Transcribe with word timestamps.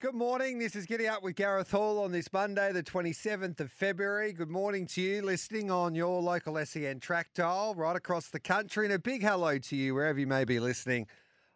Good 0.00 0.14
morning. 0.14 0.58
This 0.58 0.76
is 0.76 0.86
Giddy 0.86 1.06
Up 1.06 1.22
with 1.22 1.36
Gareth 1.36 1.72
Hall 1.72 1.98
on 1.98 2.10
this 2.10 2.32
Monday, 2.32 2.72
the 2.72 2.82
27th 2.82 3.60
of 3.60 3.70
February. 3.70 4.32
Good 4.32 4.48
morning 4.48 4.86
to 4.86 5.02
you 5.02 5.20
listening 5.20 5.70
on 5.70 5.94
your 5.94 6.22
local 6.22 6.56
SEN 6.64 7.00
track 7.00 7.34
dial 7.34 7.74
right 7.74 7.94
across 7.94 8.28
the 8.28 8.40
country. 8.40 8.86
And 8.86 8.94
a 8.94 8.98
big 8.98 9.20
hello 9.20 9.58
to 9.58 9.76
you 9.76 9.94
wherever 9.94 10.18
you 10.18 10.26
may 10.26 10.46
be 10.46 10.58
listening 10.58 11.06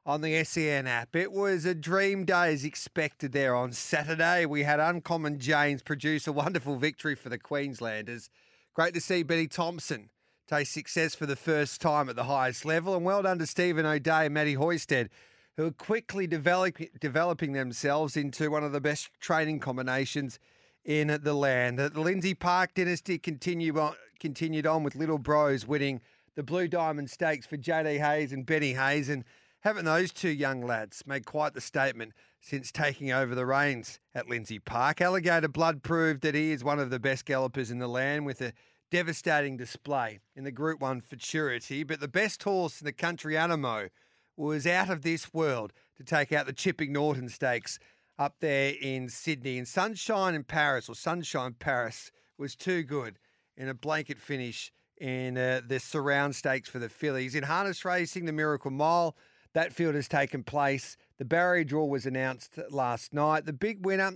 on 0.04 0.20
the 0.20 0.44
SEN 0.44 0.86
app. 0.86 1.16
It 1.16 1.32
was 1.32 1.64
a 1.64 1.74
dream 1.74 2.26
day 2.26 2.52
as 2.52 2.66
expected 2.66 3.32
there 3.32 3.56
on 3.56 3.72
Saturday. 3.72 4.44
We 4.44 4.64
had 4.64 4.78
Uncommon 4.78 5.38
James 5.38 5.82
produce 5.82 6.26
a 6.26 6.32
wonderful 6.32 6.76
victory 6.76 7.14
for 7.14 7.30
the 7.30 7.38
Queenslanders. 7.38 8.28
Great 8.74 8.92
to 8.92 9.00
see 9.00 9.22
Benny 9.22 9.46
Thompson 9.46 10.10
taste 10.46 10.74
success 10.74 11.14
for 11.14 11.24
the 11.24 11.34
first 11.34 11.80
time 11.80 12.10
at 12.10 12.16
the 12.16 12.24
highest 12.24 12.66
level. 12.66 12.94
And 12.94 13.06
well 13.06 13.22
done 13.22 13.38
to 13.38 13.46
Stephen 13.46 13.86
O'Dea 13.86 14.26
and 14.26 14.34
Matty 14.34 14.54
Hoysted 14.54 15.08
who 15.56 15.66
are 15.66 15.72
quickly 15.72 16.26
develop, 16.26 16.78
developing 17.00 17.52
themselves 17.52 18.16
into 18.16 18.50
one 18.50 18.64
of 18.64 18.72
the 18.72 18.80
best 18.80 19.10
training 19.20 19.60
combinations 19.60 20.38
in 20.84 21.18
the 21.22 21.34
land. 21.34 21.78
The 21.78 22.00
Lindsay 22.00 22.34
Park 22.34 22.74
dynasty 22.74 23.18
continue 23.18 23.78
on, 23.78 23.94
continued 24.18 24.66
on 24.66 24.82
with 24.82 24.96
Little 24.96 25.18
Bros 25.18 25.66
winning 25.66 26.00
the 26.34 26.42
Blue 26.42 26.68
Diamond 26.68 27.10
Stakes 27.10 27.46
for 27.46 27.56
JD 27.56 28.00
Hayes 28.00 28.32
and 28.32 28.44
Benny 28.44 28.74
Hayes. 28.74 29.08
And 29.08 29.24
having 29.60 29.84
those 29.84 30.12
two 30.12 30.30
young 30.30 30.60
lads 30.60 31.04
made 31.06 31.24
quite 31.24 31.54
the 31.54 31.60
statement 31.60 32.12
since 32.40 32.70
taking 32.70 33.12
over 33.12 33.34
the 33.34 33.46
reins 33.46 34.00
at 34.14 34.28
Lindsay 34.28 34.58
Park. 34.58 35.00
Alligator 35.00 35.48
Blood 35.48 35.82
proved 35.82 36.20
that 36.22 36.34
he 36.34 36.52
is 36.52 36.64
one 36.64 36.78
of 36.78 36.90
the 36.90 36.98
best 36.98 37.24
gallopers 37.24 37.70
in 37.70 37.78
the 37.78 37.88
land 37.88 38.26
with 38.26 38.40
a 38.40 38.52
devastating 38.90 39.56
display 39.56 40.20
in 40.36 40.44
the 40.44 40.52
Group 40.52 40.80
1 40.80 41.00
Futurity. 41.00 41.84
But 41.84 42.00
the 42.00 42.08
best 42.08 42.42
horse 42.42 42.80
in 42.80 42.84
the 42.84 42.92
country, 42.92 43.34
Anamoe, 43.34 43.88
was 44.36 44.66
out 44.66 44.90
of 44.90 45.02
this 45.02 45.32
world 45.32 45.72
to 45.96 46.04
take 46.04 46.32
out 46.32 46.46
the 46.46 46.52
Chipping 46.52 46.92
Norton 46.92 47.28
Stakes 47.28 47.78
up 48.18 48.36
there 48.40 48.74
in 48.80 49.08
Sydney. 49.08 49.58
And 49.58 49.68
Sunshine 49.68 50.34
in 50.34 50.44
Paris, 50.44 50.88
or 50.88 50.94
Sunshine 50.94 51.54
Paris, 51.58 52.10
was 52.38 52.56
too 52.56 52.82
good 52.82 53.18
in 53.56 53.68
a 53.68 53.74
blanket 53.74 54.18
finish 54.18 54.72
in 55.00 55.36
uh, 55.36 55.60
the 55.66 55.80
surround 55.80 56.34
stakes 56.36 56.68
for 56.68 56.78
the 56.78 56.88
fillies. 56.88 57.34
In 57.34 57.44
harness 57.44 57.84
racing, 57.84 58.26
the 58.26 58.32
Miracle 58.32 58.70
Mile, 58.70 59.16
that 59.52 59.72
field 59.72 59.94
has 59.94 60.08
taken 60.08 60.42
place. 60.42 60.96
The 61.18 61.24
barrier 61.24 61.64
draw 61.64 61.84
was 61.84 62.06
announced 62.06 62.58
last 62.70 63.12
night. 63.12 63.46
The 63.46 63.52
big 63.52 63.84
winner, 63.84 64.12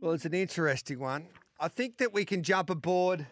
well, 0.00 0.12
it's 0.12 0.24
an 0.24 0.34
interesting 0.34 0.98
one. 0.98 1.28
I 1.58 1.68
think 1.68 1.98
that 1.98 2.12
we 2.12 2.24
can 2.24 2.42
jump 2.42 2.68
aboard 2.68 3.26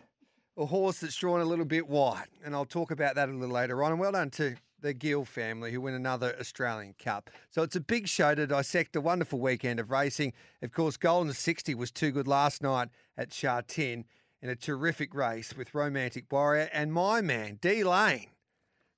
a 0.57 0.67
horse 0.67 1.01
that's 1.01 1.17
drawn 1.17 1.41
a 1.41 1.45
little 1.45 1.65
bit 1.65 1.89
wide, 1.89 2.29
and 2.45 2.55
I'll 2.55 2.65
talk 2.65 2.91
about 2.91 3.17
that 3.17 3.29
a 3.29 3.33
little 3.33 3.55
later 3.55 3.83
on. 3.83 3.93
And 3.93 4.01
well 4.01 4.13
done 4.13 4.31
to 4.31 4.55
the 4.85 4.95
Gill 4.95 5.25
family, 5.25 5.73
who 5.73 5.81
win 5.81 5.95
another 5.95 6.37
Australian 6.39 6.95
Cup. 7.03 7.31
So 7.51 7.63
it's 7.63 7.75
a 7.75 7.81
big 7.81 8.07
show 8.07 8.35
to 8.35 8.47
dissect 8.47 8.95
a 8.95 9.01
wonderful 9.01 9.41
weekend 9.41 9.81
of 9.81 9.91
racing. 9.91 10.35
Of 10.63 10.73
course, 10.73 10.99
Golden 10.99 11.33
60 11.33 11.75
was 11.75 11.91
too 11.91 12.13
good 12.13 12.29
last 12.29 12.63
night 12.63 12.91
at 13.17 13.33
Sha 13.33 13.63
Tin 13.67 14.05
in 14.43 14.51
a 14.51 14.55
terrific 14.55 15.15
race 15.15 15.57
with 15.57 15.75
Romantic 15.75 16.31
Warrior 16.31 16.69
and 16.71 16.93
my 16.93 17.23
man, 17.23 17.59
D 17.63 17.83
Lane. 17.83 18.27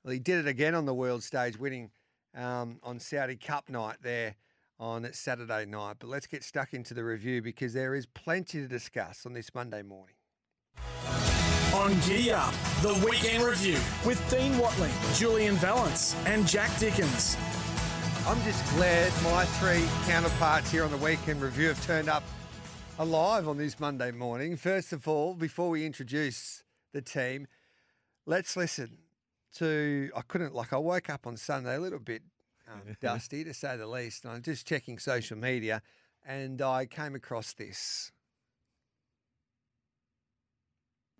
Well, 0.04 0.12
he 0.12 0.18
did 0.18 0.44
it 0.44 0.48
again 0.48 0.74
on 0.74 0.86
the 0.86 0.94
world 0.94 1.22
stage, 1.22 1.56
winning 1.56 1.92
um, 2.34 2.80
on 2.82 2.98
Saudi 2.98 3.36
Cup 3.36 3.68
night 3.68 3.98
there 4.02 4.34
on 4.80 5.08
Saturday 5.12 5.66
night. 5.66 5.96
But 6.00 6.10
let's 6.10 6.26
get 6.26 6.42
stuck 6.42 6.74
into 6.74 6.94
the 6.94 7.04
review 7.04 7.42
because 7.42 7.74
there 7.74 7.94
is 7.94 8.06
plenty 8.06 8.60
to 8.60 8.66
discuss 8.66 9.24
on 9.24 9.34
this 9.34 9.54
Monday 9.54 9.82
morning 9.82 10.16
on 11.76 11.92
Giddy 12.00 12.32
Up, 12.32 12.54
the 12.80 12.94
weekend 13.08 13.44
review 13.44 13.78
with 14.06 14.18
Dean 14.30 14.56
Watling, 14.58 14.90
Julian 15.14 15.56
Valance, 15.56 16.16
and 16.24 16.46
Jack 16.48 16.76
Dickens. 16.78 17.36
I'm 18.26 18.42
just 18.44 18.64
glad 18.74 19.12
my 19.22 19.44
three 19.44 19.84
counterparts 20.10 20.70
here 20.70 20.84
on 20.84 20.90
the 20.90 20.96
weekend 20.96 21.42
review 21.42 21.68
have 21.68 21.86
turned 21.86 22.08
up 22.08 22.22
alive 22.98 23.46
on 23.46 23.58
this 23.58 23.78
Monday 23.78 24.10
morning. 24.10 24.56
First 24.56 24.94
of 24.94 25.06
all, 25.06 25.34
before 25.34 25.68
we 25.68 25.84
introduce 25.84 26.64
the 26.94 27.02
team, 27.02 27.46
let's 28.24 28.56
listen 28.56 28.96
to. 29.56 30.10
I 30.16 30.22
couldn't, 30.22 30.54
like, 30.54 30.72
I 30.72 30.78
woke 30.78 31.10
up 31.10 31.26
on 31.26 31.36
Sunday 31.36 31.76
a 31.76 31.80
little 31.80 32.00
bit 32.00 32.22
um, 32.72 32.96
dusty, 33.02 33.44
to 33.44 33.52
say 33.52 33.76
the 33.76 33.86
least, 33.86 34.24
and 34.24 34.32
I'm 34.32 34.42
just 34.42 34.66
checking 34.66 34.98
social 34.98 35.36
media 35.36 35.82
and 36.26 36.60
I 36.60 36.86
came 36.86 37.14
across 37.14 37.52
this. 37.52 38.12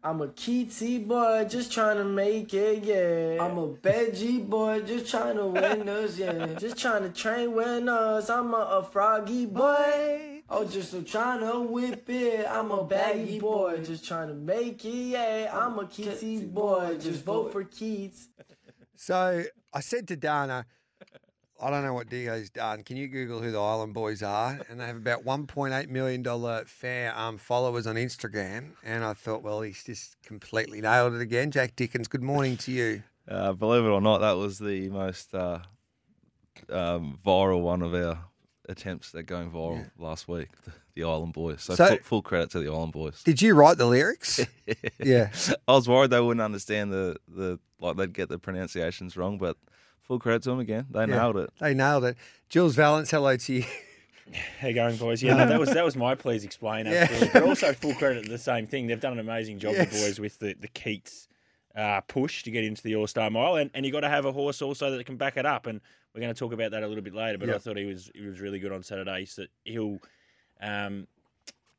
I'm 0.06 0.20
a 0.20 0.28
Keatsy 0.28 1.04
boy, 1.04 1.46
just 1.48 1.72
trying 1.72 1.96
to 1.96 2.04
make 2.04 2.54
it, 2.54 2.84
yeah. 2.84 3.44
I'm 3.44 3.58
a 3.58 3.70
veggie 3.70 4.48
boy, 4.48 4.82
just 4.82 5.10
trying 5.10 5.36
to 5.36 5.46
win 5.46 5.88
us, 5.88 6.16
yeah. 6.16 6.46
Just 6.56 6.78
trying 6.78 7.02
to 7.02 7.08
train 7.08 7.52
winners. 7.52 8.30
I'm 8.30 8.54
a, 8.54 8.58
a 8.58 8.84
froggy 8.84 9.46
boy. 9.46 10.44
Oh, 10.48 10.64
just 10.64 10.92
so 10.92 11.02
trying 11.02 11.40
to 11.40 11.58
whip 11.58 12.08
it. 12.08 12.46
I'm 12.48 12.70
a 12.70 12.84
baggy 12.84 13.40
boy, 13.40 13.78
just 13.78 14.06
trying 14.06 14.28
to 14.28 14.34
make 14.34 14.84
it, 14.84 14.90
yeah. 14.90 15.50
I'm 15.52 15.76
a 15.80 15.86
Keatsy 15.86 16.48
boy, 16.54 16.98
just 17.00 17.24
vote 17.24 17.50
for 17.50 17.64
Keats. 17.64 18.28
So 18.94 19.42
I 19.74 19.80
said 19.80 20.06
to 20.06 20.16
Dana, 20.16 20.66
I 21.60 21.70
don't 21.70 21.82
know 21.82 21.94
what 21.94 22.10
Diego's 22.10 22.50
done. 22.50 22.82
Can 22.82 22.96
you 22.98 23.08
Google 23.08 23.40
who 23.40 23.50
the 23.50 23.60
Island 23.60 23.94
Boys 23.94 24.22
are? 24.22 24.60
And 24.68 24.78
they 24.78 24.86
have 24.86 24.96
about 24.96 25.24
$1.8 25.24 25.88
million 25.88 26.66
fair 26.66 27.18
um, 27.18 27.38
followers 27.38 27.86
on 27.86 27.96
Instagram. 27.96 28.72
And 28.84 29.02
I 29.02 29.14
thought, 29.14 29.42
well, 29.42 29.62
he's 29.62 29.82
just 29.82 30.20
completely 30.22 30.82
nailed 30.82 31.14
it 31.14 31.22
again. 31.22 31.50
Jack 31.50 31.74
Dickens, 31.74 32.08
good 32.08 32.22
morning 32.22 32.56
to 32.58 32.72
you. 32.72 33.02
Uh, 33.28 33.52
believe 33.52 33.82
it 33.82 33.88
or 33.88 34.00
not, 34.00 34.18
that 34.18 34.36
was 34.36 34.56
the 34.56 34.88
most 34.88 35.34
uh, 35.34 35.58
um, 36.70 37.18
viral 37.26 37.60
one 37.60 37.82
of 37.82 37.92
our 37.92 38.16
attempts 38.68 39.12
at 39.16 39.26
going 39.26 39.50
viral 39.50 39.78
yeah. 39.78 39.86
last 39.98 40.28
week, 40.28 40.46
the, 40.64 40.70
the, 40.94 41.02
Island 41.02 41.32
Boys. 41.32 41.60
So, 41.64 41.74
so 41.74 41.88
full, 41.88 41.98
full, 42.02 42.22
credit 42.22 42.50
to 42.50 42.60
the 42.60 42.68
Island 42.68 42.92
Boys. 42.92 43.24
Did 43.24 43.42
you 43.42 43.54
write 43.54 43.78
the 43.78 43.86
lyrics? 43.86 44.38
yeah. 45.02 45.30
I 45.66 45.72
was 45.72 45.88
worried 45.88 46.10
they 46.10 46.20
wouldn't 46.20 46.40
understand 46.40 46.92
the, 46.92 47.16
the 47.26 47.58
like 47.80 47.96
they'd 47.96 48.12
get 48.12 48.28
the 48.28 48.38
pronunciations 48.38 49.16
wrong, 49.16 49.38
but– 49.38 49.56
Full 50.06 50.18
credit 50.18 50.42
to 50.44 50.50
them 50.50 50.60
again. 50.60 50.86
They 50.90 51.00
yeah, 51.00 51.06
nailed 51.06 51.36
it. 51.36 51.50
They 51.58 51.74
nailed 51.74 52.04
it. 52.04 52.16
Jules 52.48 52.76
Valance, 52.76 53.10
hello 53.10 53.36
to 53.36 53.52
you. 53.52 53.64
How 54.60 54.68
you 54.68 54.74
going, 54.74 54.96
boys? 54.96 55.22
Yeah, 55.22 55.34
no, 55.34 55.46
that 55.46 55.58
was 55.58 55.70
that 55.70 55.84
was 55.84 55.96
my 55.96 56.14
please 56.14 56.44
explain. 56.44 56.86
Absolutely. 56.86 57.26
Yeah. 57.28 57.32
But 57.32 57.42
also 57.44 57.72
full 57.72 57.94
credit 57.94 58.24
to 58.24 58.28
the 58.28 58.38
same 58.38 58.66
thing. 58.66 58.86
They've 58.86 59.00
done 59.00 59.12
an 59.12 59.20
amazing 59.20 59.58
job, 59.58 59.74
yes. 59.74 59.90
the 59.90 60.06
boys, 60.06 60.20
with 60.20 60.38
the 60.38 60.54
the 60.54 60.68
Keats 60.68 61.28
uh, 61.76 62.00
push 62.02 62.42
to 62.44 62.50
get 62.50 62.64
into 62.64 62.82
the 62.82 62.96
All 62.96 63.06
Star 63.06 63.30
Mile, 63.30 63.56
and, 63.56 63.70
and 63.74 63.84
you 63.84 63.92
got 63.92 64.00
to 64.00 64.08
have 64.08 64.24
a 64.24 64.32
horse 64.32 64.62
also 64.62 64.90
that 64.90 65.06
can 65.06 65.16
back 65.16 65.36
it 65.36 65.46
up. 65.46 65.66
And 65.66 65.80
we're 66.14 66.20
going 66.20 66.32
to 66.32 66.38
talk 66.38 66.52
about 66.52 66.70
that 66.70 66.82
a 66.82 66.88
little 66.88 67.04
bit 67.04 67.14
later. 67.14 67.38
But 67.38 67.48
yep. 67.48 67.56
I 67.56 67.58
thought 67.58 67.76
he 67.76 67.84
was 67.84 68.10
he 68.14 68.26
was 68.26 68.40
really 68.40 68.58
good 68.58 68.72
on 68.72 68.82
Saturday. 68.82 69.26
So 69.26 69.44
he'll 69.64 69.98
um, 70.60 71.06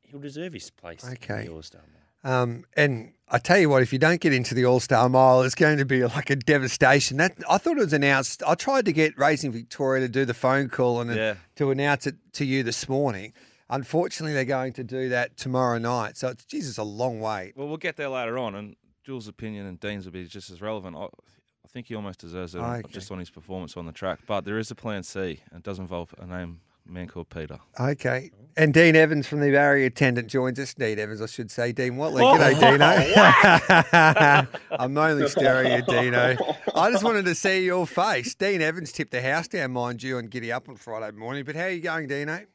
he'll 0.02 0.20
deserve 0.20 0.52
his 0.52 0.70
place 0.70 1.04
okay. 1.04 1.40
in 1.40 1.46
the 1.46 1.52
All 1.52 1.62
Star 1.62 1.82
Mile. 1.82 2.07
Um, 2.28 2.64
and 2.76 3.12
I 3.28 3.38
tell 3.38 3.58
you 3.58 3.70
what, 3.70 3.82
if 3.82 3.90
you 3.90 3.98
don't 3.98 4.20
get 4.20 4.34
into 4.34 4.54
the 4.54 4.66
All 4.66 4.80
Star 4.80 5.08
Mile, 5.08 5.42
it's 5.42 5.54
going 5.54 5.78
to 5.78 5.86
be 5.86 6.04
like 6.04 6.28
a 6.28 6.36
devastation. 6.36 7.16
That 7.16 7.32
I 7.48 7.56
thought 7.56 7.78
it 7.78 7.84
was 7.84 7.94
announced. 7.94 8.42
I 8.46 8.54
tried 8.54 8.84
to 8.84 8.92
get 8.92 9.16
Racing 9.16 9.52
Victoria 9.52 10.02
to 10.02 10.08
do 10.08 10.26
the 10.26 10.34
phone 10.34 10.68
call 10.68 11.00
and 11.00 11.14
yeah. 11.14 11.34
to 11.56 11.70
announce 11.70 12.06
it 12.06 12.16
to 12.34 12.44
you 12.44 12.62
this 12.62 12.86
morning. 12.86 13.32
Unfortunately, 13.70 14.34
they're 14.34 14.44
going 14.44 14.74
to 14.74 14.84
do 14.84 15.08
that 15.08 15.38
tomorrow 15.38 15.78
night. 15.78 16.18
So 16.18 16.28
it's 16.28 16.44
Jesus 16.44 16.76
a 16.76 16.82
long 16.82 17.18
way. 17.20 17.54
Well, 17.56 17.66
we'll 17.66 17.78
get 17.78 17.96
there 17.96 18.10
later 18.10 18.36
on, 18.36 18.54
and 18.54 18.76
Jules' 19.04 19.26
opinion 19.26 19.64
and 19.64 19.80
Dean's 19.80 20.04
will 20.04 20.12
be 20.12 20.26
just 20.26 20.50
as 20.50 20.60
relevant. 20.60 20.96
I, 20.96 21.04
I 21.04 21.68
think 21.68 21.86
he 21.86 21.94
almost 21.94 22.20
deserves 22.20 22.54
it 22.54 22.58
okay. 22.58 22.82
just 22.90 23.10
on 23.10 23.18
his 23.18 23.30
performance 23.30 23.74
on 23.74 23.86
the 23.86 23.92
track. 23.92 24.20
But 24.26 24.44
there 24.44 24.58
is 24.58 24.70
a 24.70 24.74
plan 24.74 25.02
C, 25.02 25.40
and 25.50 25.60
it 25.60 25.62
does 25.62 25.78
involve 25.78 26.14
a 26.18 26.26
name 26.26 26.60
man 26.88 27.06
called 27.06 27.28
Peter. 27.28 27.58
Okay. 27.78 28.30
And 28.56 28.74
Dean 28.74 28.96
Evans 28.96 29.28
from 29.28 29.40
the 29.40 29.52
barrier 29.52 29.86
attendant 29.86 30.26
joins 30.26 30.58
us. 30.58 30.74
Dean 30.74 30.98
Evans, 30.98 31.22
I 31.22 31.26
should 31.26 31.50
say. 31.50 31.70
Dean 31.70 31.96
Watley. 31.96 32.24
Oh, 32.24 32.36
G'day, 32.36 32.58
Dino. 32.58 34.48
I'm 34.78 34.98
only 34.98 35.28
staring 35.28 35.70
at 35.70 35.86
Dino. 35.86 36.36
I 36.74 36.90
just 36.90 37.04
wanted 37.04 37.24
to 37.26 37.36
see 37.36 37.64
your 37.64 37.86
face. 37.86 38.34
Dean 38.34 38.60
Evans 38.60 38.90
tipped 38.90 39.12
the 39.12 39.22
house 39.22 39.46
down, 39.46 39.72
mind 39.72 40.02
you, 40.02 40.18
and 40.18 40.28
Giddy 40.28 40.50
Up 40.50 40.68
on 40.68 40.74
Friday 40.74 41.16
morning. 41.16 41.44
But 41.44 41.54
how 41.54 41.64
are 41.64 41.70
you 41.70 41.82
going, 41.82 42.08
Dino? 42.08 42.46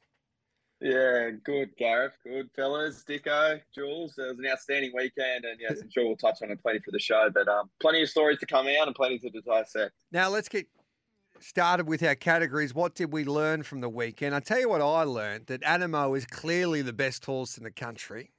Yeah, 0.81 1.29
good, 1.45 1.69
Gareth. 1.77 2.17
Good, 2.25 2.49
fellas. 2.53 3.05
Dicko, 3.07 3.61
Jules. 3.73 4.17
It 4.17 4.23
was 4.23 4.39
an 4.39 4.45
outstanding 4.51 4.91
weekend, 4.93 5.45
and 5.45 5.57
yes, 5.57 5.79
I'm 5.81 5.89
sure 5.89 6.05
we'll 6.05 6.17
touch 6.17 6.39
on 6.43 6.51
it 6.51 6.61
plenty 6.61 6.79
for 6.79 6.91
the 6.91 6.99
show. 6.99 7.29
But 7.33 7.47
um, 7.47 7.69
plenty 7.79 8.03
of 8.03 8.09
stories 8.09 8.39
to 8.39 8.45
come 8.45 8.67
out 8.67 8.87
and 8.87 8.93
plenty 8.93 9.17
to 9.19 9.29
dissect. 9.29 9.93
Now 10.11 10.27
let's 10.27 10.49
get 10.49 10.67
started 11.43 11.87
with 11.87 12.01
our 12.03 12.15
categories. 12.15 12.73
What 12.73 12.95
did 12.95 13.11
we 13.11 13.25
learn 13.25 13.63
from 13.63 13.81
the 13.81 13.89
weekend? 13.89 14.33
I 14.33 14.39
tell 14.39 14.59
you 14.59 14.69
what 14.69 14.81
I 14.81 15.03
learned 15.03 15.47
that 15.47 15.61
Anamoe 15.61 16.17
is 16.17 16.25
clearly 16.25 16.81
the 16.81 16.93
best 16.93 17.25
horse 17.25 17.57
in 17.57 17.63
the 17.63 17.71
country. 17.71 18.31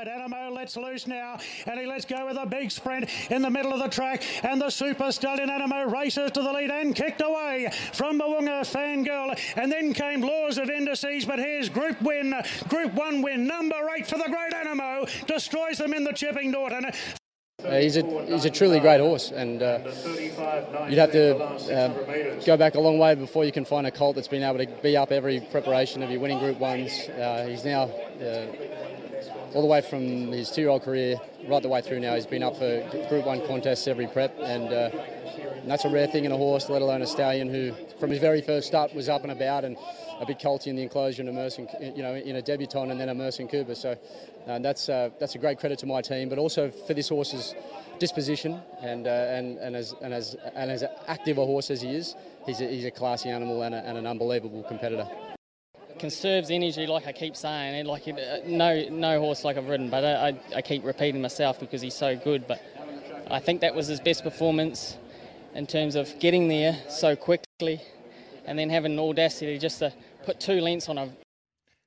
Anamoe 0.00 0.52
lets 0.52 0.76
loose 0.76 1.06
now, 1.06 1.38
and 1.66 1.78
he 1.78 1.86
lets 1.86 2.04
go 2.04 2.26
with 2.26 2.36
a 2.36 2.46
big 2.46 2.72
sprint 2.72 3.08
in 3.30 3.42
the 3.42 3.50
middle 3.50 3.72
of 3.72 3.78
the 3.78 3.88
track. 3.88 4.24
And 4.44 4.60
the 4.60 4.70
super 4.70 5.12
stallion 5.12 5.48
Anamoe 5.48 5.92
races 5.92 6.32
to 6.32 6.42
the 6.42 6.52
lead 6.52 6.70
and 6.70 6.94
kicked 6.96 7.22
away 7.22 7.70
from 7.92 8.18
the 8.18 8.24
Woonger 8.24 8.62
Fangirl. 8.62 9.38
And 9.56 9.70
then 9.70 9.94
came 9.94 10.20
Laws 10.20 10.58
of 10.58 10.68
Indices, 10.68 11.24
but 11.24 11.38
here's 11.38 11.68
Group 11.68 12.02
Win, 12.02 12.34
Group 12.68 12.94
One 12.94 13.22
win, 13.22 13.46
number 13.46 13.76
eight 13.96 14.06
for 14.06 14.18
the 14.18 14.24
Great 14.24 14.52
Anamoe, 14.52 15.26
destroys 15.26 15.78
them 15.78 15.94
in 15.94 16.02
the 16.02 16.12
Chipping 16.12 16.50
Norton. 16.50 16.90
Uh, 17.62 17.78
he's 17.78 17.96
a 17.96 18.02
he's 18.26 18.44
a 18.44 18.50
truly 18.50 18.78
great 18.78 19.00
horse, 19.00 19.30
and 19.30 19.62
uh, 19.62 19.78
you'd 20.88 20.98
have 20.98 21.12
to 21.12 21.36
uh, 21.38 22.44
go 22.44 22.56
back 22.56 22.74
a 22.74 22.80
long 22.80 22.98
way 22.98 23.14
before 23.14 23.44
you 23.44 23.52
can 23.52 23.64
find 23.64 23.86
a 23.86 23.90
colt 23.90 24.16
that's 24.16 24.28
been 24.28 24.42
able 24.42 24.58
to 24.58 24.66
be 24.82 24.96
up 24.96 25.10
every 25.10 25.40
preparation 25.50 26.02
of 26.02 26.10
your 26.10 26.20
winning 26.20 26.38
Group 26.38 26.58
Ones. 26.58 27.08
Uh, 27.08 27.46
he's 27.48 27.64
now 27.64 27.84
uh, 28.20 28.46
all 29.54 29.62
the 29.62 29.68
way 29.68 29.80
from 29.80 30.30
his 30.32 30.50
two-year-old 30.50 30.82
career 30.82 31.16
right 31.48 31.62
the 31.62 31.68
way 31.68 31.80
through 31.80 32.00
now. 32.00 32.14
He's 32.14 32.26
been 32.26 32.42
up 32.42 32.56
for 32.56 33.06
Group 33.08 33.24
One 33.24 33.46
contests 33.46 33.88
every 33.88 34.08
prep, 34.08 34.36
and, 34.40 34.72
uh, 34.72 34.90
and 35.62 35.70
that's 35.70 35.84
a 35.86 35.90
rare 35.90 36.06
thing 36.06 36.26
in 36.26 36.32
a 36.32 36.36
horse, 36.36 36.68
let 36.68 36.82
alone 36.82 37.00
a 37.00 37.06
stallion 37.06 37.48
who, 37.48 37.72
from 37.98 38.10
his 38.10 38.18
very 38.18 38.42
first 38.42 38.66
start, 38.66 38.94
was 38.94 39.08
up 39.08 39.22
and 39.22 39.32
about 39.32 39.64
and 39.64 39.78
a 40.20 40.26
big 40.26 40.38
colty 40.38 40.66
in 40.68 40.76
the 40.76 40.82
enclosure 40.82 41.22
and 41.22 41.30
a 41.30 41.92
you 41.96 42.02
know, 42.02 42.14
in 42.14 42.36
a 42.36 42.42
debutant 42.42 42.90
and 42.90 43.00
then 43.00 43.08
a 43.08 43.14
Merson 43.14 43.48
Cooper. 43.48 43.74
So 43.74 43.96
uh, 44.46 44.58
that's 44.58 44.88
uh, 44.88 45.10
that's 45.18 45.34
a 45.34 45.38
great 45.38 45.58
credit 45.58 45.78
to 45.80 45.86
my 45.86 46.00
team, 46.00 46.28
but 46.28 46.38
also 46.38 46.70
for 46.70 46.94
this 46.94 47.08
horse's 47.08 47.54
disposition 47.98 48.60
and 48.80 49.06
uh, 49.06 49.10
and 49.10 49.58
and 49.58 49.76
as 49.76 49.94
and 50.02 50.12
as 50.12 50.36
and 50.54 50.70
as 50.70 50.84
active 51.06 51.38
a 51.38 51.44
horse 51.44 51.70
as 51.70 51.80
he 51.80 51.94
is, 51.94 52.14
he's 52.46 52.60
a, 52.60 52.66
he's 52.66 52.84
a 52.84 52.90
classy 52.90 53.30
animal 53.30 53.62
and, 53.62 53.74
a, 53.74 53.78
and 53.78 53.96
an 53.96 54.06
unbelievable 54.06 54.62
competitor 54.64 55.08
conserves 55.98 56.50
energy, 56.50 56.86
like 56.86 57.06
I 57.06 57.12
keep 57.12 57.36
saying. 57.36 57.76
And 57.76 57.88
like 57.88 58.06
no 58.46 58.88
no 58.90 59.20
horse 59.20 59.44
like 59.44 59.56
I've 59.56 59.68
ridden, 59.68 59.90
but 59.90 60.04
I, 60.04 60.38
I 60.54 60.60
keep 60.60 60.84
repeating 60.84 61.22
myself 61.22 61.58
because 61.60 61.80
he's 61.80 61.94
so 61.94 62.16
good. 62.16 62.46
But 62.46 62.60
I 63.30 63.40
think 63.40 63.60
that 63.62 63.74
was 63.74 63.86
his 63.86 64.00
best 64.00 64.22
performance 64.22 64.98
in 65.54 65.66
terms 65.66 65.94
of 65.94 66.18
getting 66.18 66.48
there 66.48 66.76
so 66.88 67.16
quickly, 67.16 67.80
and 68.44 68.58
then 68.58 68.68
having 68.68 68.96
the 68.96 69.02
audacity 69.02 69.56
just 69.58 69.78
to 69.78 69.92
put 70.24 70.40
two 70.40 70.60
lengths 70.60 70.88
on 70.88 70.98
a. 70.98 71.06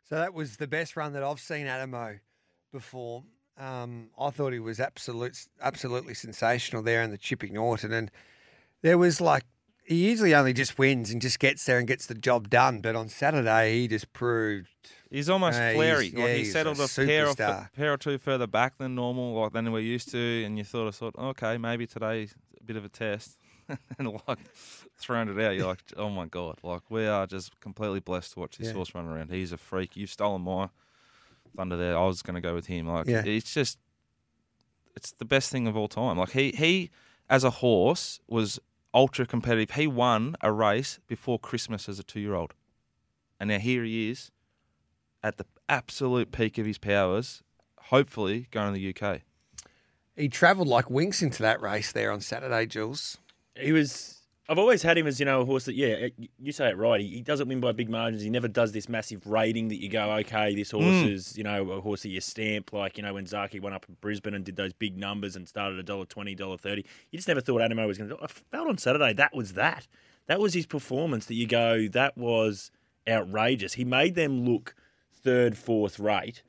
So 0.09 0.15
that 0.15 0.33
was 0.33 0.55
the 0.55 0.67
best 0.67 0.95
run 0.95 1.13
that 1.13 1.23
I've 1.23 1.39
seen 1.39 1.67
Anamoe 1.67 2.19
before. 2.71 3.23
Um, 3.57 4.09
I 4.19 4.29
thought 4.29 4.53
he 4.53 4.59
was 4.59 4.79
absolute, 4.79 5.47
absolutely 5.61 6.13
sensational 6.13 6.83
there 6.83 7.01
in 7.01 7.11
the 7.11 7.17
Chipping 7.17 7.53
Norton, 7.53 7.91
and 7.91 8.11
there 8.83 8.97
was 8.97 9.19
like 9.19 9.43
he 9.87 9.95
usually 10.09 10.35
only 10.35 10.53
just 10.53 10.77
wins 10.77 11.11
and 11.11 11.21
just 11.21 11.39
gets 11.39 11.65
there 11.65 11.79
and 11.79 11.87
gets 11.87 12.05
the 12.07 12.13
job 12.13 12.49
done. 12.49 12.81
But 12.81 12.95
on 12.95 13.07
Saturday, 13.07 13.79
he 13.79 13.87
just 13.87 14.11
proved 14.13 14.67
he's 15.09 15.29
almost 15.29 15.57
uh, 15.59 15.73
flary. 15.73 16.05
He's, 16.05 16.13
like 16.13 16.27
yeah, 16.27 16.33
he 16.35 16.45
settled 16.45 16.79
a, 16.79 16.83
a 16.83 17.05
pair, 17.05 17.27
of, 17.27 17.37
pair 17.37 17.93
or 17.93 17.97
two 17.97 18.17
further 18.17 18.47
back 18.47 18.77
than 18.77 18.95
normal, 18.95 19.41
like 19.41 19.53
than 19.53 19.71
we're 19.71 19.79
used 19.79 20.11
to, 20.11 20.43
and 20.45 20.57
you 20.57 20.63
sort 20.63 20.87
of 20.87 20.95
thought, 20.95 21.15
okay, 21.17 21.57
maybe 21.57 21.87
today's 21.87 22.35
a 22.59 22.63
bit 22.63 22.75
of 22.75 22.85
a 22.85 22.89
test. 22.89 23.37
and 23.99 24.07
like 24.27 24.39
throwing 24.97 25.27
it 25.27 25.43
out, 25.43 25.55
you're 25.55 25.67
like, 25.67 25.83
oh 25.97 26.09
my 26.09 26.25
god! 26.25 26.57
Like 26.63 26.83
we 26.89 27.05
are 27.05 27.25
just 27.25 27.59
completely 27.59 27.99
blessed 27.99 28.33
to 28.33 28.39
watch 28.39 28.57
this 28.57 28.67
yeah. 28.67 28.73
horse 28.73 28.93
run 28.93 29.05
around. 29.05 29.31
He's 29.31 29.51
a 29.51 29.57
freak. 29.57 29.97
You've 29.97 30.09
stolen 30.09 30.41
my 30.41 30.69
thunder 31.55 31.77
there. 31.77 31.97
I 31.97 32.05
was 32.05 32.21
going 32.21 32.35
to 32.35 32.41
go 32.41 32.53
with 32.53 32.67
him. 32.67 32.87
Like 32.87 33.07
yeah. 33.07 33.23
it's 33.25 33.53
just, 33.53 33.77
it's 34.95 35.11
the 35.11 35.25
best 35.25 35.51
thing 35.51 35.67
of 35.67 35.77
all 35.77 35.87
time. 35.87 36.17
Like 36.17 36.31
he 36.31 36.51
he 36.51 36.89
as 37.29 37.43
a 37.43 37.49
horse 37.49 38.19
was 38.27 38.59
ultra 38.93 39.25
competitive. 39.25 39.75
He 39.75 39.87
won 39.87 40.35
a 40.41 40.51
race 40.51 40.99
before 41.07 41.39
Christmas 41.39 41.87
as 41.87 41.99
a 41.99 42.03
two 42.03 42.19
year 42.19 42.33
old. 42.33 42.53
And 43.39 43.49
now 43.49 43.59
here 43.59 43.83
he 43.83 44.09
is 44.09 44.31
at 45.23 45.37
the 45.37 45.45
absolute 45.69 46.31
peak 46.31 46.57
of 46.57 46.65
his 46.65 46.77
powers, 46.77 47.43
hopefully 47.77 48.47
going 48.51 48.73
to 48.73 48.79
the 48.79 48.95
UK. 48.95 49.21
He 50.15 50.29
travelled 50.29 50.67
like 50.67 50.89
winks 50.89 51.21
into 51.21 51.43
that 51.43 51.61
race 51.61 51.91
there 51.91 52.11
on 52.11 52.21
Saturday, 52.21 52.65
Jules. 52.65 53.17
He 53.55 53.71
was 53.71 54.16
I've 54.49 54.59
always 54.59 54.81
had 54.81 54.97
him 54.97 55.07
as 55.07 55.19
you 55.19 55.25
know 55.25 55.41
a 55.41 55.45
horse 55.45 55.65
that 55.65 55.75
yeah 55.75 56.07
you 56.39 56.51
say 56.51 56.69
it 56.69 56.77
right 56.77 57.01
he, 57.01 57.07
he 57.07 57.21
doesn't 57.21 57.47
win 57.47 57.59
by 57.59 57.73
big 57.73 57.89
margins. 57.89 58.23
He 58.23 58.29
never 58.29 58.47
does 58.47 58.71
this 58.71 58.87
massive 58.87 59.27
rating 59.27 59.67
that 59.69 59.81
you 59.81 59.89
go 59.89 60.11
okay 60.13 60.55
this 60.55 60.71
horse 60.71 60.85
mm. 60.85 61.11
is 61.11 61.37
you 61.37 61.43
know 61.43 61.69
a 61.71 61.81
horse 61.81 62.03
that 62.03 62.09
you 62.09 62.21
stamp 62.21 62.71
like 62.71 62.97
you 62.97 63.03
know 63.03 63.13
when 63.13 63.25
Zaaki 63.25 63.61
went 63.61 63.75
up 63.75 63.85
in 63.89 63.97
Brisbane 63.99 64.33
and 64.33 64.45
did 64.45 64.55
those 64.55 64.73
big 64.73 64.97
numbers 64.97 65.35
and 65.35 65.47
started 65.47 65.77
a 65.79 65.83
dollar 65.83 66.05
twenty 66.05 66.35
dollar 66.35 66.57
thirty. 66.57 66.85
You 67.11 67.17
just 67.17 67.27
never 67.27 67.41
thought 67.41 67.61
Anamoe 67.61 67.87
was 67.87 67.97
going 67.97 68.09
to 68.09 68.17
I 68.21 68.27
felt 68.27 68.67
on 68.67 68.77
Saturday 68.77 69.13
that 69.13 69.35
was 69.35 69.53
that. 69.53 69.87
That 70.27 70.39
was 70.39 70.53
his 70.53 70.65
performance 70.65 71.25
that 71.25 71.35
you 71.35 71.47
go 71.47 71.87
that 71.89 72.17
was 72.17 72.71
outrageous. 73.07 73.73
He 73.73 73.85
made 73.85 74.15
them 74.15 74.45
look 74.45 74.75
third 75.13 75.57
fourth 75.57 75.99
rate 75.99 76.41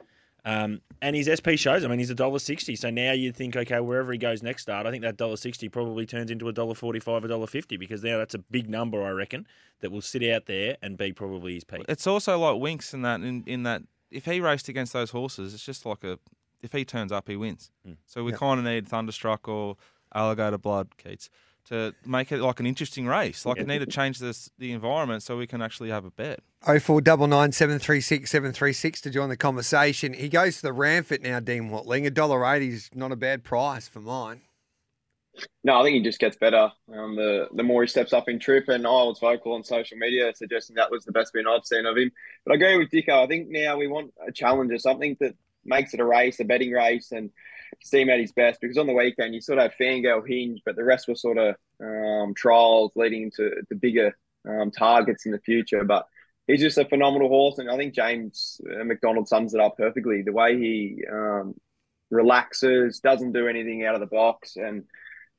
um, 0.48 0.80
and 1.02 1.14
his 1.14 1.28
SP 1.28 1.56
shows. 1.56 1.84
I 1.84 1.88
mean, 1.88 1.98
he's 1.98 2.10
a 2.10 2.14
dollar 2.14 2.38
sixty. 2.38 2.74
So 2.74 2.88
now 2.88 3.12
you 3.12 3.32
think, 3.32 3.54
okay, 3.54 3.80
wherever 3.80 4.10
he 4.12 4.18
goes 4.18 4.42
next 4.42 4.62
start, 4.62 4.86
I 4.86 4.90
think 4.90 5.02
that 5.02 5.18
dollar 5.18 5.36
sixty 5.36 5.68
probably 5.68 6.06
turns 6.06 6.30
into 6.30 6.48
a 6.48 6.52
dollar 6.52 6.74
forty-five, 6.74 7.24
a 7.24 7.28
dollar 7.28 7.46
fifty, 7.46 7.76
because 7.76 8.02
now 8.02 8.16
that's 8.16 8.34
a 8.34 8.38
big 8.38 8.68
number, 8.68 9.04
I 9.04 9.10
reckon, 9.10 9.46
that 9.80 9.92
will 9.92 10.00
sit 10.00 10.24
out 10.24 10.46
there 10.46 10.76
and 10.80 10.96
be 10.96 11.12
probably 11.12 11.54
his 11.54 11.64
peak. 11.64 11.84
It's 11.88 12.06
also 12.06 12.38
like 12.38 12.60
Winks 12.60 12.94
in 12.94 13.02
that 13.02 13.20
in, 13.20 13.44
in 13.46 13.64
that 13.64 13.82
if 14.10 14.24
he 14.24 14.40
raced 14.40 14.68
against 14.68 14.94
those 14.94 15.10
horses, 15.10 15.52
it's 15.52 15.64
just 15.64 15.84
like 15.84 16.02
a 16.02 16.18
if 16.62 16.72
he 16.72 16.84
turns 16.84 17.12
up, 17.12 17.28
he 17.28 17.36
wins. 17.36 17.70
Mm. 17.86 17.98
So 18.06 18.24
we 18.24 18.32
yep. 18.32 18.40
kind 18.40 18.58
of 18.58 18.64
need 18.64 18.88
Thunderstruck 18.88 19.46
or 19.48 19.76
Alligator 20.14 20.58
Blood, 20.58 20.96
Keats 20.96 21.28
to 21.68 21.94
make 22.04 22.32
it 22.32 22.38
like 22.38 22.60
an 22.60 22.66
interesting 22.66 23.06
race. 23.06 23.44
Like, 23.46 23.56
yeah. 23.56 23.64
we 23.64 23.68
need 23.68 23.78
to 23.80 23.86
change 23.86 24.18
this 24.18 24.50
the 24.58 24.72
environment 24.72 25.22
so 25.22 25.36
we 25.36 25.46
can 25.46 25.62
actually 25.62 25.90
have 25.90 26.04
a 26.04 26.10
bet. 26.10 26.40
Oh 26.66 26.78
four 26.78 27.00
double 27.00 27.26
nine 27.26 27.52
seven 27.52 27.78
three 27.78 28.00
six 28.00 28.30
seven 28.30 28.52
three 28.52 28.72
six 28.72 29.00
to 29.02 29.10
join 29.10 29.28
the 29.28 29.36
conversation. 29.36 30.12
He 30.12 30.28
goes 30.28 30.56
to 30.56 30.62
the 30.62 30.74
Ranvet 30.74 31.22
now, 31.22 31.40
Dean 31.40 31.70
Watling. 31.70 32.06
A 32.06 32.10
dollar 32.10 32.44
eighty 32.46 32.68
is 32.68 32.90
not 32.94 33.12
a 33.12 33.16
bad 33.16 33.44
price 33.44 33.86
for 33.86 34.00
mine. 34.00 34.42
No, 35.62 35.80
I 35.80 35.84
think 35.84 35.94
he 35.94 36.02
just 36.02 36.18
gets 36.18 36.36
better. 36.36 36.72
Um, 36.92 37.14
the 37.14 37.48
the 37.54 37.62
more 37.62 37.82
he 37.82 37.88
steps 37.88 38.12
up 38.12 38.28
in 38.28 38.38
trip, 38.38 38.68
and 38.68 38.86
I 38.86 38.90
was 38.90 39.18
vocal 39.20 39.52
on 39.52 39.62
social 39.62 39.96
media 39.96 40.32
suggesting 40.34 40.76
that 40.76 40.90
was 40.90 41.04
the 41.04 41.12
best 41.12 41.32
win 41.34 41.46
I've 41.46 41.64
seen 41.64 41.86
of 41.86 41.96
him. 41.96 42.10
But 42.44 42.52
I 42.52 42.54
agree 42.56 42.78
with 42.78 42.90
Dicko. 42.90 43.24
I 43.24 43.26
think 43.26 43.48
now 43.48 43.76
we 43.76 43.86
want 43.86 44.12
a 44.26 44.32
challenger, 44.32 44.78
something 44.78 45.16
that 45.20 45.34
makes 45.64 45.94
it 45.94 46.00
a 46.00 46.04
race, 46.04 46.40
a 46.40 46.44
betting 46.44 46.72
race, 46.72 47.12
and 47.12 47.30
see 47.82 48.02
him 48.02 48.10
at 48.10 48.20
his 48.20 48.32
best 48.32 48.60
because 48.60 48.78
on 48.78 48.86
the 48.86 48.92
weekend 48.92 49.34
you 49.34 49.40
sort 49.40 49.58
of 49.58 49.64
have 49.64 49.78
Fangirl 49.80 50.26
Hinge, 50.26 50.60
but 50.64 50.76
the 50.76 50.84
rest 50.84 51.08
were 51.08 51.14
sort 51.14 51.38
of 51.38 51.54
um, 51.82 52.34
trials 52.34 52.92
leading 52.96 53.30
to 53.36 53.62
the 53.68 53.76
bigger 53.76 54.16
um, 54.48 54.70
targets 54.70 55.26
in 55.26 55.32
the 55.32 55.40
future. 55.40 55.84
But 55.84 56.06
he's 56.46 56.60
just 56.60 56.78
a 56.78 56.84
phenomenal 56.84 57.28
horse, 57.28 57.58
and 57.58 57.70
I 57.70 57.76
think 57.76 57.94
James 57.94 58.60
uh, 58.68 58.84
McDonald 58.84 59.28
sums 59.28 59.54
it 59.54 59.60
up 59.60 59.76
perfectly. 59.76 60.22
The 60.22 60.32
way 60.32 60.58
he 60.58 61.04
um, 61.10 61.54
relaxes, 62.10 63.00
doesn't 63.00 63.32
do 63.32 63.48
anything 63.48 63.84
out 63.84 63.94
of 63.94 64.00
the 64.00 64.06
box, 64.06 64.56
and 64.56 64.84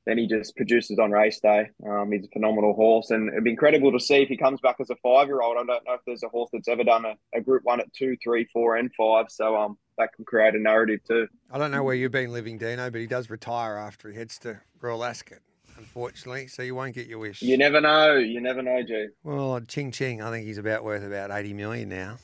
then 0.06 0.18
he 0.18 0.28
just 0.28 0.56
produces 0.56 0.98
on 0.98 1.12
race 1.12 1.40
day. 1.40 1.70
Um, 1.88 2.12
he's 2.12 2.26
a 2.26 2.30
phenomenal 2.30 2.74
horse, 2.74 3.12
and 3.12 3.30
it'd 3.30 3.44
be 3.44 3.52
incredible 3.52 3.92
to 3.92 4.00
see 4.00 4.22
if 4.22 4.30
he 4.30 4.38
comes 4.38 4.60
back 4.62 4.78
as 4.80 4.90
a 4.90 4.96
five-year-old. 5.04 5.58
I 5.58 5.64
don't 5.64 5.86
know 5.86 5.94
if 5.94 6.02
there's 6.06 6.24
a 6.24 6.30
horse 6.30 6.50
that's 6.52 6.68
ever 6.68 6.84
done 6.84 7.06
a, 7.06 7.16
a 7.38 7.42
Group 7.42 7.64
One 7.64 7.80
at 7.80 7.94
two, 7.94 8.16
three, 8.24 8.48
four, 8.52 8.78
and 8.78 8.92
five. 8.96 9.26
So 9.30 9.56
um, 9.56 9.78
that 9.98 10.14
can 10.14 10.26
create 10.26 10.56
a 10.56 10.60
narrative 10.60 11.02
too. 11.08 11.28
I 11.52 11.58
don't 11.58 11.72
know 11.72 11.84
where 11.84 11.96
you've 11.96 12.12
been 12.12 12.32
living, 12.32 12.58
Dino, 12.58 12.90
but 12.90 13.02
he 13.02 13.08
does 13.08 13.30
retire 13.30 13.78
after 13.78 14.10
he 14.10 14.18
heads 14.18 14.40
to 14.40 14.60
Royal 14.82 15.04
Ascot, 15.04 15.40
unfortunately. 15.78 16.48
So 16.48 16.64
you 16.64 16.76
won't 16.76 16.96
get 16.96 17.08
your 17.08 17.20
wish. 17.20 17.42
You 17.42 17.58
never 17.58 17.82
know. 17.82 18.16
You 18.16 18.42
never 18.42 18.62
know, 18.62 18.82
G. 18.82 19.08
Well, 19.24 19.60
Ching 19.62 19.92
Ching, 19.92 20.22
I 20.22 20.32
think 20.32 20.48
he's 20.48 20.58
about 20.58 20.84
worth 20.84 21.04
about 21.04 21.32
eighty 21.32 21.54
million 21.54 21.90
now. 21.90 22.18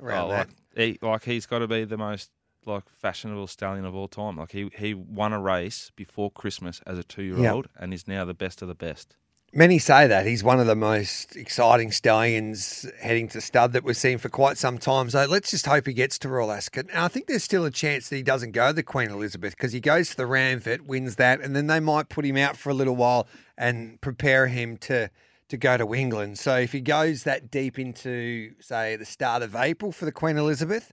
Around 0.00 0.24
oh, 0.24 0.30
that. 0.30 0.48
Like, 0.76 0.86
he, 0.86 0.98
like 1.02 1.24
he's 1.24 1.46
got 1.46 1.58
to 1.58 1.68
be 1.68 1.84
the 1.84 1.98
most 1.98 2.30
like 2.66 2.84
fashionable 2.88 3.46
stallion 3.46 3.84
of 3.84 3.94
all 3.94 4.08
time. 4.08 4.36
Like 4.36 4.52
he 4.52 4.70
he 4.76 4.94
won 4.94 5.32
a 5.32 5.40
race 5.40 5.90
before 5.96 6.30
Christmas 6.30 6.80
as 6.86 6.98
a 6.98 7.04
two 7.04 7.22
year 7.22 7.50
old, 7.50 7.68
and 7.78 7.92
is 7.92 8.08
now 8.08 8.24
the 8.24 8.34
best 8.34 8.62
of 8.62 8.68
the 8.68 8.74
best. 8.74 9.16
Many 9.52 9.80
say 9.80 10.06
that 10.06 10.26
he's 10.26 10.44
one 10.44 10.60
of 10.60 10.68
the 10.68 10.76
most 10.76 11.34
exciting 11.34 11.90
stallions 11.90 12.88
heading 13.00 13.26
to 13.30 13.40
stud 13.40 13.72
that 13.72 13.82
we've 13.82 13.96
seen 13.96 14.18
for 14.18 14.28
quite 14.28 14.56
some 14.58 14.78
time. 14.78 15.10
So 15.10 15.24
let's 15.24 15.50
just 15.50 15.66
hope 15.66 15.88
he 15.88 15.92
gets 15.92 16.20
to 16.20 16.28
Royal 16.28 16.52
Ascot. 16.52 16.86
And 16.88 16.98
I 17.00 17.08
think 17.08 17.26
there's 17.26 17.42
still 17.42 17.64
a 17.64 17.70
chance 17.70 18.08
that 18.08 18.16
he 18.16 18.22
doesn't 18.22 18.52
go 18.52 18.70
the 18.70 18.84
Queen 18.84 19.10
Elizabeth 19.10 19.56
because 19.56 19.72
he 19.72 19.80
goes 19.80 20.10
to 20.10 20.16
the 20.16 20.22
Ranvet, 20.22 20.82
wins 20.82 21.16
that, 21.16 21.40
and 21.40 21.56
then 21.56 21.66
they 21.66 21.80
might 21.80 22.08
put 22.08 22.24
him 22.24 22.36
out 22.36 22.56
for 22.56 22.70
a 22.70 22.74
little 22.74 22.94
while 22.94 23.26
and 23.58 24.00
prepare 24.00 24.46
him 24.46 24.76
to 24.78 25.10
to 25.48 25.56
go 25.56 25.76
to 25.76 25.94
England. 25.94 26.38
So 26.38 26.56
if 26.56 26.70
he 26.70 26.80
goes 26.80 27.24
that 27.24 27.50
deep 27.50 27.76
into, 27.76 28.52
say, 28.60 28.94
the 28.94 29.04
start 29.04 29.42
of 29.42 29.56
April 29.56 29.90
for 29.90 30.04
the 30.04 30.12
Queen 30.12 30.36
Elizabeth, 30.36 30.92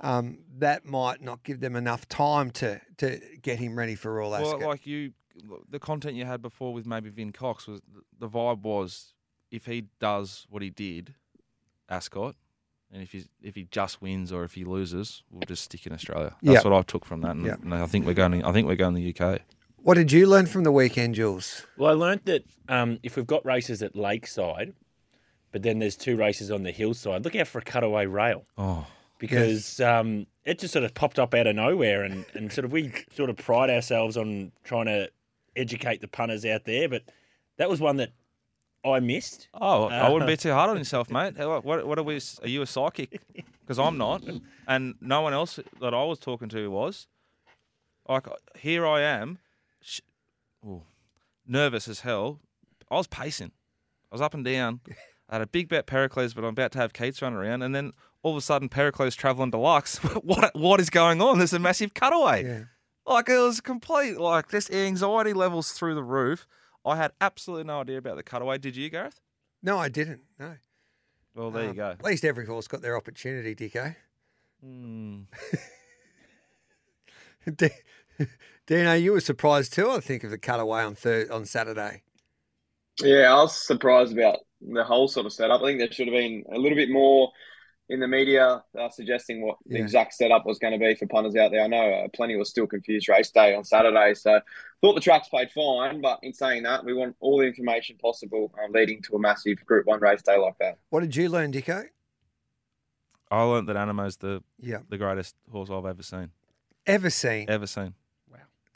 um, 0.00 0.38
that 0.58 0.84
might 0.84 1.22
not 1.22 1.42
give 1.42 1.60
them 1.60 1.76
enough 1.76 2.08
time 2.08 2.50
to 2.52 2.80
to 2.98 3.20
get 3.42 3.58
him 3.58 3.76
ready 3.78 3.94
for 3.94 4.20
all 4.20 4.30
that. 4.32 4.42
Well, 4.42 4.60
like 4.60 4.86
you 4.86 5.12
the 5.68 5.78
content 5.78 6.14
you 6.14 6.24
had 6.24 6.42
before 6.42 6.72
with 6.72 6.86
maybe 6.86 7.10
Vin 7.10 7.32
Cox 7.32 7.66
was 7.66 7.80
the 8.18 8.28
vibe 8.28 8.62
was 8.62 9.14
if 9.50 9.66
he 9.66 9.86
does 10.00 10.46
what 10.48 10.62
he 10.62 10.70
did, 10.70 11.14
Ascot, 11.88 12.34
and 12.92 13.02
if 13.02 13.12
he 13.12 13.24
if 13.42 13.54
he 13.54 13.64
just 13.70 14.02
wins 14.02 14.32
or 14.32 14.44
if 14.44 14.54
he 14.54 14.64
loses, 14.64 15.22
we'll 15.30 15.42
just 15.46 15.64
stick 15.64 15.86
in 15.86 15.92
Australia. 15.92 16.34
That's 16.42 16.56
yep. 16.56 16.64
what 16.64 16.72
I 16.72 16.82
took 16.82 17.04
from 17.04 17.20
that, 17.22 17.32
and, 17.32 17.46
yep. 17.46 17.62
and 17.62 17.74
I 17.74 17.86
think 17.86 18.06
we're 18.06 18.14
going. 18.14 18.40
To, 18.40 18.48
I 18.48 18.52
think 18.52 18.66
we're 18.66 18.76
going 18.76 18.94
to 18.94 19.00
the 19.00 19.14
UK. 19.16 19.40
What 19.76 19.94
did 19.94 20.12
you 20.12 20.26
learn 20.26 20.46
from 20.46 20.64
the 20.64 20.72
weekend, 20.72 21.14
Jules? 21.14 21.66
Well, 21.76 21.90
I 21.90 21.94
learnt 21.94 22.24
that 22.24 22.44
um, 22.70 22.98
if 23.02 23.16
we've 23.16 23.26
got 23.26 23.44
races 23.44 23.82
at 23.82 23.94
Lakeside, 23.94 24.72
but 25.52 25.62
then 25.62 25.78
there's 25.78 25.94
two 25.94 26.16
races 26.16 26.50
on 26.50 26.62
the 26.62 26.70
hillside, 26.70 27.22
look 27.22 27.36
out 27.36 27.48
for 27.48 27.58
a 27.58 27.62
cutaway 27.62 28.06
rail. 28.06 28.46
Oh. 28.56 28.86
Because 29.24 29.78
yes. 29.78 29.80
um, 29.80 30.26
it 30.44 30.58
just 30.58 30.74
sort 30.74 30.84
of 30.84 30.92
popped 30.92 31.18
up 31.18 31.32
out 31.32 31.46
of 31.46 31.56
nowhere, 31.56 32.02
and, 32.02 32.26
and 32.34 32.52
sort 32.52 32.66
of 32.66 32.72
we 32.72 32.92
sort 33.14 33.30
of 33.30 33.36
pride 33.36 33.70
ourselves 33.70 34.18
on 34.18 34.52
trying 34.64 34.84
to 34.84 35.08
educate 35.56 36.02
the 36.02 36.08
punters 36.08 36.44
out 36.44 36.66
there, 36.66 36.90
but 36.90 37.04
that 37.56 37.70
was 37.70 37.80
one 37.80 37.96
that 37.96 38.10
I 38.84 39.00
missed. 39.00 39.48
Oh, 39.54 39.84
I 39.84 40.10
wouldn't 40.10 40.28
be 40.28 40.36
too 40.46 40.52
hard 40.52 40.68
on 40.68 40.76
yourself, 40.76 41.10
mate. 41.10 41.38
What, 41.38 41.64
what 41.64 41.98
are 41.98 42.02
we? 42.02 42.20
Are 42.42 42.48
you 42.48 42.60
a 42.60 42.66
psychic? 42.66 43.18
Because 43.60 43.78
I'm 43.78 43.96
not, 43.96 44.22
and 44.68 44.94
no 45.00 45.22
one 45.22 45.32
else 45.32 45.58
that 45.80 45.94
I 45.94 46.04
was 46.04 46.18
talking 46.18 46.50
to 46.50 46.70
was. 46.70 47.06
Like 48.06 48.26
here, 48.58 48.86
I 48.86 49.00
am, 49.00 49.38
sh- 49.80 50.00
ooh, 50.66 50.82
nervous 51.46 51.88
as 51.88 52.00
hell. 52.00 52.40
I 52.90 52.96
was 52.96 53.06
pacing. 53.06 53.52
I 54.12 54.14
was 54.14 54.20
up 54.20 54.34
and 54.34 54.44
down. 54.44 54.80
I 55.30 55.36
had 55.36 55.42
a 55.42 55.46
big 55.46 55.70
bet 55.70 55.86
Pericles, 55.86 56.34
but 56.34 56.44
I'm 56.44 56.50
about 56.50 56.72
to 56.72 56.78
have 56.78 56.92
Keats 56.92 57.22
run 57.22 57.32
around, 57.32 57.62
and 57.62 57.74
then 57.74 57.92
all 58.24 58.32
of 58.32 58.38
a 58.38 58.40
sudden 58.40 58.68
Pericles 58.68 59.14
travelling 59.14 59.50
deluxe. 59.50 59.98
what 60.22 60.52
what 60.56 60.80
is 60.80 60.90
going 60.90 61.22
on? 61.22 61.38
There's 61.38 61.52
a 61.52 61.58
massive 61.60 61.94
cutaway. 61.94 62.44
Yeah. 62.44 62.64
Like 63.06 63.28
it 63.28 63.38
was 63.38 63.60
complete, 63.60 64.18
like 64.18 64.50
just 64.50 64.72
anxiety 64.72 65.34
levels 65.34 65.72
through 65.72 65.94
the 65.94 66.02
roof. 66.02 66.48
I 66.84 66.96
had 66.96 67.12
absolutely 67.20 67.64
no 67.64 67.82
idea 67.82 67.98
about 67.98 68.16
the 68.16 68.22
cutaway. 68.22 68.58
Did 68.58 68.76
you, 68.76 68.88
Gareth? 68.90 69.20
No, 69.62 69.78
I 69.78 69.90
didn't. 69.90 70.22
No. 70.38 70.56
Well, 71.34 71.50
there 71.50 71.64
um, 71.64 71.68
you 71.68 71.74
go. 71.74 71.90
At 71.90 72.04
least 72.04 72.24
every 72.24 72.46
horse 72.46 72.66
got 72.66 72.82
their 72.82 72.96
opportunity, 72.96 73.54
Dicko. 73.54 73.94
Mm. 74.64 75.26
Dino, 78.66 78.94
you 78.94 79.12
were 79.12 79.20
surprised 79.20 79.74
too, 79.74 79.90
I 79.90 80.00
think, 80.00 80.24
of 80.24 80.30
the 80.30 80.38
cutaway 80.38 80.84
on 80.84 80.94
third 80.94 81.30
on 81.30 81.44
Saturday. 81.44 82.00
Yeah, 83.02 83.30
I 83.30 83.42
was 83.42 83.66
surprised 83.66 84.16
about 84.16 84.38
the 84.62 84.82
whole 84.82 85.06
sort 85.06 85.26
of 85.26 85.34
setup. 85.34 85.60
I 85.60 85.64
think 85.66 85.80
there 85.80 85.92
should 85.92 86.06
have 86.06 86.14
been 86.14 86.44
a 86.50 86.56
little 86.56 86.76
bit 86.76 86.88
more 86.88 87.30
in 87.88 88.00
the 88.00 88.08
media 88.08 88.62
uh, 88.78 88.88
suggesting 88.88 89.42
what 89.42 89.56
the 89.66 89.78
exact 89.78 90.14
setup 90.14 90.46
was 90.46 90.58
going 90.58 90.72
to 90.72 90.78
be 90.78 90.94
for 90.94 91.06
punters 91.06 91.36
out 91.36 91.50
there. 91.50 91.62
I 91.62 91.66
know 91.66 91.92
uh, 91.92 92.08
plenty 92.14 92.36
were 92.36 92.44
still 92.44 92.66
confused 92.66 93.08
race 93.08 93.30
day 93.30 93.54
on 93.54 93.64
Saturday, 93.64 94.14
so 94.14 94.40
thought 94.80 94.94
the 94.94 95.00
tracks 95.00 95.28
played 95.28 95.50
fine. 95.50 96.00
But 96.00 96.20
in 96.22 96.32
saying 96.32 96.62
that, 96.62 96.84
we 96.84 96.94
want 96.94 97.16
all 97.20 97.38
the 97.38 97.46
information 97.46 97.96
possible 97.96 98.52
uh, 98.58 98.70
leading 98.70 99.02
to 99.02 99.16
a 99.16 99.18
massive 99.18 99.64
Group 99.66 99.86
One 99.86 100.00
race 100.00 100.22
day 100.22 100.38
like 100.38 100.56
that. 100.60 100.78
What 100.90 101.00
did 101.00 101.14
you 101.14 101.28
learn, 101.28 101.52
Dicko? 101.52 101.84
I 103.30 103.42
learned 103.42 103.68
that 103.68 103.76
Anamoe's 103.76 104.16
the 104.16 104.42
yeah. 104.60 104.78
the 104.88 104.98
greatest 104.98 105.34
horse 105.50 105.68
I've 105.70 105.86
ever 105.86 106.02
seen. 106.02 106.30
Ever 106.86 107.10
seen? 107.10 107.48
Ever 107.48 107.66
seen. 107.66 107.94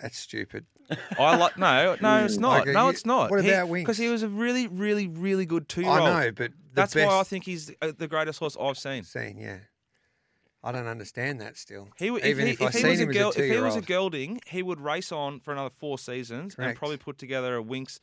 That's 0.01 0.19
stupid. 0.19 0.67
I 1.19 1.37
like 1.37 1.59
no, 1.59 1.97
no, 2.01 2.25
it's 2.25 2.39
not. 2.39 2.67
Like, 2.67 2.75
no, 2.75 2.85
you, 2.85 2.91
it's 2.91 3.05
not. 3.05 3.31
What 3.31 3.45
about 3.45 3.69
Winks? 3.69 3.87
Because 3.87 3.99
he 3.99 4.09
was 4.09 4.23
a 4.23 4.29
really, 4.29 4.67
really, 4.67 5.07
really 5.07 5.45
good 5.45 5.69
two-year-old. 5.69 6.01
I 6.01 6.25
know, 6.25 6.33
but 6.33 6.53
that's 6.73 6.95
best... 6.95 7.07
why 7.07 7.21
I 7.21 7.25
think 7.25 7.45
he's 7.45 7.73
uh, 7.83 7.93
the 7.97 8.09
greatest 8.09 8.39
horse 8.39 8.57
I've 8.59 8.79
seen. 8.79 9.05
Seen, 9.05 9.39
yeah. 9.39 9.59
I 10.63 10.73
don't 10.73 10.87
understand 10.87 11.41
that 11.41 11.57
still. 11.57 11.89
He, 11.97 12.09
if, 12.09 12.25
Even 12.25 12.47
he, 12.47 12.53
if, 12.53 12.61
if 12.61 12.75
he 12.75 12.89
was 12.89 13.01
a, 13.01 13.07
girl, 13.07 13.33
if 13.37 13.53
he 13.53 13.61
was 13.61 13.77
a 13.77 13.81
gelding, 13.81 14.41
he 14.47 14.63
would 14.63 14.81
race 14.81 15.13
on 15.13 15.41
for 15.41 15.53
another 15.53 15.71
four 15.71 15.99
seasons 15.99 16.55
Correct. 16.55 16.71
and 16.71 16.79
probably 16.79 16.97
put 16.97 17.17
together 17.19 17.55
a 17.57 17.63
Winks 17.63 18.01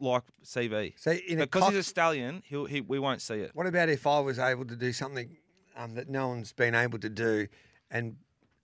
like 0.00 0.24
CV. 0.44 0.94
So 0.98 1.12
in 1.12 1.38
because 1.38 1.62
cock... 1.62 1.70
he's 1.70 1.80
a 1.80 1.84
stallion, 1.84 2.42
he'll, 2.46 2.64
he 2.64 2.80
we 2.80 2.98
won't 2.98 3.22
see 3.22 3.36
it. 3.36 3.52
What 3.54 3.66
about 3.66 3.88
if 3.88 4.06
I 4.06 4.20
was 4.20 4.38
able 4.38 4.64
to 4.66 4.76
do 4.76 4.92
something 4.92 5.36
um, 5.76 5.94
that 5.94 6.08
no 6.08 6.28
one's 6.28 6.52
been 6.52 6.74
able 6.74 6.98
to 6.98 7.08
do, 7.08 7.46
and 7.90 8.16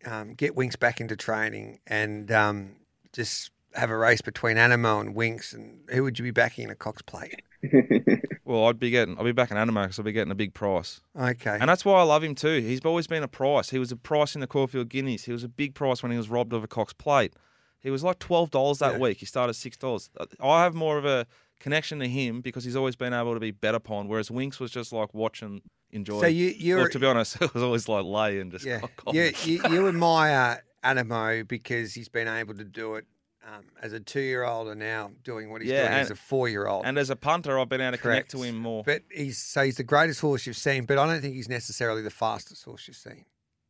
um, 0.07 0.35
get 0.35 0.55
Winks 0.55 0.77
back 0.77 1.01
into 1.01 1.17
training 1.17 1.81
and 1.87 2.31
um, 2.31 2.77
just 3.13 3.51
have 3.75 3.91
a 3.91 3.97
race 3.97 4.21
between 4.21 4.57
Anamoe 4.57 5.01
and 5.01 5.15
Winks, 5.15 5.53
and 5.53 5.81
who 5.91 6.03
would 6.03 6.19
you 6.19 6.23
be 6.23 6.31
backing 6.31 6.65
in 6.65 6.71
a 6.71 6.75
Cox 6.75 7.03
Plate? 7.03 7.43
well, 8.45 8.67
I'd 8.67 8.79
be 8.79 8.91
getting, 8.91 9.19
I'd 9.19 9.25
be 9.25 9.33
backing 9.33 9.57
Anamoe 9.57 9.85
because 9.85 9.99
I'd 9.99 10.05
be 10.05 10.13
getting 10.13 10.31
a 10.33 10.37
big 10.37 10.55
price. 10.55 11.01
Okay, 11.19 11.59
and 11.61 11.69
that's 11.69 11.85
why 11.85 11.99
I 11.99 12.03
love 12.03 12.25
him 12.25 12.35
too. 12.35 12.61
He's 12.61 12.81
always 12.85 13.07
been 13.07 13.23
a 13.23 13.29
price. 13.29 13.71
He 13.71 13.79
was 13.79 13.93
a 13.93 13.97
price 13.97 14.35
in 14.35 14.41
the 14.41 14.47
Caulfield 14.47 14.89
Guineas. 14.89 15.25
He 15.25 15.33
was 15.33 15.45
a 15.45 15.49
big 15.49 15.75
price 15.75 16.03
when 16.03 16.13
he 16.13 16.19
was 16.19 16.29
robbed 16.29 16.53
of 16.53 16.65
a 16.65 16.69
Cox 16.69 16.93
Plate. 16.93 17.35
He 17.81 17.91
was 17.91 18.03
like 18.03 18.19
twelve 18.19 18.51
dollars 18.51 18.79
that 18.79 18.95
yeah. 18.95 18.99
week. 18.99 19.19
He 19.19 19.27
started 19.27 19.55
six 19.55 19.77
dollars. 19.77 20.11
I 20.41 20.63
have 20.63 20.75
more 20.75 20.99
of 20.99 21.05
a 21.05 21.27
connection 21.61 21.99
to 22.01 22.09
him 22.09 22.41
because 22.41 22.65
he's 22.65 22.77
always 22.77 22.97
been 22.97 23.13
able 23.13 23.35
to 23.35 23.41
be 23.41 23.51
bet 23.51 23.75
upon, 23.75 24.09
whereas 24.09 24.31
Winks 24.31 24.61
was 24.61 24.71
just 24.71 24.93
like 24.93 25.13
watching, 25.15 25.63
enjoy. 25.91 26.21
So 26.21 26.27
you, 26.27 26.49
you 26.49 26.77
well, 26.77 26.89
to 26.89 26.99
be 26.99 27.07
honest, 27.07 27.37
it 27.43 27.53
was 27.55 27.63
always 27.63 27.89
like 27.89 28.05
lay 28.05 28.41
and 28.41 28.51
just 28.51 28.65
yeah. 28.65 28.81
you, 29.13 29.33
you, 29.45 29.63
you 29.71 29.89
admire 29.89 30.63
Anamoe 30.85 31.47
because 31.47 31.95
he's 31.95 32.09
been 32.09 32.29
able 32.29 32.55
to 32.55 32.65
do 32.65 32.97
it 32.97 33.07
um, 33.47 33.65
as 33.83 33.93
a 33.93 34.01
two-year-old 34.01 34.69
and 34.69 34.81
now 34.81 35.11
doing 35.25 35.51
what 35.51 35.63
he's 35.63 35.71
yeah, 35.71 35.83
doing 35.83 35.93
and, 35.93 36.01
as 36.01 36.11
a 36.11 36.17
four-year-old. 36.17 36.85
And 36.85 36.99
as 36.99 37.11
a 37.11 37.17
punter, 37.17 37.59
I've 37.59 37.69
been 37.69 37.81
able 37.81 37.93
to 37.93 37.99
Correct. 37.99 38.31
connect 38.31 38.31
to 38.33 38.43
him 38.43 38.57
more. 38.57 38.83
But 38.85 39.03
he's 39.11 39.39
so 39.39 39.65
he's 39.65 39.77
the 39.77 39.85
greatest 39.85 40.21
horse 40.21 40.47
you've 40.47 40.57
seen, 40.57 40.85
but 40.85 40.99
I 40.99 41.07
don't 41.07 41.21
think 41.21 41.35
he's 41.35 41.49
necessarily 41.49 42.03
the 42.03 42.11
fastest 42.11 42.65
horse 42.65 42.87
you've 42.87 42.97
seen. 42.97 43.25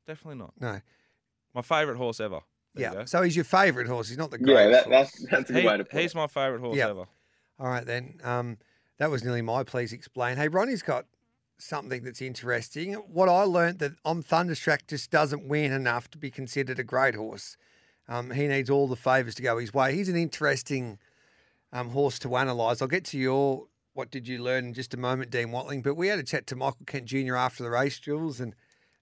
Definitely 0.07 0.39
not. 0.39 0.53
No, 0.61 0.81
my 1.55 1.63
favourite 1.63 1.99
horse 1.99 2.21
ever. 2.21 2.41
There 2.75 2.93
yeah. 2.93 3.05
So 3.05 3.23
he's 3.23 3.35
your 3.35 3.45
favourite 3.45 3.89
horse. 3.89 4.09
He's 4.09 4.19
not 4.19 4.31
the 4.31 4.39
greatest. 4.39 4.87
Yeah, 4.87 4.91
that, 4.91 4.91
that's 4.91 5.27
that's 5.31 5.51
a 5.51 5.53
good 5.53 5.63
he, 5.63 5.69
way 5.69 5.77
to 5.77 5.85
put 5.85 6.01
He's 6.01 6.15
my 6.15 6.27
favourite 6.27 6.61
horse 6.61 6.77
yep. 6.77 6.91
ever. 6.91 7.07
All 7.59 7.69
right 7.69 7.85
then. 7.85 8.21
Um, 8.23 8.59
that 8.99 9.11
was 9.11 9.25
nearly 9.25 9.43
my 9.43 9.63
please 9.63 9.93
explain. 9.93 10.37
Hey, 10.37 10.49
Ronnie's 10.49 10.83
got 10.83 11.07
something 11.59 12.03
that's 12.03 12.23
interesting. 12.23 12.95
What 12.95 13.29
I 13.29 13.43
learned 13.43 13.81
that 13.81 13.93
on 14.05 14.23
Thunderstruck 14.23 14.87
just 14.87 15.11
doesn't 15.11 15.47
win 15.47 15.73
enough 15.73 16.11
to 16.11 16.19
be 16.19 16.31
considered 16.31 16.79
a 16.79 16.85
great 16.85 17.15
horse. 17.15 17.57
Um, 18.09 18.31
he 18.31 18.47
needs 18.47 18.71
all 18.71 18.89
the 18.89 18.97
favours 18.97 19.35
to 19.37 19.43
go 19.43 19.59
his 19.59 19.75
way. 19.75 19.95
He's 19.95 20.09
an 20.09 20.17
interesting 20.17 20.99
um, 21.73 21.91
horse 21.91 22.19
to 22.21 22.37
analyse. 22.37 22.81
I'll 22.81 22.89
get 22.89 23.05
to 23.07 23.19
your 23.19 23.67
what 23.93 24.11
did 24.13 24.29
you 24.29 24.39
learn 24.41 24.67
in 24.67 24.75
just 24.75 24.95
a 24.95 24.97
moment, 24.97 25.31
Dean 25.31 25.51
Watling. 25.51 25.83
But 25.83 25.97
we 25.97 26.07
had 26.07 26.21
a 26.21 26.23
chat 26.23 26.47
to 26.49 26.57
Michael 26.57 26.87
Kent 26.87 27.07
Jr. 27.07 27.35
after 27.35 27.65
the 27.65 27.71
race, 27.71 27.99
Jules, 27.99 28.39
and 28.39 28.55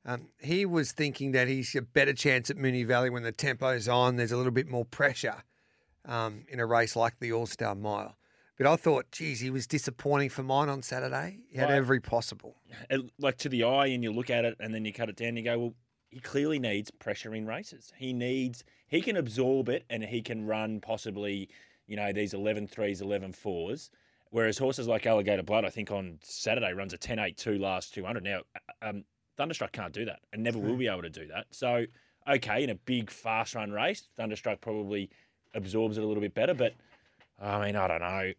um, 0.06 0.28
he 0.40 0.64
was 0.64 0.92
thinking 0.92 1.32
that 1.32 1.48
he's 1.48 1.75
a 1.75 1.82
better 1.82 2.14
chance 2.14 2.48
at 2.48 2.56
Moonee 2.56 2.86
Valley 2.86 3.10
when 3.10 3.22
the 3.22 3.32
tempo's 3.32 3.88
on. 3.88 4.16
There's 4.16 4.32
a 4.32 4.38
little 4.38 4.52
bit 4.52 4.68
more 4.68 4.86
pressure 4.86 5.42
um, 6.06 6.46
in 6.48 6.60
a 6.60 6.66
race 6.66 6.96
like 6.96 7.18
the 7.20 7.30
All 7.32 7.44
Star 7.44 7.75
Mile. 7.75 8.15
But 8.56 8.66
I 8.66 8.76
thought, 8.76 9.10
geez, 9.12 9.40
he 9.40 9.50
was 9.50 9.66
disappointing 9.66 10.30
for 10.30 10.42
mine 10.42 10.68
on 10.68 10.82
Saturday. 10.82 11.40
He 11.50 11.58
had 11.58 11.70
every 11.70 12.00
possible. 12.00 12.56
Like 13.18 13.36
to 13.38 13.48
the 13.50 13.64
eye, 13.64 13.86
and 13.86 14.02
you 14.02 14.12
look 14.12 14.30
at 14.30 14.44
it, 14.44 14.56
and 14.60 14.75
then 14.75 14.84
you 14.84 14.92
cut 14.92 15.10
it 15.10 15.16
down. 15.16 15.28
And 15.28 15.38
you 15.38 15.44
go, 15.44 15.58
well, 15.58 15.75
he 16.08 16.20
clearly 16.20 16.58
needs 16.58 16.90
pressure 16.90 17.34
in 17.34 17.46
races. 17.46 17.92
He 17.98 18.14
needs 18.14 18.64
he 18.88 19.02
can 19.02 19.16
absorb 19.16 19.68
it, 19.68 19.84
and 19.90 20.02
he 20.02 20.22
can 20.22 20.46
run 20.46 20.80
possibly, 20.80 21.48
you 21.86 21.96
know, 21.96 22.12
these 22.12 22.34
11 22.34 22.68
threes, 22.68 23.00
11 23.00 23.32
fours. 23.32 23.90
Whereas 24.30 24.58
horses 24.58 24.88
like 24.88 25.06
Alligator 25.06 25.42
Blood, 25.42 25.64
I 25.64 25.70
think 25.70 25.90
on 25.90 26.18
Saturday 26.22 26.72
runs 26.72 26.92
a 26.92 26.98
10-8-2 26.98 27.60
last 27.60 27.94
200. 27.94 28.25
Now, 28.25 28.40
um, 28.82 29.04
Thunderstruck 29.36 29.72
can't 29.72 29.92
do 29.92 30.04
that, 30.06 30.20
and 30.32 30.42
never 30.42 30.58
will 30.58 30.76
be 30.76 30.88
able 30.88 31.02
to 31.02 31.10
do 31.10 31.26
that. 31.28 31.46
So, 31.50 31.84
okay, 32.28 32.64
in 32.64 32.70
a 32.70 32.75
big 32.75 33.10
fast 33.10 33.54
run 33.54 33.70
race, 33.70 34.08
Thunderstruck 34.16 34.60
probably 34.60 35.10
absorbs 35.54 35.98
it 35.98 36.04
a 36.04 36.06
little 36.06 36.20
bit 36.20 36.34
better, 36.34 36.54
but 36.54 36.75
I 37.40 37.64
mean, 37.64 37.76
I 37.76 37.88
don't 37.88 38.00
know. 38.00 38.32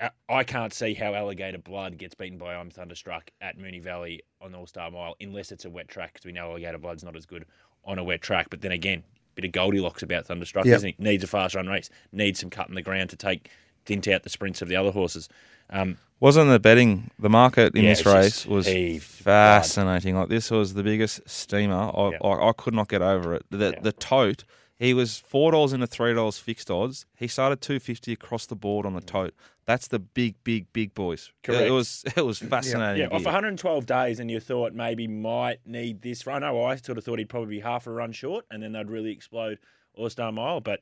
Uh, 0.00 0.08
I 0.28 0.44
can't 0.44 0.72
see 0.72 0.94
how 0.94 1.14
Alligator 1.14 1.58
Blood 1.58 1.96
gets 1.96 2.14
beaten 2.14 2.38
by 2.38 2.54
I'm 2.54 2.70
Thunderstruck 2.70 3.30
at 3.40 3.58
Moonee 3.58 3.82
Valley 3.82 4.22
on 4.40 4.54
All 4.54 4.66
Star 4.66 4.90
Mile 4.90 5.14
unless 5.20 5.52
it's 5.52 5.64
a 5.64 5.70
wet 5.70 5.88
track 5.88 6.14
because 6.14 6.24
we 6.24 6.32
know 6.32 6.50
Alligator 6.50 6.78
Blood's 6.78 7.04
not 7.04 7.16
as 7.16 7.26
good 7.26 7.46
on 7.84 7.98
a 7.98 8.04
wet 8.04 8.20
track. 8.20 8.48
But 8.50 8.62
then 8.62 8.72
again, 8.72 9.04
bit 9.34 9.44
of 9.44 9.52
Goldilocks 9.52 10.02
about 10.02 10.26
Thunderstruck, 10.26 10.64
yep. 10.64 10.76
isn't 10.76 10.96
he? 10.98 11.02
Needs 11.02 11.24
a 11.24 11.26
fast 11.26 11.54
run 11.54 11.68
race, 11.68 11.88
needs 12.12 12.40
some 12.40 12.50
cut 12.50 12.68
in 12.68 12.74
the 12.74 12.82
ground 12.82 13.10
to 13.10 13.16
take 13.16 13.48
dint 13.84 14.08
out 14.08 14.22
the 14.22 14.30
sprints 14.30 14.62
of 14.62 14.68
the 14.68 14.76
other 14.76 14.90
horses. 14.90 15.28
Um, 15.70 15.98
Wasn't 16.20 16.50
the 16.50 16.60
betting 16.60 17.10
the 17.18 17.30
market 17.30 17.74
in 17.74 17.84
yeah, 17.84 17.90
this 17.90 18.06
race 18.06 18.46
was 18.46 18.68
fascinating? 19.02 20.16
Like 20.16 20.28
this 20.28 20.50
was 20.50 20.74
the 20.74 20.82
biggest 20.82 21.28
steamer. 21.28 21.90
I, 21.94 22.10
yep. 22.10 22.20
I, 22.24 22.48
I, 22.48 22.52
could 22.52 22.74
not 22.74 22.88
get 22.88 23.02
over 23.02 23.34
it. 23.34 23.46
The 23.50 23.70
yep. 23.70 23.82
the 23.82 23.92
tote 23.92 24.44
he 24.82 24.94
was 24.94 25.16
four 25.16 25.52
dollars 25.52 25.72
into 25.72 25.86
three 25.86 26.12
dollars 26.12 26.38
fixed 26.38 26.68
odds. 26.68 27.06
He 27.14 27.28
started 27.28 27.60
two 27.60 27.78
fifty 27.78 28.12
across 28.12 28.46
the 28.46 28.56
board 28.56 28.84
on 28.84 28.94
the 28.94 29.00
tote. 29.00 29.32
That's 29.64 29.86
the 29.86 30.00
big, 30.00 30.34
big, 30.42 30.72
big 30.72 30.92
boys. 30.92 31.30
Correct. 31.44 31.62
It 31.62 31.70
was 31.70 32.04
it 32.16 32.24
was 32.26 32.40
fascinating. 32.40 33.02
Yeah, 33.02 33.08
yeah. 33.10 33.16
off 33.16 33.24
112 33.24 33.86
days, 33.86 34.18
and 34.18 34.28
you 34.28 34.40
thought 34.40 34.74
maybe 34.74 35.06
might 35.06 35.60
need 35.64 36.02
this 36.02 36.26
run. 36.26 36.42
know 36.42 36.64
I 36.64 36.74
sort 36.76 36.98
of 36.98 37.04
thought 37.04 37.20
he'd 37.20 37.28
probably 37.28 37.56
be 37.56 37.60
half 37.60 37.86
a 37.86 37.92
run 37.92 38.10
short, 38.10 38.44
and 38.50 38.60
then 38.60 38.72
they'd 38.72 38.90
really 38.90 39.12
explode 39.12 39.58
All 39.94 40.10
Star 40.10 40.32
Mile. 40.32 40.60
But 40.60 40.80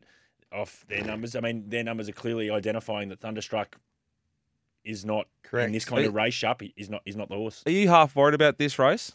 off 0.50 0.87
their 0.88 1.04
numbers, 1.04 1.37
I 1.37 1.40
mean, 1.40 1.69
their 1.69 1.85
numbers 1.85 2.09
are 2.09 2.12
clearly 2.12 2.50
identifying 2.50 3.11
that 3.11 3.21
Thunderstruck 3.21 3.76
is 4.83 5.04
not 5.04 5.26
Correct. 5.42 5.66
in 5.66 5.73
this 5.73 5.85
kind 5.85 6.07
of 6.07 6.14
race 6.14 6.42
Up 6.42 6.62
Is 6.75 6.88
not 6.88 7.02
is 7.04 7.16
not 7.16 7.28
the 7.28 7.37
horse. 7.37 7.62
Are 7.66 7.71
you 7.71 7.90
half 7.90 8.16
worried 8.16 8.35
about 8.35 8.57
this 8.57 8.78
race? 8.78 9.14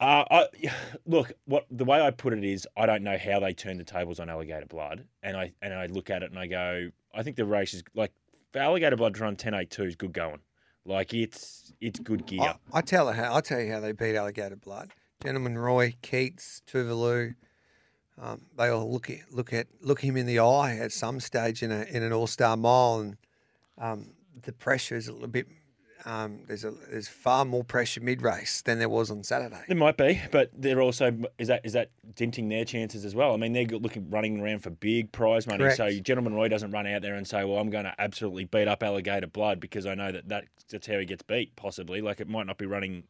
Uh, 0.00 0.24
I, 0.30 0.46
look, 1.06 1.32
what 1.46 1.66
the 1.70 1.84
way 1.84 2.00
I 2.00 2.10
put 2.10 2.32
it 2.32 2.44
is, 2.44 2.66
I 2.76 2.86
don't 2.86 3.02
know 3.02 3.18
how 3.18 3.40
they 3.40 3.52
turn 3.52 3.78
the 3.78 3.84
tables 3.84 4.20
on 4.20 4.28
Alligator 4.28 4.66
Blood, 4.66 5.04
and 5.22 5.36
I 5.36 5.52
and 5.62 5.74
I 5.74 5.86
look 5.86 6.10
at 6.10 6.22
it 6.22 6.30
and 6.30 6.38
I 6.38 6.46
go, 6.46 6.90
I 7.14 7.22
think 7.22 7.36
the 7.36 7.44
race 7.44 7.74
is 7.74 7.82
like 7.94 8.12
for 8.52 8.60
Alligator 8.60 8.96
Blood 8.96 9.14
to 9.14 9.22
run 9.22 9.36
ten 9.36 9.54
eight 9.54 9.70
two 9.70 9.84
is 9.84 9.96
good 9.96 10.12
going, 10.12 10.40
like 10.84 11.14
it's 11.14 11.72
it's 11.80 11.98
good 12.00 12.26
gear. 12.26 12.40
I, 12.42 12.78
I 12.78 12.80
tell 12.80 13.12
how 13.12 13.34
I 13.34 13.40
tell 13.40 13.60
you 13.60 13.72
how 13.72 13.80
they 13.80 13.92
beat 13.92 14.16
Alligator 14.16 14.56
Blood. 14.56 14.90
Gentleman 15.22 15.58
Roy, 15.58 15.96
Keats, 16.00 16.62
Tuvalu, 16.70 17.34
um, 18.20 18.42
they 18.56 18.68
all 18.68 18.90
look 18.90 19.10
at 19.10 19.32
look 19.32 19.52
at 19.52 19.66
look 19.80 20.00
him 20.00 20.16
in 20.16 20.26
the 20.26 20.38
eye 20.38 20.76
at 20.76 20.92
some 20.92 21.20
stage 21.20 21.62
in 21.62 21.72
a 21.72 21.82
in 21.82 22.02
an 22.02 22.12
All 22.12 22.26
Star 22.26 22.56
mile, 22.56 23.00
and 23.00 23.16
um, 23.78 24.10
the 24.42 24.52
pressure 24.52 24.96
is 24.96 25.08
a 25.08 25.12
little 25.12 25.28
bit. 25.28 25.46
Um, 26.08 26.40
there's 26.46 26.64
a 26.64 26.70
there's 26.90 27.06
far 27.06 27.44
more 27.44 27.62
pressure 27.62 28.00
mid 28.00 28.22
race 28.22 28.62
than 28.62 28.78
there 28.78 28.88
was 28.88 29.10
on 29.10 29.22
Saturday. 29.22 29.60
There 29.68 29.76
might 29.76 29.98
be, 29.98 30.22
but 30.32 30.50
they're 30.56 30.80
also 30.80 31.14
is 31.36 31.48
that 31.48 31.60
is 31.64 31.74
that 31.74 31.90
denting 32.14 32.48
their 32.48 32.64
chances 32.64 33.04
as 33.04 33.14
well. 33.14 33.34
I 33.34 33.36
mean, 33.36 33.52
they're 33.52 33.66
looking 33.66 34.08
running 34.08 34.40
around 34.40 34.60
for 34.60 34.70
big 34.70 35.12
prize 35.12 35.46
money. 35.46 35.58
Correct. 35.58 35.76
So 35.76 35.90
Gentleman 36.00 36.32
Roy 36.32 36.48
doesn't 36.48 36.70
run 36.70 36.86
out 36.86 37.02
there 37.02 37.14
and 37.14 37.26
say, 37.28 37.44
"Well, 37.44 37.58
I'm 37.58 37.68
going 37.68 37.84
to 37.84 37.94
absolutely 37.98 38.46
beat 38.46 38.68
up 38.68 38.82
Alligator 38.82 39.26
Blood 39.26 39.60
because 39.60 39.84
I 39.84 39.94
know 39.94 40.10
that, 40.10 40.30
that 40.30 40.44
that's 40.70 40.86
how 40.86 40.98
he 40.98 41.04
gets 41.04 41.22
beat." 41.22 41.54
Possibly, 41.56 42.00
like 42.00 42.20
it 42.20 42.28
might 42.28 42.46
not 42.46 42.56
be 42.56 42.64
running 42.64 43.02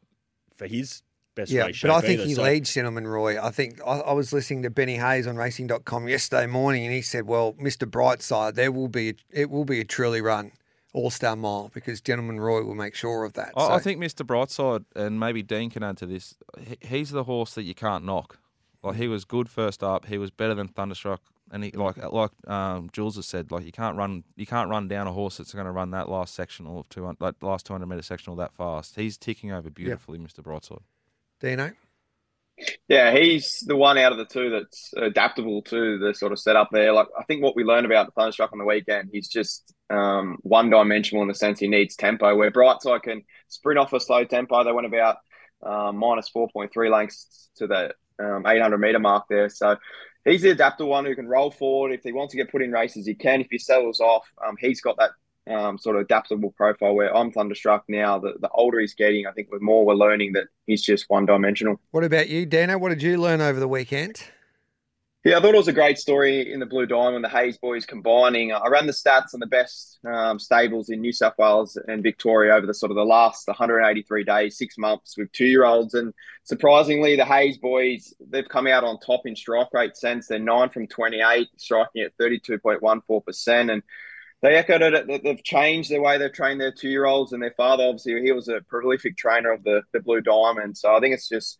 for 0.57 0.67
his 0.67 1.03
best 1.37 1.53
Yeah, 1.53 1.67
race 1.67 1.81
but 1.81 1.93
I 1.93 2.01
think 2.01 2.15
either, 2.19 2.27
he 2.29 2.35
so- 2.35 2.43
leads 2.43 2.75
Gentleman 2.75 3.07
Roy. 3.07 3.41
I 3.41 3.53
think 3.53 3.81
I, 3.87 4.01
I 4.01 4.13
was 4.13 4.33
listening 4.33 4.65
to 4.65 4.71
Benny 4.71 4.97
Hayes 4.97 5.29
on 5.29 5.37
Racing.com 5.37 6.09
yesterday 6.09 6.47
morning, 6.47 6.85
and 6.85 6.93
he 6.93 7.03
said, 7.03 7.29
"Well, 7.29 7.53
Mr. 7.53 7.89
Brightside, 7.89 8.57
there 8.57 8.73
will 8.73 8.89
be 8.89 9.11
a, 9.11 9.15
it 9.31 9.51
will 9.51 9.65
be 9.65 9.79
a 9.79 9.85
truly 9.85 10.21
run 10.21 10.51
All 10.99 11.11
Star 11.11 11.37
Mile 11.37 11.71
because 11.73 12.01
Gentleman 12.01 12.41
Roy 12.41 12.63
will 12.65 12.75
make 12.75 12.97
sure 12.97 13.25
of 13.25 13.35
that." 13.35 13.53
I, 13.57 13.77
I 13.77 13.79
think 13.79 14.01
Mr. 14.01 14.27
Brightside, 14.27 14.85
and 14.97 15.21
maybe 15.21 15.45
Dean 15.45 15.71
can 15.71 15.85
add 15.85 15.97
to 15.99 16.07
this, 16.07 16.35
he, 16.61 16.77
he's 16.81 17.11
the 17.11 17.23
horse 17.23 17.55
that 17.55 17.63
you 17.63 17.75
can't 17.75 18.05
knock. 18.05 18.39
Like 18.83 18.97
he 18.97 19.07
was 19.07 19.25
good 19.25 19.49
first 19.49 19.83
up, 19.85 20.07
he 20.07 20.19
was 20.19 20.33
better 20.33 20.55
than 20.55 20.67
Thunderstruck, 20.69 21.21
and 21.53 21.63
he 21.63 21.71
like 21.71 21.97
like 22.13 22.33
um, 22.49 22.91
Jules 22.93 23.15
has 23.15 23.27
said, 23.27 23.53
like 23.53 23.65
you 23.65 23.73
can't 23.73 23.97
run 23.97 24.25
you 24.35 24.47
can't 24.47 24.69
run 24.71 24.89
down 24.89 25.07
a 25.07 25.13
horse 25.13 25.37
that's 25.39 25.55
going 25.55 25.67
to 25.67 25.73
run 25.73 25.93
that 25.93 26.09
last 26.09 26.35
sectional 26.35 26.81
of 26.81 26.89
two 26.89 27.05
hundred, 27.05 27.21
like 27.21 27.37
last 27.43 27.65
two 27.65 27.75
hundred 27.75 27.87
meter 27.87 28.03
sectional 28.03 28.35
that 28.37 28.53
fast. 28.55 28.97
He's 28.97 29.17
ticking 29.17 29.53
over 29.53 29.71
beautifully, 29.71 30.19
Mr. 30.19 30.41
Brightside. 30.41 30.83
Dino. 31.41 31.73
Yeah, 32.89 33.17
he's 33.17 33.63
the 33.67 33.77
one 33.77 33.99
out 33.99 34.13
of 34.13 34.19
the 34.19 34.25
two 34.25 34.51
that's 34.51 34.93
adaptable 34.97 35.63
to 35.63 35.99
the 35.99 36.15
sort 36.15 36.33
of 36.33 36.39
setup 36.39 36.71
there. 36.73 36.93
Like 36.93 37.07
I 37.19 37.23
think 37.25 37.43
what 37.43 37.55
we 37.55 37.65
learned 37.65 37.87
about 37.87 38.07
the 38.07 38.13
Thunderstruck 38.13 38.53
on 38.53 38.59
the 38.59 38.65
weekend, 38.65 39.11
he's 39.13 39.29
just 39.29 39.75
um, 39.91 40.39
one 40.43 40.71
dimensional 40.71 41.23
in 41.23 41.29
the 41.29 41.35
sense 41.35 41.61
he 41.61 41.69
needs 41.69 41.97
tempo. 41.97 42.35
Where 42.37 42.51
Brightside 42.51 43.03
can 43.03 43.23
sprint 43.49 43.79
off 43.79 43.93
a 43.93 44.01
slow 44.01 44.25
tempo. 44.25 44.65
They 44.65 44.73
went 44.73 44.87
about 44.87 45.17
um, 45.63 45.97
minus 45.97 46.29
four 46.29 46.49
point 46.53 46.73
three 46.73 46.91
lengths 46.91 47.51
to 47.57 47.67
the 47.67 47.95
um, 48.19 48.45
eight 48.47 48.61
hundred 48.61 48.79
meter 48.79 48.99
mark 48.99 49.27
there. 49.31 49.49
So 49.49 49.77
he's 50.25 50.43
the 50.43 50.51
adaptable 50.51 50.91
one 50.91 51.05
who 51.05 51.15
can 51.15 51.29
roll 51.29 51.51
forward 51.51 51.93
if 51.93 52.03
he 52.03 52.13
wants 52.13 52.33
to 52.33 52.39
get 52.39 52.51
put 52.51 52.63
in 52.63 52.73
races. 52.73 53.07
He 53.07 53.15
can 53.15 53.41
if 53.41 53.49
he 53.51 53.59
settles 53.59 54.01
off. 54.01 54.27
Um, 54.47 54.57
he's 54.59 54.81
got 54.81 54.97
that 54.99 55.11
um, 55.49 55.79
sort 55.79 55.97
of 55.97 56.03
adaptable 56.03 56.51
profile 56.53 56.95
where 56.95 57.15
I'm 57.15 57.33
thunderstruck 57.33 57.85
now. 57.89 58.19
The, 58.19 58.35
the 58.41 58.49
older 58.51 58.81
he's 58.81 58.95
getting, 58.95 59.27
I 59.27 59.33
think 59.33 59.51
the 59.51 59.61
more 59.61 59.85
we're 59.85 59.95
learning 59.95 60.33
that 60.33 60.49
he's 60.67 60.83
just 60.83 61.09
one 61.09 61.27
dimensional. 61.27 61.81
What 61.91 62.05
about 62.05 62.29
you, 62.29 62.47
Dana? 62.47 62.79
What 62.79 62.91
did 62.91 63.03
you 63.03 63.19
learn 63.19 63.41
over 63.41 63.59
the 63.59 63.69
weekend? 63.69 64.23
Yeah, 65.25 65.37
I 65.37 65.41
thought 65.41 65.55
it 65.55 65.59
was 65.59 65.69
a 65.69 65.73
great 65.73 65.99
story 65.99 66.53
in 66.53 66.61
the 66.61 66.65
Blue 66.65 66.87
Diamond, 66.87 67.25
the 67.25 67.29
Hayes 67.29 67.59
boys 67.59 67.85
combining. 67.85 68.53
I 68.53 68.69
ran 68.69 68.87
the 68.87 68.93
stats 68.93 69.35
on 69.35 69.41
the 69.41 69.47
best 69.47 69.99
um, 70.07 70.39
stables 70.39 70.91
in 70.91 71.01
New 71.01 71.13
South 71.13 71.35
Wales 71.37 71.77
and 71.89 72.05
Victoria 72.05 72.55
over 72.55 72.67
the 72.67 72.73
sort 72.73 72.93
of 72.93 72.97
the 72.97 73.05
last 73.05 73.49
183 73.49 74.23
days, 74.23 74.57
six 74.57 74.79
months 74.79 75.19
with 75.19 75.31
two 75.33 75.47
year 75.47 75.65
olds. 75.65 75.95
And 75.95 76.15
surprisingly, 76.45 77.17
the 77.17 77.25
Hayes 77.25 77.59
boys, 77.59 78.15
they've 78.31 78.49
come 78.49 78.69
out 78.69 78.85
on 78.85 79.01
top 79.01 79.27
in 79.27 79.35
strike 79.35 79.75
rate 79.75 79.97
sense. 79.97 80.29
They're 80.29 80.39
nine 80.39 80.71
from 80.71 80.87
28, 80.87 81.49
striking 81.57 82.03
at 82.03 82.17
32.14%. 82.17 83.73
And 83.73 83.83
they 84.43 84.55
echoed 84.57 84.83
it. 84.83 85.07
that 85.07 85.23
They've 85.23 85.43
changed 85.43 85.91
the 85.91 86.01
way 86.01 86.19
they've 86.19 86.33
trained 86.33 86.61
their 86.61 86.73
two 86.73 86.89
year 86.89 87.07
olds, 87.07 87.33
and 87.33 87.43
their 87.43 87.55
father, 87.57 87.85
obviously, 87.85 88.23
he 88.23 88.33
was 88.33 88.49
a 88.49 88.61
prolific 88.69 89.17
trainer 89.17 89.53
of 89.53 89.65
the, 89.65 89.83
the 89.93 90.01
Blue 90.01 90.21
Diamond. 90.21 90.77
So 90.77 90.95
I 90.95 91.01
think 91.01 91.15
it's 91.15 91.29
just 91.29 91.59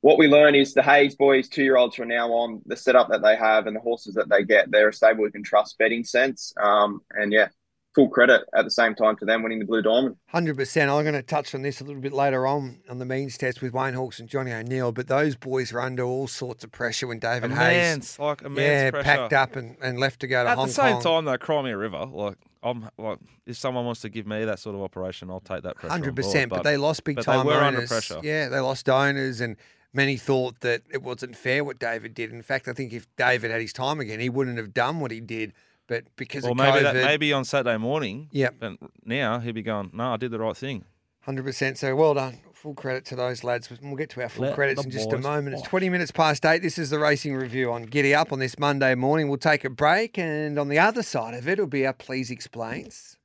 what 0.00 0.18
we 0.18 0.28
learn 0.28 0.54
is 0.54 0.74
the 0.74 0.82
Hayes 0.82 1.16
boys, 1.16 1.48
two 1.48 1.64
year 1.64 1.76
olds 1.76 1.96
from 1.96 2.08
now 2.08 2.28
on, 2.30 2.62
the 2.66 2.76
setup 2.76 3.08
that 3.10 3.22
they 3.22 3.36
have 3.36 3.66
and 3.66 3.74
the 3.74 3.80
horses 3.80 4.14
that 4.14 4.28
they 4.28 4.44
get, 4.44 4.70
they're 4.70 4.88
a 4.88 4.92
stable 4.92 5.24
we 5.24 5.30
can 5.30 5.42
trust 5.42 5.78
betting 5.78 6.04
sense. 6.04 6.52
Um, 6.60 7.00
and 7.10 7.32
yeah, 7.32 7.48
full 7.94 8.08
credit 8.08 8.42
at 8.54 8.64
the 8.64 8.70
same 8.70 8.94
time 8.94 9.16
to 9.16 9.24
them 9.24 9.42
winning 9.42 9.58
the 9.58 9.64
Blue 9.64 9.82
Diamond. 9.82 10.16
Hundred 10.26 10.56
percent. 10.56 10.90
I'm 10.90 11.02
going 11.02 11.14
to 11.14 11.22
touch 11.22 11.54
on 11.54 11.62
this 11.62 11.80
a 11.80 11.84
little 11.84 12.00
bit 12.00 12.12
later 12.12 12.46
on 12.46 12.80
on 12.88 12.98
the 12.98 13.04
means 13.04 13.36
test 13.38 13.62
with 13.62 13.72
Wayne 13.72 13.94
Hawkes 13.94 14.20
and 14.20 14.28
Johnny 14.28 14.52
O'Neill. 14.52 14.92
But 14.92 15.08
those 15.08 15.36
boys 15.36 15.72
were 15.72 15.80
under 15.80 16.04
all 16.04 16.26
sorts 16.28 16.64
of 16.64 16.70
pressure 16.70 17.06
when 17.06 17.18
David 17.18 17.50
Immense, 17.50 18.16
Hayes, 18.16 18.18
like 18.18 18.42
immense 18.42 18.58
yeah, 18.60 18.90
pressure. 18.90 19.04
packed 19.04 19.32
up 19.32 19.56
and, 19.56 19.76
and 19.82 19.98
left 19.98 20.20
to 20.20 20.26
go 20.26 20.44
to 20.44 20.50
At 20.50 20.56
Hong 20.56 20.56
Kong. 20.56 20.64
At 20.64 20.68
the 20.68 20.74
same 20.74 20.92
Kong. 20.94 21.02
time, 21.02 21.24
though, 21.24 21.38
Crimea 21.38 21.76
River, 21.76 22.06
like 22.06 22.36
I'm 22.62 22.88
like, 22.98 23.18
if 23.46 23.56
someone 23.56 23.84
wants 23.84 24.00
to 24.02 24.08
give 24.08 24.26
me 24.26 24.44
that 24.44 24.58
sort 24.58 24.74
of 24.74 24.82
operation, 24.82 25.30
I'll 25.30 25.40
take 25.40 25.62
that 25.62 25.76
pressure. 25.76 25.92
Hundred 25.92 26.16
percent, 26.16 26.50
But 26.50 26.64
they 26.64 26.76
lost 26.76 27.04
big 27.04 27.16
but 27.16 27.24
time 27.24 27.46
They 27.46 27.52
were 27.52 27.60
owners. 27.60 27.66
under 27.66 27.86
pressure. 27.86 28.20
Yeah, 28.22 28.48
they 28.48 28.60
lost 28.60 28.88
owners, 28.88 29.40
and 29.40 29.56
many 29.92 30.16
thought 30.16 30.60
that 30.60 30.82
it 30.92 31.02
wasn't 31.02 31.36
fair 31.36 31.64
what 31.64 31.78
David 31.78 32.14
did. 32.14 32.32
In 32.32 32.42
fact, 32.42 32.68
I 32.68 32.72
think 32.72 32.92
if 32.92 33.06
David 33.16 33.50
had 33.50 33.60
his 33.60 33.72
time 33.72 34.00
again, 34.00 34.20
he 34.20 34.28
wouldn't 34.28 34.58
have 34.58 34.74
done 34.74 35.00
what 35.00 35.10
he 35.10 35.20
did. 35.20 35.52
But 35.88 36.04
because 36.16 36.44
Or 36.44 36.52
of 36.52 36.56
maybe 36.56 36.78
COVID, 36.78 36.82
that 36.82 36.94
maybe 36.94 37.32
on 37.32 37.44
Saturday 37.44 37.76
morning. 37.78 38.28
yeah. 38.30 38.50
But 38.56 38.74
now 39.04 39.40
he'd 39.40 39.52
be 39.52 39.62
going, 39.62 39.90
no, 39.92 40.12
I 40.12 40.16
did 40.16 40.30
the 40.30 40.38
right 40.38 40.56
thing. 40.56 40.84
Hundred 41.20 41.44
percent. 41.44 41.76
So 41.78 41.96
well 41.96 42.14
done. 42.14 42.38
Full 42.54 42.74
credit 42.74 43.04
to 43.06 43.16
those 43.16 43.44
lads. 43.44 43.70
We'll 43.82 43.96
get 43.96 44.10
to 44.10 44.22
our 44.22 44.28
full 44.28 44.46
Let 44.46 44.54
credits 44.54 44.84
in 44.84 44.90
just 44.90 45.12
a 45.12 45.16
boys 45.16 45.22
moment. 45.24 45.56
It's 45.56 45.66
twenty 45.68 45.88
minutes 45.88 46.10
past 46.10 46.44
eight. 46.44 46.62
This 46.62 46.78
is 46.78 46.90
the 46.90 46.98
racing 46.98 47.36
review 47.36 47.70
on 47.72 47.82
Giddy 47.84 48.14
Up 48.14 48.32
on 48.32 48.38
this 48.38 48.58
Monday 48.58 48.94
morning. 48.94 49.28
We'll 49.28 49.38
take 49.38 49.64
a 49.64 49.70
break, 49.70 50.18
and 50.18 50.58
on 50.58 50.68
the 50.68 50.78
other 50.78 51.02
side 51.02 51.34
of 51.34 51.46
it, 51.46 51.52
it'll 51.52 51.66
be 51.66 51.86
our 51.86 51.92
Please 51.92 52.30
Explains. 52.30 53.17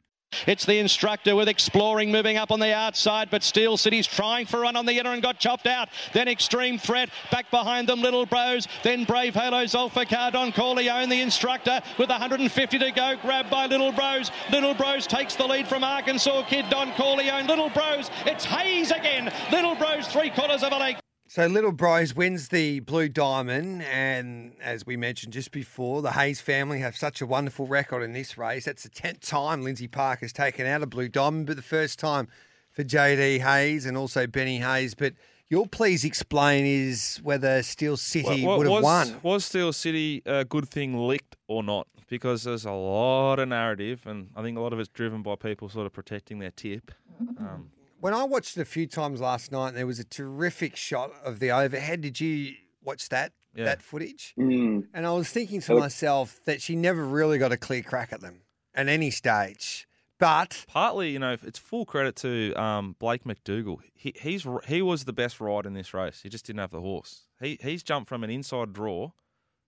It's 0.48 0.65
the 0.65 0.80
instructor 0.80 1.36
with 1.36 1.48
Exploring 1.48 2.12
moving 2.12 2.38
up 2.38 2.52
on 2.52 2.60
the 2.60 2.74
outside, 2.74 3.30
but 3.30 3.43
Steel 3.43 3.78
City's 3.78 4.08
trying 4.08 4.46
for 4.46 4.62
run 4.62 4.76
on 4.76 4.86
the 4.86 4.98
inner 4.98 5.12
and 5.12 5.22
got 5.22 5.39
chopped 5.39 5.67
out. 5.67 5.89
Then 6.13 6.28
Extreme 6.28 6.80
Threat, 6.80 7.10
back 7.32 7.50
behind 7.52 7.88
them, 7.88 8.02
Little 8.02 8.26
Bros. 8.26 8.67
Then 8.84 9.04
Brave 9.04 9.34
Halo, 9.34 9.63
Zolfikar, 9.65 10.32
Don 10.32 10.52
Corleone, 10.52 11.10
the 11.10 11.22
instructor, 11.22 11.82
with 11.98 12.10
150 12.10 12.80
to 12.80 12.91
go, 12.91 13.15
grabbed 13.22 13.50
by 13.50 13.65
Little 13.67 13.91
Bros. 13.91 14.32
Little 14.52 14.74
Bros 14.74 15.08
takes 15.08 15.36
the 15.36 15.46
lead 15.46 15.67
from 15.67 15.84
Arkansas 15.84 16.43
Kid, 16.43 16.65
Don 16.69 16.91
Corleone. 16.93 17.48
Little 17.48 17.69
Bros, 17.69 18.10
it's 18.26 18.46
Hayes 18.46 18.91
again. 18.91 19.32
Little 19.52 19.76
Bros, 19.76 20.08
three 20.08 20.30
quarters 20.30 20.63
of 20.63 20.72
a 20.72 20.78
length. 20.78 21.02
So 21.34 21.48
Little 21.48 21.72
Bros 21.72 22.15
wins 22.15 22.50
the 22.50 22.82
Blue 22.82 23.10
Diamond, 23.10 23.82
and 23.82 24.54
as 24.62 24.86
we 24.86 24.96
mentioned 24.96 25.34
just 25.34 25.52
before, 25.52 26.04
the 26.04 26.12
Hayes 26.12 26.39
family 26.39 26.78
have 26.82 26.96
such 26.96 27.22
a 27.22 27.26
wonderful 27.26 27.65
record 27.65 28.04
in 28.04 28.13
this 28.13 28.38
race. 28.38 28.65
That's 28.65 28.84
the 28.84 28.89
tenth 28.89 29.22
time 29.22 29.63
Lindsay 29.63 29.88
Park 29.88 30.19
has 30.19 30.32
taken 30.32 30.67
out 30.67 30.84
a 30.84 30.86
Blue 30.86 31.10
Diamond, 31.10 31.48
but 31.48 31.56
the 31.56 31.63
first 31.63 31.98
time 31.98 32.28
for 32.69 32.84
JD 32.84 33.39
Hayes 33.39 33.88
and 33.88 33.98
also 33.98 34.28
Benny 34.28 34.60
Hayes. 34.60 34.93
But 34.93 35.15
your 35.50 35.65
please 35.65 36.06
explain 36.06 36.67
is 36.67 37.19
whether 37.24 37.63
Steel 37.63 37.98
City 37.98 38.46
Well, 38.46 38.60
would 38.60 38.67
have 38.67 38.84
was, 38.84 38.84
won. 38.84 39.19
Was 39.24 39.46
Steel 39.46 39.74
City 39.74 40.22
a 40.28 40.46
good 40.46 40.69
thing 40.69 40.96
licked 40.96 41.36
or 41.48 41.63
not? 41.63 41.88
Because 42.10 42.43
there's 42.43 42.65
a 42.65 42.72
lot 42.74 43.39
of 43.39 43.50
narrative, 43.50 44.06
and 44.06 44.30
I 44.36 44.43
think 44.43 44.56
a 44.56 44.62
lot 44.62 44.72
of 44.72 44.78
it's 44.78 44.88
driven 44.88 45.24
by 45.24 45.36
people 45.36 45.67
sort 45.67 45.88
of 45.88 45.93
protecting 45.93 46.38
their 46.38 46.52
tip. 46.52 46.91
Um, 47.39 47.72
When 48.04 48.13
I 48.13 48.26
watched 48.26 48.58
it 48.58 48.62
a 48.62 48.66
few 48.66 48.86
times 48.86 49.22
last 49.22 49.50
night, 49.50 49.76
there 49.76 49.88
was 49.88 49.98
a 49.98 50.04
terrific 50.04 50.76
shot 50.76 51.12
of 51.24 51.39
the 51.39 51.52
overhead. 51.52 52.02
Did 52.02 52.20
you 52.20 52.56
watch 52.84 53.08
that 53.08 53.32
Yeah. 53.56 53.63
that 53.63 53.82
footage? 53.82 54.34
Mm. 54.38 54.88
And 54.94 55.08
I 55.08 55.13
was 55.13 55.30
thinking 55.30 55.62
to 55.62 55.76
myself 55.80 56.42
that 56.44 56.62
she 56.62 56.76
never 56.76 57.02
really 57.06 57.38
got 57.38 57.54
a 57.54 57.58
clear 57.58 57.82
crack 57.82 58.12
at 58.12 58.20
them 58.20 58.42
at 58.74 58.89
any 58.89 59.10
stage. 59.10 59.88
But 60.20 60.66
partly, 60.68 61.12
you 61.12 61.20
know, 61.20 61.38
it's 61.44 61.58
full 61.60 61.86
credit 61.86 62.18
to 62.18 62.54
um, 62.62 62.98
Blake 63.00 63.24
McDougall. 63.24 63.80
He 63.94 64.13
he's 64.20 64.46
he 64.68 64.82
was 64.82 65.06
the 65.06 65.13
best 65.13 65.39
ride 65.39 65.66
in 65.66 65.74
this 65.74 65.94
race. 65.94 66.20
He 66.24 66.28
just 66.28 66.46
didn't 66.46 66.60
have 66.60 66.72
the 66.72 66.82
horse. 66.82 67.28
He 67.39 67.58
he's 67.62 67.84
jumped 67.84 68.10
from 68.10 68.26
an 68.26 68.30
inside 68.30 68.74
draw, 68.74 69.12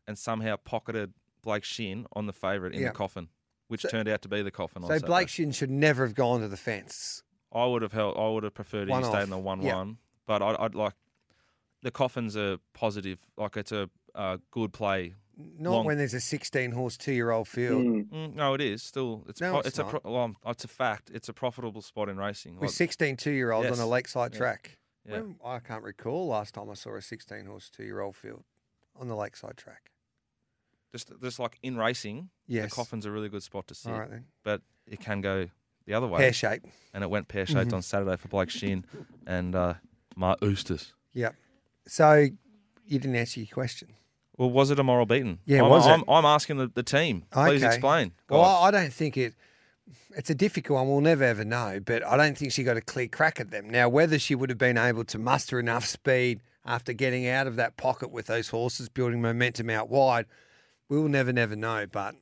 and 0.05 0.17
somehow 0.19 0.57
pocketed 0.57 1.13
Blake 1.41 1.63
Shinn 1.63 2.05
on 2.11 2.25
the 2.25 2.33
favourite 2.33 2.75
in 2.75 2.81
Yeah. 2.81 2.89
the 2.89 2.93
coffin, 2.95 3.29
which 3.69 3.83
So- 3.83 3.89
turned 3.89 4.09
out 4.09 4.21
to 4.23 4.27
be 4.27 4.41
the 4.41 4.51
coffin. 4.51 4.81
so 4.81 4.89
Saturday. 4.89 5.07
Blake 5.07 5.29
Shinn 5.29 5.53
should 5.53 5.71
never 5.71 6.05
have 6.05 6.15
gone 6.15 6.41
to 6.41 6.49
the 6.49 6.57
fence. 6.57 7.21
I 7.55 7.65
would 7.65 7.81
have 7.81 7.93
held. 7.93 8.17
I 8.17 8.27
would 8.29 8.43
have 8.43 8.53
preferred 8.53 8.89
One 8.89 9.01
he 9.03 9.09
stayed 9.09 9.23
in 9.23 9.29
the 9.29 9.37
one 9.37 9.61
Yeah. 9.61 9.75
one, 9.77 9.97
but 10.27 10.41
I'd, 10.41 10.55
I'd 10.57 10.75
like 10.75 10.93
the 11.81 11.91
coffin's 11.91 12.35
a 12.35 12.59
positive. 12.73 13.19
Like 13.37 13.55
it's 13.57 13.71
a, 13.71 13.89
a 14.13 14.39
good 14.51 14.73
play. 14.73 15.15
Not 15.37 15.71
long- 15.71 15.85
when 15.85 15.97
there's 15.97 16.13
a 16.13 16.19
16 16.21 16.71
horse 16.71 16.97
two 16.97 17.11
year 17.13 17.31
old 17.31 17.47
field. 17.47 17.83
Mm. 17.83 18.09
Mm, 18.09 18.35
no, 18.35 18.53
it 18.53 18.61
is 18.61 18.81
still. 18.83 19.23
It's 19.27 19.39
No, 19.41 19.51
pro- 19.51 19.59
it's 19.59 19.67
it's, 19.69 19.79
a 19.79 19.83
pro- 19.83 20.01
well, 20.03 20.35
it's 20.47 20.63
a 20.63 20.67
fact. 20.67 21.11
It's 21.13 21.29
a 21.29 21.33
profitable 21.33 21.81
spot 21.81 22.09
in 22.09 22.17
racing. 22.17 22.55
With 22.55 22.69
Like, 22.69 22.71
16 22.71 23.17
two 23.17 23.31
year 23.31 23.51
olds 23.51 23.67
on 23.67 23.73
Yes. 23.73 23.79
a 23.81 23.85
lakeside 23.85 24.33
Yeah. 24.33 24.37
track. 24.39 24.77
Yeah. 25.05 25.11
When- 25.21 25.35
I 25.45 25.59
can't 25.59 25.83
recall 25.83 26.27
last 26.27 26.53
time 26.55 26.69
I 26.69 26.73
saw 26.73 26.95
a 26.95 27.01
16 27.01 27.45
horse 27.45 27.69
two 27.69 27.83
year 27.83 27.99
old 28.01 28.15
field 28.15 28.43
on 28.95 29.07
the 29.07 29.15
lakeside 29.15 29.57
track. 29.57 29.91
just 30.91 31.11
just 31.21 31.39
like 31.39 31.59
in 31.61 31.75
racing, 31.77 32.29
Yes. 32.47 32.69
the 32.69 32.75
coffin's 32.75 33.05
a 33.05 33.11
really 33.11 33.27
good 33.27 33.43
spot 33.43 33.67
to 33.67 33.75
sit. 33.75 33.91
All 33.91 33.99
right 33.99 34.09
then. 34.09 34.25
But 34.43 34.61
it 34.87 34.99
can 35.01 35.19
go 35.19 35.49
the 35.85 35.93
other 35.93 36.07
way. 36.07 36.19
Pear 36.19 36.33
shape. 36.33 36.63
And 36.93 37.03
it 37.03 37.09
went 37.09 37.27
pear 37.27 37.45
shaped 37.45 37.71
Mhm. 37.71 37.75
on 37.75 37.81
Saturday 37.81 38.15
for 38.17 38.27
Blake 38.27 38.49
Shinn 38.49 38.85
and 39.27 39.55
uh, 39.55 39.73
Mark 40.15 40.39
Oosters. 40.43 40.93
Yep. 41.13 41.35
So 41.87 42.13
you 42.85 42.99
didn't 42.99 43.15
answer 43.15 43.39
your 43.39 43.47
question. 43.53 43.89
Well, 44.37 44.49
was 44.49 44.69
it 44.71 44.79
a 44.79 44.83
moral 44.83 45.05
beating? 45.05 45.39
Yeah, 45.45 45.63
I'm, 45.63 45.69
was 45.69 45.85
it? 45.85 45.89
I'm, 45.91 46.03
I'm 46.09 46.25
asking 46.25 46.57
the, 46.57 46.67
the 46.73 46.83
team. 46.83 47.23
Please 47.31 47.63
Okay. 47.63 47.67
explain. 47.67 48.11
Well, 48.29 48.41
guys. 48.43 48.63
I 48.63 48.67
I 48.67 48.71
don't 48.71 48.93
think 48.93 49.17
it. 49.17 49.33
It's 50.17 50.29
a 50.29 50.35
difficult 50.35 50.77
one. 50.79 50.87
We'll 50.89 51.01
never 51.01 51.23
ever 51.23 51.45
know. 51.45 51.79
But 51.83 52.03
I 52.05 52.17
don't 52.17 52.37
think 52.37 52.51
she 52.51 52.63
got 52.63 52.75
a 52.77 52.81
clear 52.81 53.07
crack 53.07 53.39
at 53.39 53.51
them. 53.51 53.69
Now, 53.69 53.87
whether 53.89 54.17
she 54.17 54.33
would 54.35 54.49
have 54.49 54.57
been 54.57 54.77
able 54.77 55.03
to 55.05 55.17
muster 55.19 55.59
enough 55.59 55.85
speed 55.85 56.41
after 56.65 56.91
getting 56.93 57.27
out 57.27 57.45
of 57.47 57.55
that 57.57 57.77
pocket 57.77 58.11
with 58.11 58.25
those 58.27 58.49
horses, 58.49 58.89
building 58.89 59.21
momentum 59.21 59.69
out 59.69 59.89
wide. 59.89 60.25
We'll 60.89 61.07
never, 61.07 61.31
never 61.31 61.55
know. 61.55 61.85
But 61.89 62.15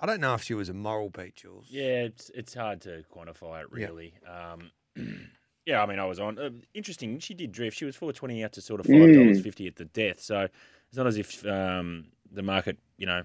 I 0.00 0.06
don't 0.06 0.20
know 0.20 0.34
if 0.34 0.42
she 0.42 0.54
was 0.54 0.68
a 0.68 0.74
moral 0.74 1.08
beat, 1.10 1.36
Jules. 1.36 1.66
Yeah, 1.70 2.02
it's 2.04 2.30
it's 2.34 2.54
hard 2.54 2.80
to 2.82 3.02
quantify 3.14 3.62
it 3.62 3.72
really. 3.72 4.14
Um, 4.28 4.70
yeah, 5.66 5.82
I 5.82 5.86
mean, 5.86 5.98
I 5.98 6.04
was 6.04 6.20
on. 6.20 6.38
Uh, 6.38 6.50
interesting. 6.74 7.18
She 7.18 7.34
did 7.34 7.52
drift. 7.52 7.76
She 7.78 7.84
was 7.84 7.96
four 7.96 8.12
twenty 8.12 8.44
out 8.44 8.52
to 8.52 8.60
sort 8.60 8.80
of 8.80 8.86
five 8.86 9.12
dollars 9.14 9.40
Mm. 9.40 9.42
fifty 9.42 9.66
at 9.66 9.76
the 9.76 9.86
death. 9.86 10.20
So 10.20 10.40
it's 10.88 10.96
not 10.96 11.06
as 11.06 11.16
if 11.16 11.44
um, 11.46 12.06
the 12.30 12.42
market, 12.42 12.78
you 12.98 13.06
know, 13.06 13.22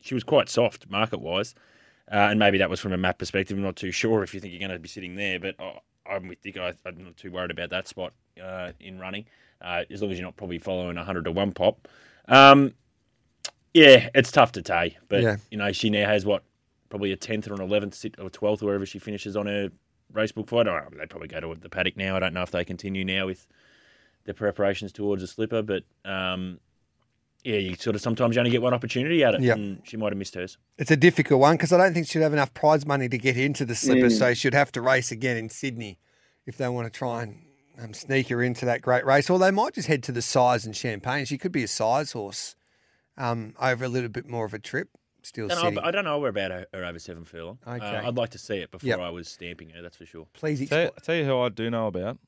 she 0.00 0.14
was 0.14 0.24
quite 0.24 0.48
soft 0.48 0.88
market 0.90 1.20
wise. 1.20 1.54
Uh, 2.10 2.28
and 2.30 2.38
maybe 2.38 2.56
that 2.56 2.70
was 2.70 2.80
from 2.80 2.94
a 2.94 2.96
map 2.96 3.18
perspective. 3.18 3.54
I'm 3.56 3.62
not 3.62 3.76
too 3.76 3.90
sure 3.90 4.22
if 4.22 4.32
you 4.32 4.40
think 4.40 4.52
you're 4.52 4.60
going 4.66 4.70
to 4.70 4.78
be 4.78 4.88
sitting 4.88 5.14
there, 5.14 5.38
but 5.38 5.56
I, 5.60 5.78
I'm 6.10 6.26
with 6.26 6.40
Dick. 6.40 6.56
I, 6.56 6.72
I'm 6.86 7.04
not 7.04 7.18
too 7.18 7.30
worried 7.30 7.50
about 7.50 7.68
that 7.68 7.86
spot 7.86 8.14
uh, 8.42 8.72
in 8.80 8.98
running, 8.98 9.26
uh, 9.60 9.82
as 9.90 10.00
long 10.00 10.10
as 10.10 10.18
you're 10.18 10.26
not 10.26 10.36
probably 10.36 10.58
following 10.58 10.96
100 10.96 11.26
to 11.26 11.32
one 11.32 11.52
pop. 11.52 11.86
Um, 12.26 12.72
yeah, 13.74 14.08
it's 14.14 14.30
tough 14.32 14.52
to 14.52 14.62
say, 14.66 14.96
but 15.08 15.22
Yeah. 15.22 15.36
you 15.50 15.58
know 15.58 15.72
she 15.72 15.90
now 15.90 16.06
has 16.08 16.24
what 16.24 16.42
probably 16.88 17.12
a 17.12 17.16
tenth 17.16 17.48
or 17.48 17.54
an 17.54 17.60
eleventh 17.60 17.94
sit 17.94 18.14
or 18.18 18.30
twelfth 18.30 18.62
wherever 18.62 18.86
she 18.86 18.98
finishes 18.98 19.36
on 19.36 19.46
her 19.46 19.70
racebook 20.12 20.48
fight. 20.48 20.66
Or 20.66 20.88
they 20.98 21.06
probably 21.06 21.28
go 21.28 21.40
to 21.40 21.60
the 21.60 21.68
paddock 21.68 21.96
now. 21.96 22.16
I 22.16 22.18
don't 22.20 22.32
know 22.34 22.42
if 22.42 22.50
they 22.50 22.64
continue 22.64 23.04
now 23.04 23.26
with 23.26 23.46
the 24.24 24.34
preparations 24.34 24.92
towards 24.92 25.22
a 25.22 25.26
slipper, 25.26 25.62
but 25.62 25.84
um, 26.04 26.60
yeah, 27.44 27.56
you 27.56 27.74
sort 27.76 27.94
of 27.96 28.02
sometimes 28.02 28.34
you 28.36 28.40
only 28.40 28.50
get 28.50 28.62
one 28.62 28.74
opportunity 28.74 29.22
at 29.24 29.34
it, 29.34 29.40
Yep. 29.42 29.56
and 29.56 29.80
she 29.84 29.96
might 29.96 30.12
have 30.12 30.18
missed 30.18 30.34
hers. 30.34 30.58
It's 30.76 30.90
a 30.90 30.96
difficult 30.96 31.40
one 31.40 31.56
because 31.56 31.72
I 31.72 31.78
don't 31.78 31.94
think 31.94 32.06
she'd 32.08 32.20
have 32.22 32.32
enough 32.32 32.52
prize 32.52 32.84
money 32.84 33.08
to 33.08 33.18
get 33.18 33.36
into 33.36 33.64
the 33.64 33.74
slipper, 33.74 34.06
Mm. 34.08 34.18
so 34.18 34.34
she'd 34.34 34.54
have 34.54 34.72
to 34.72 34.80
race 34.82 35.10
again 35.12 35.36
in 35.36 35.48
Sydney 35.48 35.98
if 36.46 36.56
they 36.56 36.68
want 36.68 36.92
to 36.92 36.96
try 36.98 37.22
and 37.22 37.36
um, 37.80 37.94
sneak 37.94 38.28
her 38.28 38.42
into 38.42 38.64
that 38.64 38.82
great 38.82 39.06
race. 39.06 39.30
Or 39.30 39.38
they 39.38 39.50
might 39.52 39.74
just 39.74 39.86
head 39.88 40.02
to 40.04 40.12
the 40.12 40.20
size 40.22 40.66
and 40.66 40.74
champagne. 40.76 41.24
She 41.26 41.38
could 41.38 41.52
be 41.52 41.62
a 41.62 41.68
size 41.68 42.12
horse 42.12 42.56
um, 43.18 43.54
over 43.60 43.84
a 43.84 43.88
little 43.88 44.08
bit 44.08 44.26
more 44.26 44.46
of 44.46 44.54
a 44.54 44.58
trip. 44.58 44.88
Still 45.22 45.48
Don't 45.48 45.74
know. 45.74 45.82
I 45.82 45.90
don't 45.90 46.04
know 46.04 46.18
where 46.18 46.30
about 46.30 46.52
her, 46.52 46.66
her 46.72 46.84
over 46.84 46.98
seven 46.98 47.24
furlong. 47.24 47.58
Okay. 47.66 47.84
Uh, 47.84 48.06
I'd 48.08 48.16
like 48.16 48.30
to 48.30 48.38
see 48.38 48.56
it 48.58 48.70
before 48.70 48.88
Yep. 48.88 49.00
I 49.00 49.10
was 49.10 49.28
stamping 49.28 49.70
her. 49.70 49.82
That's 49.82 49.96
for 49.96 50.06
sure. 50.06 50.26
Please 50.32 50.66
Tell, 50.68 50.90
tell 51.02 51.14
you 51.16 51.24
who 51.24 51.38
I 51.38 51.48
do 51.50 51.68
know 51.68 51.88
about. 51.88 52.18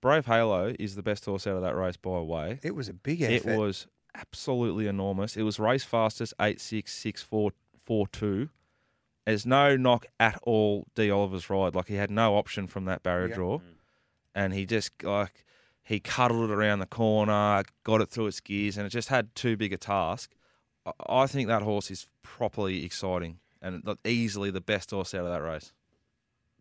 Brave 0.00 0.26
Halo 0.26 0.74
is 0.78 0.94
the 0.94 1.02
best 1.02 1.24
horse 1.24 1.46
out 1.46 1.56
of 1.56 1.62
that 1.62 1.74
race 1.74 1.96
by 1.96 2.18
a 2.18 2.22
way. 2.22 2.60
It 2.62 2.74
was 2.74 2.88
a 2.90 2.92
big 2.92 3.22
It 3.22 3.44
was 3.46 3.86
absolutely 4.14 4.86
enormous. 4.86 5.36
It 5.36 5.42
was 5.42 5.58
race 5.58 5.82
fastest 5.84 6.34
eight 6.40 6.60
six 6.60 6.92
six 6.92 7.22
four 7.22 7.52
four 7.82 8.06
two. 8.08 8.50
There's 9.24 9.46
no 9.46 9.76
knock 9.76 10.04
at 10.20 10.38
all. 10.42 10.86
D 10.94 11.10
Oliver's 11.10 11.48
ride 11.48 11.74
like 11.74 11.88
he 11.88 11.94
had 11.94 12.10
no 12.10 12.36
option 12.36 12.66
from 12.66 12.84
that 12.84 13.02
barrier 13.02 13.28
Yep. 13.28 13.36
draw, 13.36 13.60
and 14.34 14.52
he 14.52 14.66
just 14.66 15.02
like 15.02 15.46
he 15.84 16.00
cuddled 16.00 16.50
it 16.50 16.52
around 16.54 16.78
the 16.80 16.86
corner, 16.86 17.62
got 17.84 18.00
it 18.00 18.08
through 18.10 18.26
its 18.26 18.40
gears, 18.40 18.76
and 18.76 18.86
it 18.86 18.90
just 18.90 19.08
had 19.08 19.34
too 19.34 19.56
big 19.56 19.72
a 19.72 19.76
task. 19.76 20.32
I- 20.86 20.92
I 21.22 21.26
think 21.26 21.48
that 21.48 21.62
horse 21.62 21.90
is 21.90 22.06
properly 22.22 22.84
exciting 22.84 23.38
and 23.62 23.82
like, 23.86 23.98
easily 24.04 24.50
the 24.50 24.60
best 24.60 24.90
horse 24.90 25.14
out 25.14 25.24
of 25.26 25.32
that 25.32 25.42
race. 25.42 25.72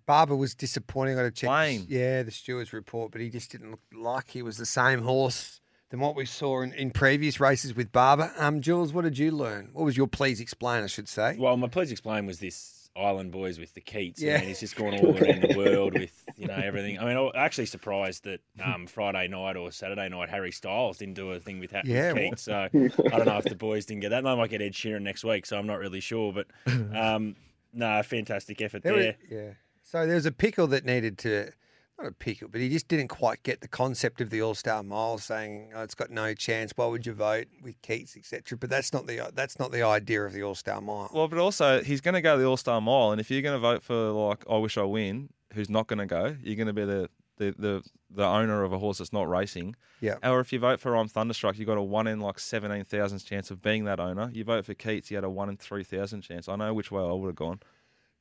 Barber 0.05 0.36
was 0.36 0.53
disappointing. 0.53 1.13
I 1.17 1.21
got 1.21 1.23
to 1.23 1.31
check. 1.31 1.47
Plain. 1.47 1.86
Yeah, 1.88 2.23
the 2.23 2.31
stewards 2.31 2.73
report, 2.73 3.12
but 3.12 3.21
he 3.21 3.29
just 3.29 3.51
didn't 3.51 3.71
look 3.71 3.79
like 3.93 4.29
he 4.31 4.41
was 4.41 4.57
the 4.57 4.65
same 4.65 5.01
horse 5.03 5.62
than 5.89 6.01
what 6.01 6.15
we 6.15 6.25
saw 6.25 6.62
in, 6.62 6.73
in 6.73 6.91
previous 6.91 7.39
races 7.39 7.73
with 7.75 7.91
Barber. 7.91 8.33
Um, 8.38 8.59
Jules, 8.62 8.91
what 8.91 9.03
did 9.03 9.17
you 9.17 9.31
learn? 9.31 9.69
What 9.71 9.86
was 9.86 9.95
your 9.95 10.07
please 10.07 10.41
explain? 10.41 10.83
I 10.83 10.88
should 10.88 11.07
say. 11.07 11.38
Well, 11.39 11.55
my 11.55 11.67
please 11.69 11.91
explain 11.91 12.25
was 12.25 12.39
this 12.39 12.72
Island 12.95 13.32
Boys 13.32 13.58
with 13.60 13.73
the 13.73 13.82
Keats. 13.82 14.21
Yeah. 14.21 14.34
Yeah, 14.34 14.39
he's 14.39 14.60
just 14.60 14.75
gone 14.75 14.93
all 14.99 15.17
around 15.17 15.41
the 15.41 15.56
world 15.58 15.93
with 15.93 16.12
you 16.38 16.47
know 16.47 16.56
everything. 16.56 16.99
I 16.99 17.06
mean, 17.06 17.17
I'm 17.17 17.32
actually 17.36 17.65
surprised 17.65 18.23
that 18.25 18.41
um, 18.63 18.86
Friday 18.88 19.27
night 19.27 19.56
or 19.58 19.71
Saturday 19.71 20.10
night 20.10 20.29
Harry 20.29 20.51
Styles 20.51 20.97
didn't 20.97 21.15
do 21.15 21.32
a 21.32 21.39
thing 21.39 21.60
with, 21.60 21.71
ha- 21.71 21.82
Yeah, 21.86 22.13
with 22.13 22.21
well- 22.21 22.29
Keats. 22.32 22.43
So 22.43 22.53
I 23.12 23.17
don't 23.17 23.25
know 23.25 23.38
if 23.38 23.45
the 23.45 23.56
boys 23.56 23.86
didn't 23.86 24.01
get 24.01 24.10
that. 24.10 24.23
They 24.23 24.36
might 24.36 24.49
get 24.49 24.62
Ed 24.62 24.73
Sheeran 24.73 25.01
next 25.01 25.23
week, 25.23 25.45
so 25.45 25.58
I'm 25.58 25.67
not 25.67 25.79
really 25.79 25.99
sure. 26.01 26.32
But 26.34 26.47
um, 26.95 27.36
no, 27.73 28.01
fantastic 28.03 28.62
effort 28.62 28.84
There 28.84 28.97
there. 28.97 29.15
was- 29.21 29.32
yeah. 29.32 29.49
So 29.84 30.06
there 30.06 30.15
was 30.15 30.25
a 30.25 30.32
pickle 30.32 30.67
that 30.67 30.86
needed 30.86 31.17
to, 31.19 31.51
not 31.97 32.08
a 32.08 32.12
pickle, 32.12 32.47
but 32.47 32.62
he 32.62 32.69
just 32.69 32.88
didn't 32.88 33.10
quite 33.10 33.43
get 33.43 33.62
the 33.62 33.67
concept 33.67 34.21
of 34.21 34.29
the 34.29 34.41
All 34.41 34.56
Star 34.56 34.84
Mile, 34.84 35.17
saying 35.17 35.71
oh, 35.75 35.84
it's 35.84 35.95
got 35.95 36.10
no 36.10 36.34
chance. 36.34 36.73
Why 36.75 36.88
would 36.88 37.06
you 37.06 37.13
vote 37.13 37.47
with 37.62 37.82
Keats, 37.82 38.17
etc. 38.17 38.58
But 38.58 38.69
that's 38.69 38.93
not 38.93 39.08
the 39.08 39.32
that's 39.34 39.60
not 39.60 39.71
the 39.71 39.84
idea 39.84 40.23
of 40.23 40.34
the 40.34 40.43
All 40.43 40.56
Star 40.56 40.82
Mile. 40.82 41.10
Well, 41.13 41.27
but 41.27 41.39
also 41.39 41.82
he's 41.82 42.01
going 42.01 42.15
to 42.15 42.21
go 42.21 42.38
the 42.38 42.45
All 42.45 42.58
Star 42.58 42.82
Mile, 42.82 43.12
and 43.12 43.21
if 43.21 43.29
you're 43.29 43.41
going 43.41 43.56
to 43.56 43.60
vote 43.60 43.84
for 43.84 44.12
like 44.12 44.43
I 44.49 44.58
wish 44.58 44.77
I 44.77 44.84
win, 44.84 45.29
who's 45.53 45.69
not 45.69 45.88
going 45.88 45.99
to 45.99 46.06
go, 46.06 46.36
you're 46.41 46.56
going 46.56 46.67
to 46.67 46.73
be 46.73 46.86
the, 46.86 47.10
the 47.38 47.56
the 47.58 47.84
the 48.15 48.25
owner 48.25 48.63
of 48.63 48.73
a 48.73 48.79
horse 48.79 48.99
that's 48.99 49.13
not 49.13 49.29
racing. 49.29 49.75
Yeah. 50.01 50.17
Or 50.23 50.39
if 50.39 50.51
you 50.53 50.60
vote 50.60 50.79
for 50.79 50.95
I'm 50.95 51.08
Thunderstruck, 51.08 51.58
you 51.58 51.65
got 51.65 51.77
a 51.77 51.82
one 51.82 52.08
in 52.08 52.19
like 52.19 52.39
seventeen 52.39 52.84
thousand 52.84 53.19
chance 53.19 53.51
of 53.51 53.62
being 53.62 53.86
that 53.86 53.99
owner. 53.99 54.29
You 54.34 54.43
vote 54.43 54.65
for 54.65 54.73
Keats, 54.73 55.10
you 55.12 55.17
had 55.17 55.23
a 55.23 55.29
one 55.29 55.49
in 55.49 55.58
three 55.58 55.84
thousand 55.84 56.21
chance. 56.21 56.47
I 56.47 56.56
know 56.56 56.73
which 56.73 56.91
way 56.91 57.01
I 57.01 57.12
would 57.12 57.27
have 57.27 57.36
gone. 57.36 57.60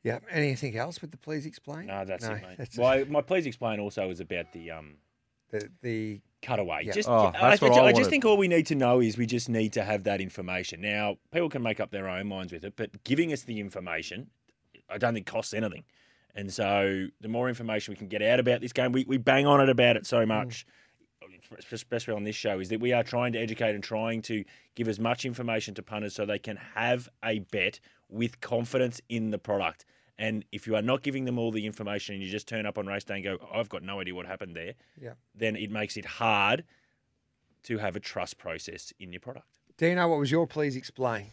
Yeah. 0.02 0.18
Anything 0.30 0.76
else 0.76 1.00
with 1.00 1.10
the 1.12 1.16
please 1.16 1.46
explain? 1.46 1.86
No, 1.86 2.04
that's 2.04 2.24
No, 2.26 2.32
it, 2.34 2.42
mate. 2.42 2.58
that's- 2.58 2.76
Well, 2.76 2.88
I- 2.88 3.04
my 3.04 3.20
please 3.20 3.46
explain 3.46 3.78
also 3.80 4.10
is 4.10 4.20
about 4.20 4.52
the 4.52 4.70
um, 4.72 4.96
the 5.50 5.70
the 5.82 6.20
cutaway. 6.40 6.82
Yeah. 6.84 6.92
Just, 6.92 7.08
Oh, 7.08 7.30
I, 7.34 7.50
that's 7.50 7.62
what 7.62 7.72
I 7.72 7.86
I 7.88 7.92
just 7.92 8.10
think 8.10 8.24
all 8.24 8.36
we 8.36 8.48
need 8.48 8.66
to 8.66 8.74
know 8.74 9.00
is 9.00 9.16
we 9.16 9.26
just 9.26 9.48
need 9.48 9.72
to 9.74 9.84
have 9.84 10.02
that 10.04 10.20
information. 10.20 10.80
Now, 10.80 11.18
people 11.32 11.48
can 11.48 11.62
make 11.62 11.78
up 11.78 11.92
their 11.92 12.08
own 12.08 12.26
minds 12.26 12.52
with 12.52 12.64
it, 12.64 12.74
but 12.74 13.04
giving 13.04 13.32
us 13.32 13.42
the 13.42 13.60
information, 13.60 14.28
I 14.90 14.98
don't 14.98 15.14
think 15.14 15.26
costs 15.26 15.54
anything. 15.54 15.84
And 16.34 16.52
so, 16.52 17.06
the 17.20 17.28
more 17.28 17.48
information 17.48 17.92
we 17.92 17.96
can 17.96 18.08
get 18.08 18.22
out 18.22 18.40
about 18.40 18.60
this 18.60 18.72
game, 18.72 18.90
we, 18.90 19.04
we 19.04 19.18
bang 19.18 19.46
on 19.46 19.60
it 19.60 19.68
about 19.68 19.96
it 19.96 20.02
Mm. 20.02 20.06
so 20.06 20.26
much, 20.26 20.66
especially 21.72 22.14
on 22.14 22.24
this 22.24 22.37
show, 22.37 22.61
is 22.61 22.68
that 22.70 22.80
we 22.80 22.92
are 22.92 23.02
trying 23.02 23.32
to 23.32 23.38
educate 23.38 23.74
and 23.74 23.82
trying 23.85 24.22
to 24.22 24.44
give 24.74 24.88
as 24.88 24.98
much 25.00 25.24
information 25.24 25.74
to 25.74 25.82
punters 25.82 26.14
so 26.14 26.24
they 26.26 26.38
can 26.38 26.56
have 26.74 27.08
a 27.24 27.40
bet 27.40 27.80
with 28.08 28.40
confidence 28.40 29.00
in 29.08 29.30
the 29.30 29.38
product. 29.38 29.85
And 30.18 30.44
if 30.52 30.66
you 30.66 30.76
are 30.76 30.82
not 30.82 31.02
giving 31.02 31.24
them 31.24 31.38
all 31.38 31.50
the 31.50 31.66
information 31.66 32.14
and 32.14 32.22
you 32.22 32.30
just 32.30 32.46
turn 32.46 32.66
up 32.66 32.78
on 32.78 32.87
race 32.87 33.04
day 33.04 33.14
and 33.14 33.24
go, 33.24 33.38
oh, 33.40 33.58
I've 33.58 33.68
got 33.68 33.82
no 33.82 34.00
idea 34.00 34.14
what 34.14 34.26
happened 34.26 34.54
there, 34.54 34.74
Yeah. 35.00 35.12
then 35.35 35.56
it 35.56 35.70
makes 35.70 35.96
it 35.96 36.04
hard 36.04 36.64
to 37.64 37.78
have 37.78 37.96
a 37.96 38.00
trust 38.00 38.38
process 38.38 38.92
in 39.00 39.12
your 39.12 39.20
product. 39.20 39.46
Dino, 39.78 40.06
what 40.08 40.18
was 40.18 40.30
your 40.30 40.46
please 40.46 40.76
explain? 40.76 41.28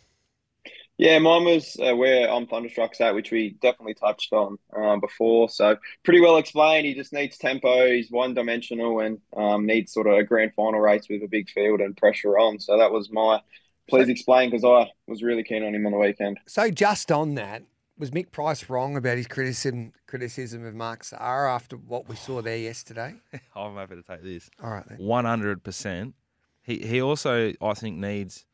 Yeah, 0.99 1.17
mine 1.19 1.45
was 1.45 1.77
uh, 1.79 1.95
where 1.95 2.29
I'm 2.29 2.45
Thunderstruck's 2.45 2.99
at, 2.99 3.15
which 3.15 3.31
we 3.31 3.51
definitely 3.61 3.93
touched 3.93 4.33
on 4.33 4.57
um, 4.75 4.99
before. 4.99 5.47
So 5.47 5.77
pretty 6.03 6.19
well 6.19 6.35
explained. 6.35 6.85
He 6.85 6.93
just 6.93 7.13
needs 7.13 7.37
tempo. 7.37 7.89
He's 7.89 8.11
one 8.11 8.33
dimensional 8.33 8.99
and 8.99 9.17
um, 9.35 9.65
needs 9.65 9.93
sort 9.93 10.07
of 10.07 10.17
a 10.17 10.25
grand 10.25 10.51
final 10.55 10.81
race 10.81 11.07
with 11.09 11.23
a 11.23 11.27
big 11.29 11.49
field 11.49 11.79
and 11.79 11.95
pressure 11.95 12.37
on. 12.37 12.59
So 12.59 12.77
that 12.77 12.91
was 12.91 13.09
my 13.09 13.39
please 13.87 14.09
explain 14.09 14.49
because 14.49 14.65
I 14.65 14.91
was 15.07 15.23
really 15.23 15.41
keen 15.41 15.63
on 15.63 15.73
him 15.73 15.85
on 15.85 15.93
the 15.93 15.97
weekend. 15.97 16.37
So 16.47 16.69
just 16.69 17.13
on 17.13 17.35
that, 17.35 17.63
was 17.97 18.11
Mick 18.11 18.33
Price 18.33 18.69
wrong 18.69 18.97
about 18.97 19.15
his 19.15 19.27
criticism 19.27 19.93
criticism 20.05 20.65
of 20.65 20.75
Mark 20.75 21.05
Zahra 21.05 21.53
after 21.53 21.77
what 21.77 22.09
we 22.09 22.17
saw 22.17 22.41
there 22.41 22.57
yesterday? 22.57 23.15
I'm 23.55 23.75
happy 23.75 23.95
to 23.95 24.03
take 24.03 24.21
this. 24.21 24.49
All 24.61 24.69
right, 24.69 24.85
one 24.97 25.23
hundred 25.23 25.63
percent. 25.63 26.15
He 26.61 26.79
he 26.79 27.01
also 27.01 27.53
I 27.61 27.73
think 27.73 27.97
needs 27.99 28.45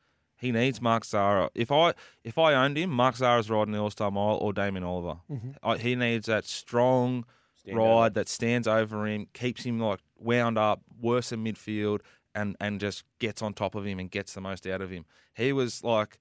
he 0.45 0.51
needs 0.51 0.81
Mark 0.81 1.03
Zahra. 1.05 1.49
If 1.55 1.71
I 1.71 1.93
if 2.23 2.37
I 2.37 2.53
owned 2.53 2.77
him, 2.77 2.89
Mark 2.91 3.15
Zahra's 3.15 3.49
riding 3.49 3.73
the 3.73 3.79
All 3.79 3.89
Star 3.89 4.11
Mile 4.11 4.35
or 4.41 4.53
Damien 4.53 4.83
Oliver. 4.83 5.19
Mhm. 5.31 5.55
I, 5.63 5.77
he 5.77 5.95
needs 5.95 6.27
that 6.27 6.45
strong 6.45 7.25
Stand 7.55 7.77
ride 7.77 7.85
over. 7.87 8.09
that 8.11 8.29
stands 8.29 8.67
over 8.67 9.05
him, 9.07 9.27
keeps 9.33 9.63
him 9.63 9.79
like 9.79 9.99
wound 10.17 10.57
up, 10.57 10.81
worse 11.01 11.31
in 11.31 11.43
midfield, 11.43 12.01
and 12.33 12.55
and 12.59 12.79
just 12.79 13.03
gets 13.19 13.41
on 13.41 13.53
top 13.53 13.75
of 13.75 13.85
him 13.85 13.99
and 13.99 14.09
gets 14.11 14.33
the 14.33 14.41
most 14.41 14.65
out 14.67 14.81
of 14.81 14.89
him. 14.91 15.05
He 15.35 15.51
was 15.53 15.83
like 15.83 16.17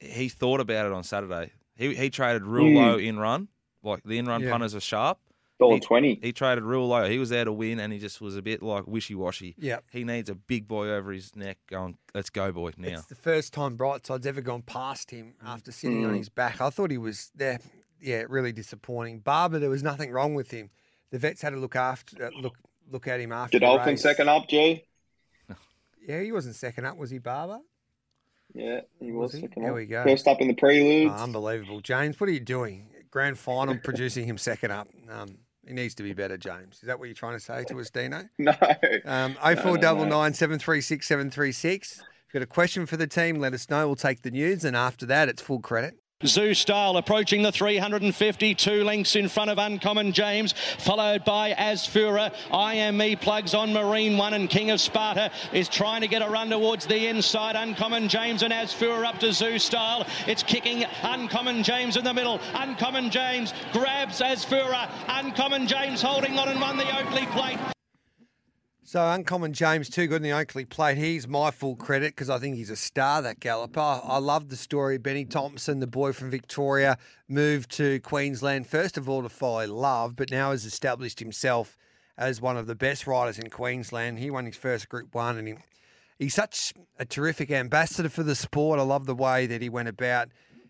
he 0.00 0.28
thought 0.28 0.60
about 0.60 0.86
it 0.86 0.92
on 0.92 1.04
Saturday. 1.04 1.52
He 1.76 1.94
he 1.94 2.10
traded 2.10 2.44
real 2.44 2.64
Mm. 2.66 2.74
low 2.76 2.96
in 2.98 3.18
run. 3.18 3.48
Like 3.82 4.02
the 4.04 4.18
in 4.18 4.26
run 4.26 4.42
Yeah. 4.42 4.50
punters 4.52 4.74
are 4.74 4.80
sharp. 4.80 5.18
Dollar 5.58 5.74
He- 5.74 5.80
twenty. 5.80 6.18
He 6.22 6.32
traded 6.32 6.64
real 6.64 6.86
low. 6.86 7.08
He 7.08 7.18
was 7.18 7.30
there 7.30 7.44
to 7.44 7.52
win, 7.52 7.80
and 7.80 7.92
he 7.92 7.98
just 7.98 8.20
was 8.20 8.36
a 8.36 8.42
bit 8.42 8.62
like 8.62 8.86
wishy 8.86 9.14
washy. 9.14 9.54
Yeah. 9.58 9.78
He 9.90 10.04
needs 10.04 10.30
a 10.30 10.34
big 10.34 10.68
boy 10.68 10.88
over 10.90 11.10
his 11.12 11.34
neck 11.34 11.58
going, 11.68 11.96
let's 12.14 12.30
go, 12.30 12.52
boy, 12.52 12.70
now. 12.76 12.88
It's 12.88 13.06
the 13.06 13.14
first 13.16 13.52
time 13.52 13.76
Brightside's 13.76 14.26
ever 14.26 14.40
gone 14.40 14.62
past 14.62 15.10
him 15.10 15.34
after 15.44 15.72
sitting 15.72 16.04
on 16.06 16.12
Mm. 16.14 16.18
his 16.18 16.28
back. 16.28 16.60
I 16.60 16.70
thought 16.70 16.90
he 16.90 16.98
was 16.98 17.30
there. 17.34 17.58
Yeah, 18.00 18.24
really 18.28 18.52
disappointing. 18.52 19.18
Barber, 19.20 19.58
there 19.58 19.70
was 19.70 19.82
nothing 19.82 20.12
wrong 20.12 20.34
with 20.36 20.50
him. 20.52 20.70
The 21.10 21.18
vets 21.18 21.42
had 21.42 21.50
to 21.50 21.56
look 21.58 21.74
after 21.74 22.26
uh, 22.26 22.30
look 22.40 22.56
look 22.90 23.08
at 23.08 23.18
him 23.20 23.32
after. 23.32 23.58
the 23.58 23.66
Godolphin 23.66 23.94
race. 23.94 24.02
second 24.02 24.28
up, 24.28 24.48
G. 24.48 24.84
Yeah, 26.06 26.22
he 26.22 26.32
wasn't 26.32 26.54
second 26.54 26.86
up, 26.86 26.96
was 26.96 27.10
he, 27.10 27.18
Barber? 27.18 27.58
Yeah, 28.54 28.80
he 28.98 29.12
Was 29.12 29.32
was, 29.32 29.32
he? 29.34 29.40
second 29.42 29.62
There 29.62 29.72
up. 29.72 29.76
we 29.76 29.86
go. 29.86 30.04
First 30.04 30.26
up 30.26 30.40
in 30.40 30.48
the 30.48 30.54
preludes. 30.54 31.12
Oh, 31.14 31.22
unbelievable, 31.24 31.80
James. 31.80 32.18
What 32.18 32.28
are 32.30 32.32
you 32.32 32.40
doing? 32.40 32.86
Grand 33.10 33.38
final, 33.38 33.76
producing 33.76 34.26
him 34.26 34.38
second 34.38 34.70
up. 34.70 34.88
Um, 35.10 35.38
he 35.68 35.74
needs 35.74 35.94
to 35.96 36.02
be 36.02 36.14
better, 36.14 36.36
James. 36.38 36.76
Is 36.76 36.86
that 36.86 36.98
what 36.98 37.04
you're 37.06 37.14
trying 37.14 37.34
to 37.34 37.40
say 37.40 37.62
to 37.64 37.78
us, 37.78 37.90
Dino? 37.90 38.28
no. 38.38 38.52
Um, 39.04 39.36
No, 40.08 40.08
no, 40.08 40.22
736 40.34 41.06
736. 41.06 41.92
If 41.92 41.98
you've 41.98 42.32
got 42.32 42.42
a 42.42 42.46
question 42.46 42.86
for 42.86 42.96
the 42.96 43.06
team, 43.06 43.36
let 43.38 43.52
us 43.54 43.68
know. 43.70 43.86
We'll 43.86 43.96
take 43.96 44.22
the 44.22 44.30
news, 44.30 44.64
and 44.64 44.74
after 44.76 45.06
that, 45.06 45.28
it's 45.28 45.42
full 45.42 45.60
credit. 45.60 45.94
Zoo 46.26 46.52
Style 46.52 46.96
approaching 46.96 47.42
the 47.42 47.52
352 47.52 48.82
lengths 48.82 49.14
in 49.14 49.28
front 49.28 49.50
of 49.50 49.58
Uncommon 49.58 50.10
James, 50.10 50.52
followed 50.78 51.24
by 51.24 51.52
Asfura. 51.52 52.34
IME 52.52 53.16
plugs 53.18 53.54
on 53.54 53.72
Marine 53.72 54.18
One 54.18 54.34
and 54.34 54.50
King 54.50 54.72
of 54.72 54.80
Sparta 54.80 55.30
is 55.52 55.68
trying 55.68 56.00
to 56.00 56.08
get 56.08 56.20
a 56.20 56.28
run 56.28 56.50
towards 56.50 56.86
the 56.86 57.06
inside. 57.06 57.54
Uncommon 57.54 58.08
James 58.08 58.42
and 58.42 58.52
Asfura 58.52 59.04
up 59.04 59.20
to 59.20 59.32
Zoo 59.32 59.60
Style. 59.60 60.08
It's 60.26 60.42
kicking 60.42 60.84
Uncommon 61.04 61.62
James 61.62 61.96
in 61.96 62.02
the 62.02 62.14
middle. 62.14 62.40
Uncommon 62.52 63.10
James 63.10 63.54
grabs 63.72 64.20
Asfura. 64.20 64.90
Uncommon 65.06 65.68
James 65.68 66.02
holding 66.02 66.36
on 66.36 66.48
and 66.48 66.60
won 66.60 66.78
the 66.78 66.98
Oakleigh 66.98 67.30
plate. 67.30 67.77
So 68.88 69.06
Uncommon 69.06 69.52
James, 69.52 69.90
too 69.90 70.06
good 70.06 70.16
in 70.16 70.22
the 70.22 70.32
Oakleigh 70.32 70.64
plate. 70.64 70.96
He's 70.96 71.28
my 71.28 71.50
full 71.50 71.76
credit 71.76 72.14
because 72.14 72.30
I 72.30 72.38
think 72.38 72.56
he's 72.56 72.70
a 72.70 72.74
star, 72.74 73.20
that 73.20 73.38
galloper. 73.38 74.00
I 74.02 74.16
love 74.16 74.48
the 74.48 74.56
story. 74.56 74.96
Benny 74.96 75.26
Thompson, 75.26 75.80
the 75.80 75.86
boy 75.86 76.14
from 76.14 76.30
Victoria, 76.30 76.96
moved 77.28 77.70
to 77.72 78.00
Queensland, 78.00 78.66
first 78.66 78.96
of 78.96 79.06
all 79.06 79.22
to 79.22 79.28
follow 79.28 79.66
love, 79.66 80.16
but 80.16 80.30
now 80.30 80.52
has 80.52 80.64
established 80.64 81.20
himself 81.20 81.76
as 82.16 82.40
one 82.40 82.56
of 82.56 82.66
the 82.66 82.74
best 82.74 83.06
riders 83.06 83.38
in 83.38 83.50
Queensland. 83.50 84.20
He 84.20 84.30
won 84.30 84.46
his 84.46 84.56
first 84.56 84.88
Group 84.88 85.14
1 85.14 85.36
and 85.36 85.48
he, 85.48 85.54
he's 86.18 86.34
such 86.34 86.72
a 86.98 87.04
terrific 87.04 87.50
ambassador 87.50 88.08
for 88.08 88.22
the 88.22 88.34
sport. 88.34 88.80
I 88.80 88.84
love 88.84 89.04
the 89.04 89.14
way 89.14 89.46
that 89.48 89.60
he 89.60 89.68
went 89.68 89.90
about 89.90 90.28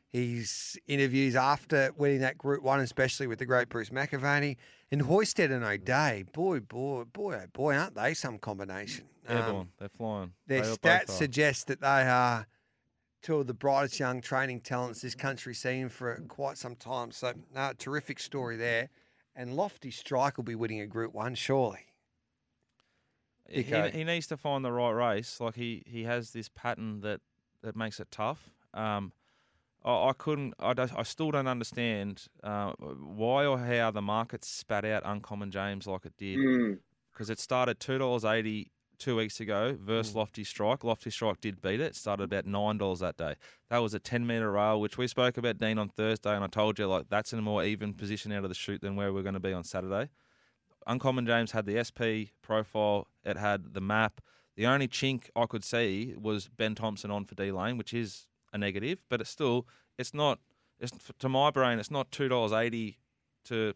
his 0.09 0.79
interviews 0.87 1.37
after 1.37 1.91
winning 1.97 2.21
that 2.21 2.39
Group 2.39 2.63
1, 2.63 2.81
especially 2.81 3.27
with 3.27 3.39
the 3.39 3.47
great 3.47 3.69
Bruce 3.69 3.91
McAvaney. 3.91 4.57
And 4.91 5.03
Hoysted 5.03 5.53
and 5.53 5.65
O'Dea. 5.65 6.25
boy, 6.33 6.61
boy, 6.61 7.05
boy, 7.05 7.43
oh 7.43 7.47
boy, 7.53 7.77
aren't 7.77 7.95
they 7.95 8.15
some 8.15 8.39
combination? 8.39 9.05
Airborne, 9.29 9.57
um, 9.57 9.69
they're 9.79 9.91
flying. 9.91 10.33
Their 10.47 10.63
they 10.63 10.69
stats 10.69 11.11
suggest 11.11 11.67
that 11.67 11.83
they 11.83 11.87
are 11.87 12.47
two 13.21 13.37
of 13.37 13.47
the 13.47 13.55
brightest 13.55 14.01
young 14.01 14.23
training 14.23 14.61
talents 14.61 15.03
this 15.03 15.15
country's 15.15 15.59
seen 15.59 15.91
for 15.91 16.23
quite 16.29 16.57
some 16.57 16.75
time. 16.75 17.11
So, 17.11 17.35
no, 17.55 17.73
terrific 17.77 18.19
story 18.19 18.57
there. 18.57 18.89
And 19.37 19.55
Lofty 19.55 19.91
Strike 19.91 20.39
will 20.39 20.45
be 20.45 20.55
winning 20.55 20.81
a 20.81 20.87
Group 20.87 21.15
One, 21.15 21.35
surely. 21.35 21.85
He, 23.49 23.63
he, 23.63 24.05
needs 24.05 24.27
to 24.27 24.37
find 24.37 24.65
the 24.65 24.73
right 24.73 24.91
race. 24.91 25.41
Like 25.41 25.55
he, 25.55 25.83
he 25.87 26.05
has 26.05 26.33
this 26.33 26.49
pattern 26.49 27.01
that, 27.01 27.21
that 27.63 27.77
makes 27.77 27.99
it 27.99 28.11
tough. 28.11 28.51
Um, 28.75 29.13
I, 29.89 30.11
I 30.11 30.13
couldn't. 30.13 30.55
I, 30.61 30.75
I 30.97 31.03
still 31.03 31.31
don't 31.31 31.49
understand 31.49 32.27
uh, 32.45 32.73
why 32.73 33.47
or 33.47 33.59
how 33.59 33.91
the 33.91 34.03
market 34.03 34.45
spat 34.45 34.85
out 34.85 35.03
Uncommon 35.05 35.51
James 35.51 35.87
like 35.87 36.05
it 36.05 36.13
did. 36.19 36.37
Because 37.13 37.29
mm. 37.29 37.33
it 37.33 37.41
started 37.41 37.81
two 37.81 37.99
dollars 37.99 38.25
eighty 38.25 38.71
two 38.99 39.17
weeks 39.17 39.41
ago 39.41 39.77
versus 39.81 40.13
mm. 40.13 40.17
Lofty 40.17 40.45
Strike. 40.45 40.85
Lofty 40.85 41.11
Strike 41.11 41.41
did 41.41 41.63
beat 41.63 41.81
it. 41.81 41.87
It 41.87 41.97
started 41.97 42.25
about 42.25 42.47
nine 42.47 42.77
dollars 42.77 43.01
that 43.01 43.17
day. 43.17 43.35
That 43.71 43.79
was 43.79 43.95
a 43.95 43.99
ten 43.99 44.27
meter 44.27 44.53
rail, 44.53 44.81
which 44.81 44.99
we 44.99 45.09
spoke 45.09 45.39
about 45.39 45.59
Dean 45.59 45.79
on 45.79 45.89
Thursday, 45.89 46.35
and 46.35 46.45
I 46.45 46.49
told 46.49 46.79
you 46.79 46.87
like 46.87 47.09
that's 47.09 47.33
in 47.33 47.39
a 47.39 47.43
more 47.43 47.65
even 47.65 47.95
position 47.95 48.31
out 48.33 48.45
of 48.45 48.51
the 48.51 48.55
shoot 48.55 48.83
than 48.83 48.95
where 48.95 49.13
we're 49.13 49.23
going 49.23 49.35
to 49.35 49.41
be 49.41 49.55
on 49.55 49.65
Saturday. 49.65 50.11
Uncommon 50.87 51.27
James 51.27 51.53
had 51.53 51.67
the 51.67 51.83
SP 51.85 52.33
profile. 52.43 53.09
It 53.25 53.37
had 53.37 53.75
the 53.75 53.81
map. 53.81 54.21
The 54.57 54.67
only 54.67 54.89
chink 54.89 55.31
I 55.37 55.47
could 55.47 55.65
see 55.65 56.15
was 56.19 56.49
Ben 56.49 56.75
Thompson 56.75 57.11
on 57.11 57.25
for 57.25 57.35
D 57.35 57.53
Lane, 57.53 57.79
which 57.79 57.95
is 57.95 58.27
a 58.53 58.59
negative, 58.59 58.99
but 59.09 59.21
it's 59.21 59.31
still 59.31 59.67
it's 59.99 60.15
not. 60.15 60.39
It's 60.81 60.93
to 61.19 61.29
my 61.29 61.51
brain, 61.51 61.79
it's 61.79 61.91
not 61.91 62.11
two 62.11 62.29
dollars 62.29 62.53
eighty 62.53 62.99
to 63.47 63.75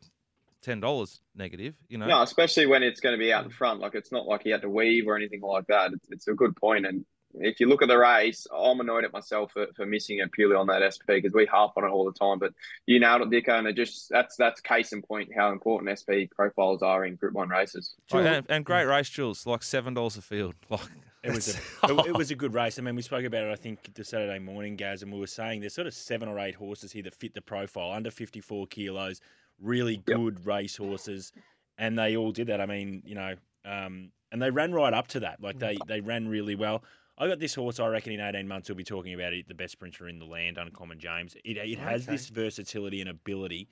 ten 0.63 0.81
dollars 0.81 1.21
negative. 1.35 1.75
You 1.89 1.99
know, 1.99 2.07
no, 2.07 2.23
especially 2.23 2.67
when 2.67 2.83
it's 2.83 3.01
going 3.01 3.15
to 3.15 3.19
be 3.19 3.33
out 3.33 3.45
in 3.45 3.51
front. 3.51 3.81
Like 3.81 3.95
it's 3.95 4.13
not 4.13 4.27
like 4.27 4.43
he 4.43 4.51
had 4.51 4.63
to 4.63 4.71
weave 4.71 5.07
or 5.07 5.17
anything 5.17 5.41
like 5.41 5.67
that. 5.67 5.93
It's, 5.93 6.09
it's 6.11 6.29
a 6.29 6.35
good 6.35 6.57
point. 6.57 6.87
and 6.87 7.05
if 7.35 7.61
you 7.61 7.67
look 7.67 7.83
at 7.83 7.89
the 7.89 7.99
race, 7.99 8.47
I'm 8.55 8.81
annoyed 8.81 9.05
at 9.05 9.13
myself 9.13 9.53
for, 9.53 9.67
for 9.75 9.87
missing 9.87 10.19
it 10.19 10.33
purely 10.33 10.55
on 10.55 10.67
that 10.67 10.83
SP 10.93 11.17
because 11.17 11.33
we 11.33 11.47
harp 11.47 11.73
on 11.77 11.85
it 11.85 11.89
all 11.89 12.05
the 12.05 12.13
time. 12.13 12.39
But 12.39 12.53
you 12.87 13.01
nailed 13.01 13.23
it, 13.23 13.31
Dicko, 13.31 13.59
and 13.59 13.67
it 13.67 13.77
just 13.77 14.09
that's 14.11 14.37
that's 14.37 14.61
case 14.61 14.93
in 14.93 15.03
point 15.03 15.31
how 15.35 15.51
important 15.51 15.99
SP 15.99 16.29
profiles 16.31 16.83
are 16.83 17.05
in 17.05 17.17
Group 17.17 17.35
One 17.35 17.49
races. 17.49 17.95
Oh, 18.13 18.19
and, 18.19 18.47
and, 18.49 18.65
great 18.65 18.85
race, 18.85 19.09
Jules. 19.09 19.47
Like 19.47 19.63
seven 19.63 19.95
dollars 19.95 20.17
a 20.17 20.23
field. 20.23 20.55
Like 20.71 20.81
it 21.23 21.35
was 21.35 21.49
a, 21.49 21.59
it, 21.93 22.07
it, 22.07 22.15
was 22.17 22.31
a 22.31 22.35
good 22.35 22.55
race. 22.55 22.79
I 22.79 22.83
mean, 22.83 22.97
we 22.97 23.03
spoke 23.03 23.25
about 23.25 23.45
it. 23.45 23.53
I 23.53 23.57
think 23.57 23.95
the 23.95 24.05
Saturday 24.05 24.39
morning, 24.39 24.77
Gaz, 24.77 25.03
and 25.03 25.13
we 25.13 25.21
were 25.21 25.27
saying 25.27 25.61
there's 25.61 25.75
sort 25.75 25.87
of 25.87 25.95
seven 25.95 26.29
or 26.29 26.39
eight 26.39 26.55
horses 26.55 26.93
here 26.93 27.03
that 27.05 27.15
fit 27.15 27.35
the 27.35 27.43
profile 27.43 27.93
under 27.93 28.11
54 28.11 28.67
kilos, 28.69 29.21
really 29.61 29.99
good 29.99 30.39
yep. 30.39 30.47
race 30.47 30.77
horses, 30.77 31.33
and 31.79 31.99
they 31.99 32.17
all 32.17 32.33
did 32.33 32.49
that. 32.49 32.61
I 32.61 32.67
mean, 32.67 33.03
you 33.05 33.15
know, 33.15 33.35
um, 33.65 34.11
and 34.33 34.41
they 34.41 34.51
ran 34.51 34.73
right 34.73 34.93
up 34.93 35.09
to 35.09 35.21
that. 35.21 35.41
Like 35.41 35.59
they 35.59 35.77
they 35.87 36.01
ran 36.01 36.29
really 36.29 36.55
well. 36.55 36.83
I 37.19 37.29
got 37.29 37.39
this 37.39 37.55
horse. 37.55 37.79
I 37.79 37.87
reckon 37.87 38.13
in 38.13 38.21
18 38.21 38.49
months 38.49 38.69
we'll 38.69 38.77
be 38.77 38.85
talking 38.85 39.15
about 39.15 39.33
it. 39.33 39.47
The 39.47 39.55
best 39.55 39.73
sprinter 39.73 40.09
in 40.09 40.19
the 40.19 40.25
land, 40.25 40.59
Uncommon 40.59 40.99
James. 40.99 41.37
It 41.45 41.57
it 41.57 41.79
has 41.79 42.05
okay. 42.05 42.13
this 42.13 42.29
versatility 42.29 43.01
and 43.01 43.11
ability 43.11 43.69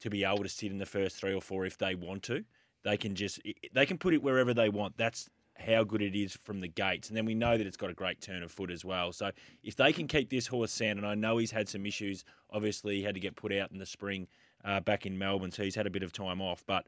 to 0.00 0.10
be 0.10 0.24
able 0.24 0.42
to 0.42 0.48
sit 0.48 0.70
in 0.70 0.78
the 0.78 0.86
first 0.86 1.16
three 1.16 1.32
or 1.32 1.40
four 1.40 1.64
if 1.64 1.78
they 1.78 1.94
want 1.94 2.24
to. 2.24 2.44
They 2.84 2.96
can 2.96 3.14
just 3.14 3.40
they 3.72 3.86
can 3.86 3.98
put 3.98 4.12
it 4.12 4.22
wherever 4.22 4.52
they 4.52 4.68
want. 4.68 4.96
That's 4.98 5.30
how 5.62 5.84
good 5.84 6.02
it 6.02 6.14
is 6.14 6.32
from 6.32 6.60
the 6.60 6.68
gates. 6.68 7.08
And 7.08 7.16
then 7.16 7.24
we 7.24 7.34
know 7.34 7.56
that 7.56 7.66
it's 7.66 7.76
got 7.76 7.90
a 7.90 7.94
great 7.94 8.20
turn 8.20 8.42
of 8.42 8.50
foot 8.50 8.70
as 8.70 8.84
well. 8.84 9.12
So 9.12 9.30
if 9.62 9.76
they 9.76 9.92
can 9.92 10.06
keep 10.06 10.30
this 10.30 10.46
horse 10.46 10.72
sound, 10.72 10.98
and 10.98 11.06
I 11.06 11.14
know 11.14 11.38
he's 11.38 11.50
had 11.50 11.68
some 11.68 11.86
issues, 11.86 12.24
obviously 12.50 12.96
he 12.96 13.02
had 13.02 13.14
to 13.14 13.20
get 13.20 13.36
put 13.36 13.52
out 13.52 13.70
in 13.70 13.78
the 13.78 13.86
spring 13.86 14.28
uh, 14.64 14.80
back 14.80 15.06
in 15.06 15.18
Melbourne, 15.18 15.50
so 15.50 15.62
he's 15.62 15.74
had 15.74 15.86
a 15.86 15.90
bit 15.90 16.02
of 16.02 16.12
time 16.12 16.40
off, 16.40 16.64
but 16.66 16.86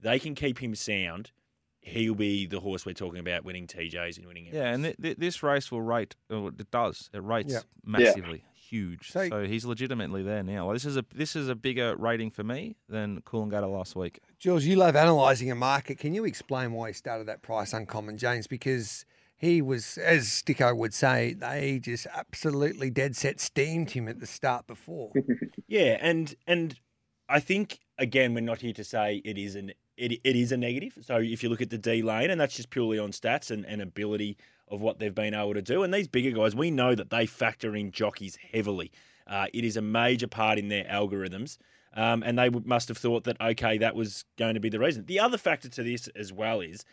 they 0.00 0.18
can 0.18 0.34
keep 0.34 0.58
him 0.58 0.74
sound. 0.74 1.32
He'll 1.82 2.14
be 2.14 2.46
the 2.46 2.60
horse 2.60 2.84
we're 2.84 2.92
talking 2.92 3.20
about 3.20 3.44
winning 3.44 3.66
TJs 3.66 4.18
and 4.18 4.26
winning. 4.26 4.48
Yeah, 4.52 4.72
and 4.72 4.84
th- 4.84 4.96
th- 5.00 5.16
this 5.16 5.42
race 5.42 5.70
will 5.70 5.80
rate. 5.80 6.14
It 6.28 6.70
does. 6.70 7.08
It 7.14 7.22
rates 7.22 7.52
yeah. 7.52 7.60
massively. 7.84 8.42
Yeah 8.44 8.49
huge. 8.70 9.10
So, 9.10 9.28
so, 9.28 9.44
he's 9.44 9.64
legitimately 9.64 10.22
there 10.22 10.42
now. 10.42 10.72
This 10.72 10.84
is 10.84 10.96
a 10.96 11.04
this 11.14 11.34
is 11.34 11.48
a 11.48 11.54
bigger 11.54 11.96
rating 11.96 12.30
for 12.30 12.44
me 12.44 12.76
than 12.88 13.20
Coolangatta 13.22 13.70
last 13.70 13.96
week. 13.96 14.20
Jules, 14.38 14.64
you 14.64 14.76
love 14.76 14.94
analysing 14.94 15.50
a 15.50 15.54
market. 15.54 15.98
Can 15.98 16.14
you 16.14 16.24
explain 16.24 16.72
why 16.72 16.88
he 16.88 16.92
started 16.92 17.26
that 17.28 17.42
price 17.42 17.72
uncommon, 17.72 18.18
James? 18.18 18.46
Because 18.46 19.04
he 19.36 19.62
was, 19.62 19.96
as 19.98 20.26
Sticko 20.26 20.76
would 20.76 20.92
say, 20.92 21.32
they 21.32 21.78
just 21.78 22.06
absolutely 22.14 22.90
dead 22.90 23.16
set 23.16 23.40
steamed 23.40 23.90
him 23.92 24.06
at 24.06 24.20
the 24.20 24.26
start 24.26 24.66
before. 24.66 25.12
yeah, 25.66 25.96
and 26.00 26.34
and 26.46 26.78
I 27.28 27.40
think 27.40 27.80
again 27.98 28.34
we're 28.34 28.40
not 28.40 28.60
here 28.60 28.74
to 28.74 28.84
say 28.84 29.22
it 29.24 29.38
is 29.38 29.54
an 29.54 29.72
it, 29.96 30.20
it 30.24 30.36
is 30.36 30.52
a 30.52 30.56
negative. 30.56 30.98
So 31.02 31.16
if 31.16 31.42
you 31.42 31.48
look 31.48 31.60
at 31.60 31.70
the 31.70 31.78
D 31.78 32.02
lane, 32.02 32.30
and 32.30 32.40
that's 32.40 32.56
just 32.56 32.70
purely 32.70 32.98
on 32.98 33.12
stats 33.12 33.50
and, 33.50 33.64
and 33.66 33.82
ability 33.82 34.36
of 34.70 34.80
what 34.80 34.98
they've 34.98 35.14
been 35.14 35.34
able 35.34 35.54
to 35.54 35.62
do. 35.62 35.82
And 35.82 35.92
these 35.92 36.08
bigger 36.08 36.30
guys, 36.30 36.54
we 36.54 36.70
know 36.70 36.94
that 36.94 37.10
they 37.10 37.26
factor 37.26 37.74
in 37.74 37.90
jockeys 37.90 38.38
heavily. 38.52 38.92
Uh, 39.26 39.46
it 39.52 39.64
is 39.64 39.76
a 39.76 39.82
major 39.82 40.26
part 40.26 40.58
in 40.58 40.68
their 40.68 40.84
algorithms. 40.84 41.58
Um, 41.94 42.22
and 42.22 42.38
they 42.38 42.50
must 42.50 42.88
have 42.88 42.98
thought 42.98 43.24
that, 43.24 43.40
okay, 43.40 43.78
that 43.78 43.96
was 43.96 44.24
going 44.38 44.54
to 44.54 44.60
be 44.60 44.68
the 44.68 44.78
reason. 44.78 45.06
The 45.06 45.18
other 45.18 45.38
factor 45.38 45.68
to 45.68 45.82
this 45.82 46.06
as 46.08 46.32
well 46.32 46.60
is 46.60 46.84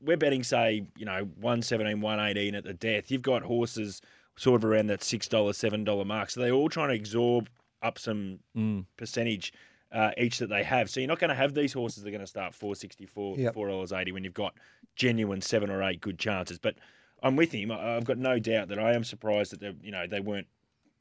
we're 0.00 0.16
betting, 0.16 0.42
say, 0.42 0.86
you 0.96 1.04
know, 1.04 1.28
117, 1.40 2.00
118 2.00 2.54
at 2.54 2.64
the 2.64 2.72
death. 2.72 3.10
You've 3.10 3.22
got 3.22 3.42
horses 3.42 4.00
sort 4.36 4.62
of 4.62 4.70
around 4.70 4.86
that 4.86 5.00
$6, 5.00 5.28
$7 5.28 6.06
mark. 6.06 6.30
So 6.30 6.40
they're 6.40 6.52
all 6.52 6.70
trying 6.70 6.88
to 6.90 6.96
absorb 6.96 7.50
up 7.82 7.98
some 7.98 8.38
mm. 8.56 8.86
percentage 8.96 9.52
uh, 9.92 10.10
each 10.16 10.38
that 10.38 10.48
they 10.48 10.62
have. 10.62 10.88
So 10.88 11.00
you're 11.00 11.08
not 11.08 11.18
going 11.18 11.30
to 11.30 11.34
have 11.34 11.54
these 11.54 11.72
horses 11.72 12.02
that 12.02 12.08
are 12.08 12.12
going 12.12 12.20
to 12.20 12.26
start 12.26 12.54
464 12.54 13.38
yep. 13.38 13.54
$4.80 13.54 14.12
when 14.12 14.24
you've 14.24 14.34
got 14.34 14.54
genuine 14.96 15.40
seven 15.40 15.70
or 15.70 15.82
eight 15.82 16.00
good 16.00 16.18
chances. 16.18 16.58
But 16.58 16.76
I'm 17.22 17.36
with 17.36 17.52
him. 17.52 17.70
I've 17.70 18.04
got 18.04 18.18
no 18.18 18.38
doubt 18.38 18.68
that 18.68 18.78
I 18.78 18.92
am 18.94 19.04
surprised 19.04 19.52
that 19.52 19.60
they, 19.60 19.74
you 19.82 19.90
know, 19.90 20.06
they 20.06 20.20
weren't. 20.20 20.46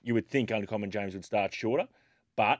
You 0.04 0.14
would 0.14 0.28
think 0.28 0.52
Uncommon 0.52 0.90
James 0.92 1.14
would 1.14 1.26
start 1.26 1.54
shorter, 1.54 1.88
but 2.36 2.60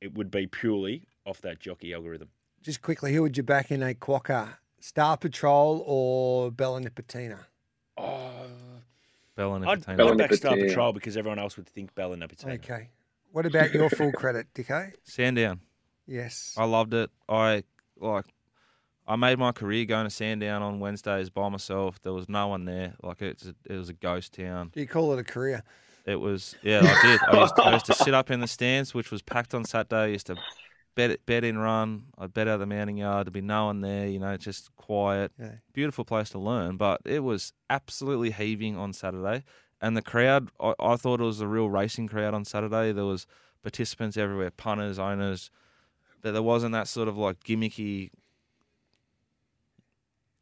it 0.00 0.14
would 0.14 0.30
be 0.30 0.46
purely 0.46 1.06
off 1.24 1.40
that 1.42 1.60
jockey 1.60 1.94
algorithm. 1.94 2.28
Just 2.62 2.82
quickly, 2.82 3.14
who 3.14 3.22
would 3.22 3.36
you 3.36 3.42
back 3.42 3.70
in 3.70 3.82
a 3.82 3.94
quokka? 3.94 4.56
Star 4.80 5.16
Patrol 5.16 5.84
or 5.86 6.50
Bella 6.50 6.80
Nipotina? 6.80 7.38
Oh, 7.96 8.30
Bella 9.36 9.60
Nipotina. 9.60 9.88
I'd, 9.88 10.00
I'd 10.00 10.18
back 10.18 10.34
Star 10.34 10.56
Patrol 10.56 10.92
because 10.92 11.16
everyone 11.16 11.38
else 11.38 11.56
would 11.56 11.68
think 11.68 11.94
Bella 11.94 12.16
Nipotina. 12.16 12.54
Okay. 12.54 12.88
What 13.30 13.46
about 13.46 13.72
your 13.72 13.88
full 13.88 14.12
credit, 14.16 14.52
Dicko? 14.54 14.92
Sandown. 15.04 15.60
Yes. 16.06 16.54
I 16.58 16.64
loved 16.64 16.94
it. 16.94 17.10
I 17.28 17.62
like 17.98 18.26
I 19.12 19.16
made 19.16 19.38
my 19.38 19.52
career 19.52 19.84
going 19.84 20.04
to 20.04 20.10
Sandown 20.10 20.62
on 20.62 20.80
Wednesdays 20.80 21.28
by 21.28 21.50
myself. 21.50 22.00
There 22.00 22.14
was 22.14 22.30
no 22.30 22.48
one 22.48 22.64
there. 22.64 22.94
Like 23.02 23.20
it's 23.20 23.44
a, 23.44 23.54
it 23.66 23.76
was 23.76 23.90
a 23.90 23.92
ghost 23.92 24.32
town. 24.32 24.70
Do 24.72 24.80
you 24.80 24.86
call 24.86 25.12
it 25.12 25.18
a 25.18 25.22
career? 25.22 25.62
It 26.06 26.16
was. 26.16 26.54
Yeah, 26.62 26.78
I 26.82 27.06
did. 27.06 27.20
I 27.28 27.40
used, 27.42 27.56
to, 27.56 27.62
I 27.62 27.72
used 27.74 27.86
to 27.86 27.94
sit 27.94 28.14
up 28.14 28.30
in 28.30 28.40
the 28.40 28.46
stands, 28.48 28.94
which 28.94 29.10
was 29.10 29.20
packed 29.20 29.52
on 29.52 29.66
Saturday. 29.66 29.96
I 29.96 30.06
used 30.06 30.28
to 30.28 30.36
bet 30.94 31.26
bet 31.26 31.44
in 31.44 31.58
run. 31.58 32.04
I'd 32.16 32.32
bet 32.32 32.48
out 32.48 32.54
of 32.54 32.60
the 32.60 32.66
mounting 32.66 32.96
yard. 32.96 33.26
There'd 33.26 33.34
be 33.34 33.42
no 33.42 33.66
one 33.66 33.82
there. 33.82 34.08
You 34.08 34.18
know, 34.18 34.34
just 34.38 34.74
quiet. 34.76 35.30
Yeah. 35.38 35.56
Beautiful 35.74 36.06
place 36.06 36.30
to 36.30 36.38
learn. 36.38 36.78
But 36.78 37.02
it 37.04 37.20
was 37.20 37.52
absolutely 37.68 38.30
heaving 38.30 38.78
on 38.78 38.94
Saturday, 38.94 39.44
and 39.82 39.94
the 39.94 40.00
crowd. 40.00 40.48
I, 40.58 40.72
I 40.80 40.96
thought 40.96 41.20
it 41.20 41.24
was 41.24 41.42
a 41.42 41.46
real 41.46 41.68
racing 41.68 42.08
crowd 42.08 42.32
on 42.32 42.46
Saturday. 42.46 42.92
There 42.92 43.04
was 43.04 43.26
participants 43.62 44.16
everywhere, 44.16 44.50
punters, 44.50 44.98
owners. 44.98 45.50
That 46.22 46.32
there 46.32 46.42
wasn't 46.42 46.72
that 46.72 46.88
sort 46.88 47.08
of 47.08 47.18
like 47.18 47.44
gimmicky 47.44 48.08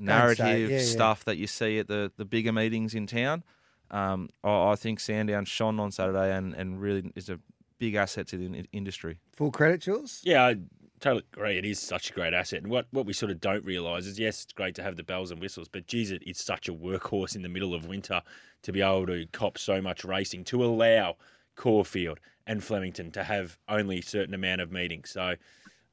narrative 0.00 0.70
yeah, 0.70 0.80
stuff 0.80 1.20
yeah. 1.20 1.32
that 1.32 1.36
you 1.38 1.46
see 1.46 1.78
at 1.78 1.88
the, 1.88 2.10
the 2.16 2.24
bigger 2.24 2.52
meetings 2.52 2.94
in 2.94 3.06
town. 3.06 3.44
Um, 3.90 4.30
I, 4.42 4.70
I, 4.70 4.76
think 4.76 5.00
Sandown 5.00 5.44
shone 5.44 5.80
on 5.80 5.90
Saturday 5.90 6.34
and, 6.34 6.54
and 6.54 6.80
really 6.80 7.10
is 7.16 7.28
a 7.28 7.40
big 7.78 7.96
asset 7.96 8.28
to 8.28 8.36
the 8.36 8.64
industry. 8.72 9.18
Full 9.32 9.50
credit, 9.50 9.80
Jules. 9.80 10.20
Yeah, 10.22 10.46
I 10.46 10.56
totally 11.00 11.24
agree. 11.32 11.58
It 11.58 11.64
is 11.64 11.80
such 11.80 12.10
a 12.10 12.12
great 12.12 12.32
asset, 12.32 12.62
and 12.62 12.70
what 12.70 12.86
what 12.92 13.04
we 13.04 13.12
sort 13.12 13.32
of 13.32 13.40
don't 13.40 13.64
realise 13.64 14.06
is 14.06 14.18
yes, 14.18 14.44
it's 14.44 14.52
great 14.52 14.76
to 14.76 14.82
have 14.82 14.96
the 14.96 15.02
bells 15.02 15.32
and 15.32 15.40
whistles, 15.40 15.66
but 15.66 15.88
geez, 15.88 16.12
it, 16.12 16.22
it's 16.24 16.44
such 16.44 16.68
a 16.68 16.72
workhorse 16.72 17.34
in 17.34 17.42
the 17.42 17.48
middle 17.48 17.74
of 17.74 17.86
winter 17.86 18.22
to 18.62 18.72
be 18.72 18.80
able 18.80 19.06
to 19.06 19.26
cop 19.32 19.58
so 19.58 19.82
much 19.82 20.04
racing 20.04 20.44
to 20.44 20.64
allow 20.64 21.16
Caulfield 21.56 22.20
and 22.46 22.62
Flemington 22.62 23.10
to 23.12 23.24
have 23.24 23.58
only 23.68 23.98
a 23.98 24.02
certain 24.02 24.34
amount 24.34 24.60
of 24.60 24.70
meetings. 24.70 25.10
So. 25.10 25.34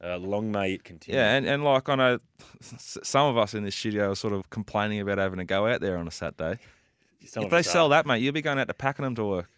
Uh, 0.04 0.18
long 0.18 0.52
may 0.52 0.74
it 0.74 0.84
continue. 0.84 1.20
Yeah, 1.20 1.34
and, 1.34 1.46
and 1.46 1.64
like 1.64 1.90
I 1.90 1.96
know 1.96 2.20
some 2.62 3.28
of 3.28 3.38
us 3.38 3.54
in 3.54 3.64
this 3.64 3.76
studio 3.76 4.12
are 4.12 4.16
sort 4.16 4.34
of 4.34 4.50
complaining 4.50 5.00
about 5.00 5.18
having 5.18 5.40
to 5.40 5.46
go 5.46 5.66
out 5.66 5.82
there 5.82 5.98
on 5.98 6.08
a 6.08 6.12
Saturday. 6.12 6.60
Some 7.26 7.44
if 7.44 7.50
they 7.50 7.64
sell 7.64 7.90
that, 7.90 8.06
mate, 8.06 8.22
you'll 8.22 8.34
be 8.34 8.42
going 8.42 8.60
out 8.60 8.68
to 8.68 8.74
Pakenham 8.74 9.16
to 9.16 9.26
work. 9.26 9.50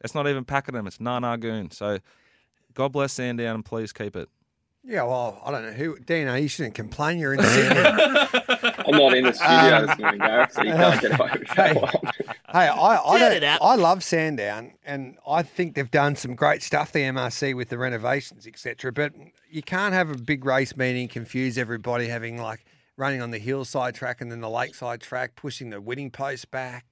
It's 0.00 0.14
not 0.14 0.26
even 0.26 0.44
Pakenham, 0.44 0.86
it's 0.86 0.98
Nar 0.98 1.20
Nar 1.20 1.36
Goon. 1.36 1.70
So 1.70 1.98
God 2.74 2.92
bless 2.92 3.12
Sandown 3.12 3.56
and 3.56 3.64
please 3.64 3.92
keep 3.92 4.16
it. 4.16 4.28
Yeah, 4.84 5.04
well, 5.04 5.40
I 5.44 5.52
don't 5.52 5.62
know 5.64 5.72
who. 5.72 5.96
Dino, 6.00 6.34
you 6.34 6.48
shouldn't 6.48 6.74
complain. 6.74 7.18
You're 7.18 7.34
in 7.34 7.42
Sydney. 7.42 7.78
I'm 8.86 8.98
not 8.98 9.14
in 9.14 9.24
the 9.24 9.32
studio 9.32 9.76
um, 9.76 9.86
this 9.86 9.98
morning, 9.98 10.18
Gareth, 10.18 10.52
so 10.52 10.62
you 10.62 10.72
can't 10.72 11.00
get 11.00 11.20
away 11.20 11.30
with 11.38 11.48
that 11.54 11.76
one. 11.76 11.92
Hey, 12.52 12.68
I, 12.68 12.98
I, 12.98 13.18
don't, 13.18 13.62
I 13.62 13.74
love 13.76 14.02
Sandown, 14.02 14.72
and 14.84 15.16
I 15.26 15.44
think 15.44 15.76
they've 15.76 15.90
done 15.90 16.16
some 16.16 16.34
great 16.34 16.64
stuff, 16.64 16.90
the 16.90 17.00
MRC, 17.00 17.54
with 17.54 17.68
the 17.68 17.78
renovations, 17.78 18.44
etc. 18.46 18.92
But 18.92 19.12
you 19.48 19.62
can't 19.62 19.94
have 19.94 20.10
a 20.10 20.18
big 20.18 20.44
race 20.44 20.76
meeting, 20.76 21.06
confuse 21.06 21.58
everybody 21.58 22.08
having 22.08 22.42
like 22.42 22.64
running 22.96 23.22
on 23.22 23.30
the 23.30 23.38
hillside 23.38 23.94
track 23.94 24.20
and 24.20 24.32
then 24.32 24.40
the 24.40 24.50
lakeside 24.50 25.00
track, 25.00 25.36
pushing 25.36 25.70
the 25.70 25.80
winning 25.80 26.10
post 26.10 26.50
back. 26.50 26.84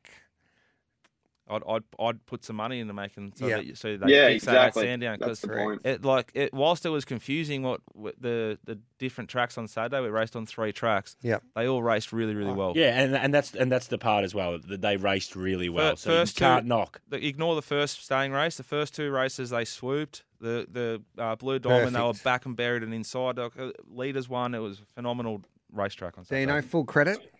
I'd, 1.50 1.62
I'd, 1.68 1.82
I'd 1.98 2.26
put 2.26 2.44
some 2.44 2.56
money 2.56 2.80
into 2.80 2.94
making 2.94 3.32
so 3.34 3.46
yeah. 3.46 3.56
that 3.56 3.76
so 3.76 3.96
they 3.96 4.12
yeah, 4.12 4.28
fix 4.28 4.44
exactly. 4.44 4.82
that 4.82 4.88
Sandown 4.88 5.18
because 5.18 5.44
it 5.84 6.04
like 6.04 6.30
it 6.34 6.54
whilst 6.54 6.86
it 6.86 6.90
was 6.90 7.04
confusing 7.04 7.62
what, 7.62 7.80
what, 7.92 8.14
the 8.20 8.58
the 8.64 8.78
different 8.98 9.30
tracks 9.30 9.58
on 9.58 9.66
Saturday 9.66 10.00
we 10.00 10.08
raced 10.08 10.36
on 10.36 10.46
three 10.46 10.72
tracks. 10.72 11.16
Yeah. 11.22 11.38
They 11.54 11.66
all 11.66 11.82
raced 11.82 12.12
really 12.12 12.34
really 12.34 12.52
well. 12.52 12.72
Yeah 12.76 12.98
and 13.00 13.16
and 13.16 13.34
that's 13.34 13.54
and 13.54 13.70
that's 13.70 13.88
the 13.88 13.98
part 13.98 14.24
as 14.24 14.34
well 14.34 14.58
that 14.58 14.80
they 14.80 14.96
raced 14.96 15.34
really 15.36 15.68
well 15.68 15.90
first, 15.90 16.02
so 16.02 16.10
first 16.10 16.40
you 16.40 16.46
can't 16.46 16.64
two, 16.64 16.68
knock. 16.68 17.00
the, 17.08 17.26
ignore 17.26 17.54
the 17.54 17.62
first 17.62 18.04
staying 18.04 18.32
race. 18.32 18.56
The 18.56 18.62
first 18.62 18.94
two 18.94 19.10
races 19.10 19.50
they 19.50 19.64
swooped. 19.64 20.24
The 20.40 20.66
the 20.70 21.22
uh, 21.22 21.36
blue 21.36 21.58
diamond 21.58 21.92
Perfect. 21.92 21.96
they 21.96 22.02
were 22.02 22.24
back 22.24 22.46
and 22.46 22.56
buried 22.56 22.82
and 22.82 22.94
inside. 22.94 23.38
Uh, 23.38 23.50
leaders 23.90 24.26
won. 24.26 24.54
It 24.54 24.60
was 24.60 24.80
a 24.80 24.84
phenomenal 24.94 25.42
racetrack 25.70 26.16
on 26.16 26.24
Saturday. 26.24 26.46
Dino 26.46 26.62
full 26.62 26.84
credit 26.84 27.30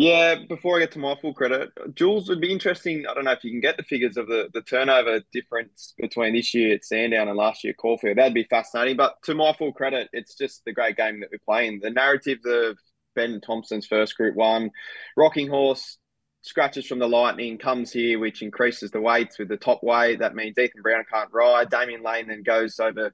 yeah, 0.00 0.36
before 0.48 0.76
I 0.76 0.80
get 0.80 0.92
to 0.92 0.98
my 0.98 1.14
full 1.20 1.34
credit, 1.34 1.68
Jules 1.94 2.26
would 2.30 2.40
be 2.40 2.50
interesting. 2.50 3.04
I 3.06 3.12
don't 3.12 3.24
know 3.24 3.32
if 3.32 3.44
you 3.44 3.50
can 3.50 3.60
get 3.60 3.76
the 3.76 3.82
figures 3.82 4.16
of 4.16 4.28
the, 4.28 4.48
the 4.54 4.62
turnover 4.62 5.20
difference 5.30 5.92
between 5.98 6.34
this 6.34 6.54
year 6.54 6.74
at 6.74 6.86
Sandown 6.86 7.28
and 7.28 7.36
last 7.36 7.62
year 7.62 7.72
at 7.72 7.76
Caulfield. 7.76 8.16
That'd 8.16 8.32
be 8.32 8.44
fascinating. 8.44 8.96
But 8.96 9.16
to 9.24 9.34
my 9.34 9.52
full 9.52 9.74
credit, 9.74 10.08
it's 10.14 10.38
just 10.38 10.62
the 10.64 10.72
great 10.72 10.96
game 10.96 11.20
that 11.20 11.28
we're 11.30 11.38
playing. 11.44 11.80
The 11.82 11.90
narrative 11.90 12.38
of 12.46 12.78
Ben 13.14 13.42
Thompson's 13.42 13.86
first 13.86 14.16
Group 14.16 14.36
One, 14.36 14.70
Rocking 15.18 15.50
Horse 15.50 15.98
scratches 16.40 16.86
from 16.86 16.98
the 16.98 17.06
Lightning, 17.06 17.58
comes 17.58 17.92
here, 17.92 18.18
which 18.18 18.40
increases 18.40 18.90
the 18.90 19.02
weights 19.02 19.38
with 19.38 19.48
the 19.48 19.58
top 19.58 19.82
weight. 19.82 20.20
That 20.20 20.34
means 20.34 20.56
Ethan 20.56 20.80
Brown 20.80 21.04
can't 21.12 21.28
ride. 21.30 21.68
Damian 21.68 22.02
Lane 22.02 22.28
then 22.28 22.42
goes 22.42 22.80
over 22.80 23.12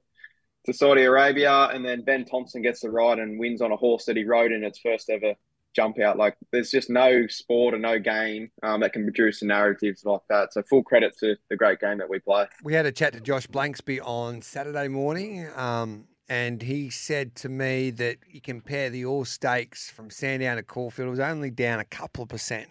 to 0.65 0.73
Saudi 0.73 1.03
Arabia, 1.03 1.65
and 1.65 1.83
then 1.83 2.05
Ben 2.05 2.23
Thompson 2.23 2.61
gets 2.61 2.79
the 2.79 2.89
ride 2.89 3.19
and 3.19 3.37
wins 3.37 3.61
on 3.61 3.73
a 3.73 3.75
horse 3.75 4.05
that 4.05 4.15
he 4.15 4.23
rode 4.23 4.53
in 4.53 4.63
its 4.63 4.79
first 4.79 5.09
ever 5.09 5.33
jump 5.77 5.99
out. 5.99 6.17
Like 6.17 6.35
there's 6.51 6.71
just 6.71 6.89
no 6.89 7.27
sport 7.27 7.73
or 7.73 7.77
no 7.77 7.99
game 7.99 8.49
um, 8.63 8.81
that 8.81 8.93
can 8.93 9.03
produce 9.03 9.43
narratives 9.43 10.03
like 10.03 10.21
that. 10.29 10.53
So 10.53 10.63
full 10.63 10.83
credit 10.83 11.15
to 11.19 11.35
the 11.49 11.55
great 11.55 11.79
game 11.79 11.99
that 11.99 12.09
we 12.09 12.19
play. 12.19 12.47
We 12.63 12.73
had 12.73 12.85
a 12.85 12.91
chat 12.91 13.13
to 13.13 13.21
Josh 13.21 13.47
Blanksby 13.47 13.99
on 14.03 14.41
Saturday 14.41 14.87
morning. 14.87 15.47
Um, 15.55 16.05
and 16.27 16.61
he 16.61 16.89
said 16.89 17.35
to 17.35 17.49
me 17.49 17.91
that 17.91 18.17
you 18.29 18.41
compare 18.41 18.89
the 18.89 19.05
All 19.05 19.23
Stakes 19.23 19.89
from 19.89 20.09
Sandown 20.09 20.57
to 20.57 20.63
Caulfield, 20.63 21.07
it 21.07 21.11
was 21.11 21.19
only 21.19 21.51
down 21.51 21.79
a 21.79 21.85
couple 21.85 22.23
of 22.23 22.29
percent. 22.29 22.67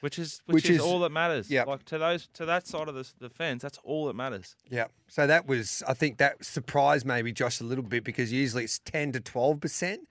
Which 0.00 0.18
is 0.18 0.40
which, 0.46 0.54
which 0.54 0.70
is, 0.70 0.76
is, 0.76 0.82
all 0.82 1.00
that 1.00 1.12
matters. 1.12 1.50
Yeah, 1.50 1.64
like 1.64 1.84
to 1.86 1.98
those 1.98 2.28
to 2.34 2.46
that 2.46 2.66
side 2.66 2.88
of 2.88 2.94
the, 2.94 3.06
the 3.18 3.28
fence, 3.28 3.62
that's 3.62 3.78
all 3.84 4.06
that 4.06 4.16
matters. 4.16 4.56
Yeah. 4.70 4.86
So 5.08 5.26
that 5.26 5.46
was, 5.46 5.82
I 5.86 5.92
think 5.92 6.16
that 6.18 6.42
surprised 6.42 7.04
maybe 7.04 7.32
Josh 7.32 7.60
a 7.60 7.64
little 7.64 7.84
bit 7.84 8.02
because 8.02 8.32
usually 8.32 8.64
it's 8.64 8.78
ten 8.78 9.12
to 9.12 9.20
twelve 9.20 9.60
percent 9.60 10.08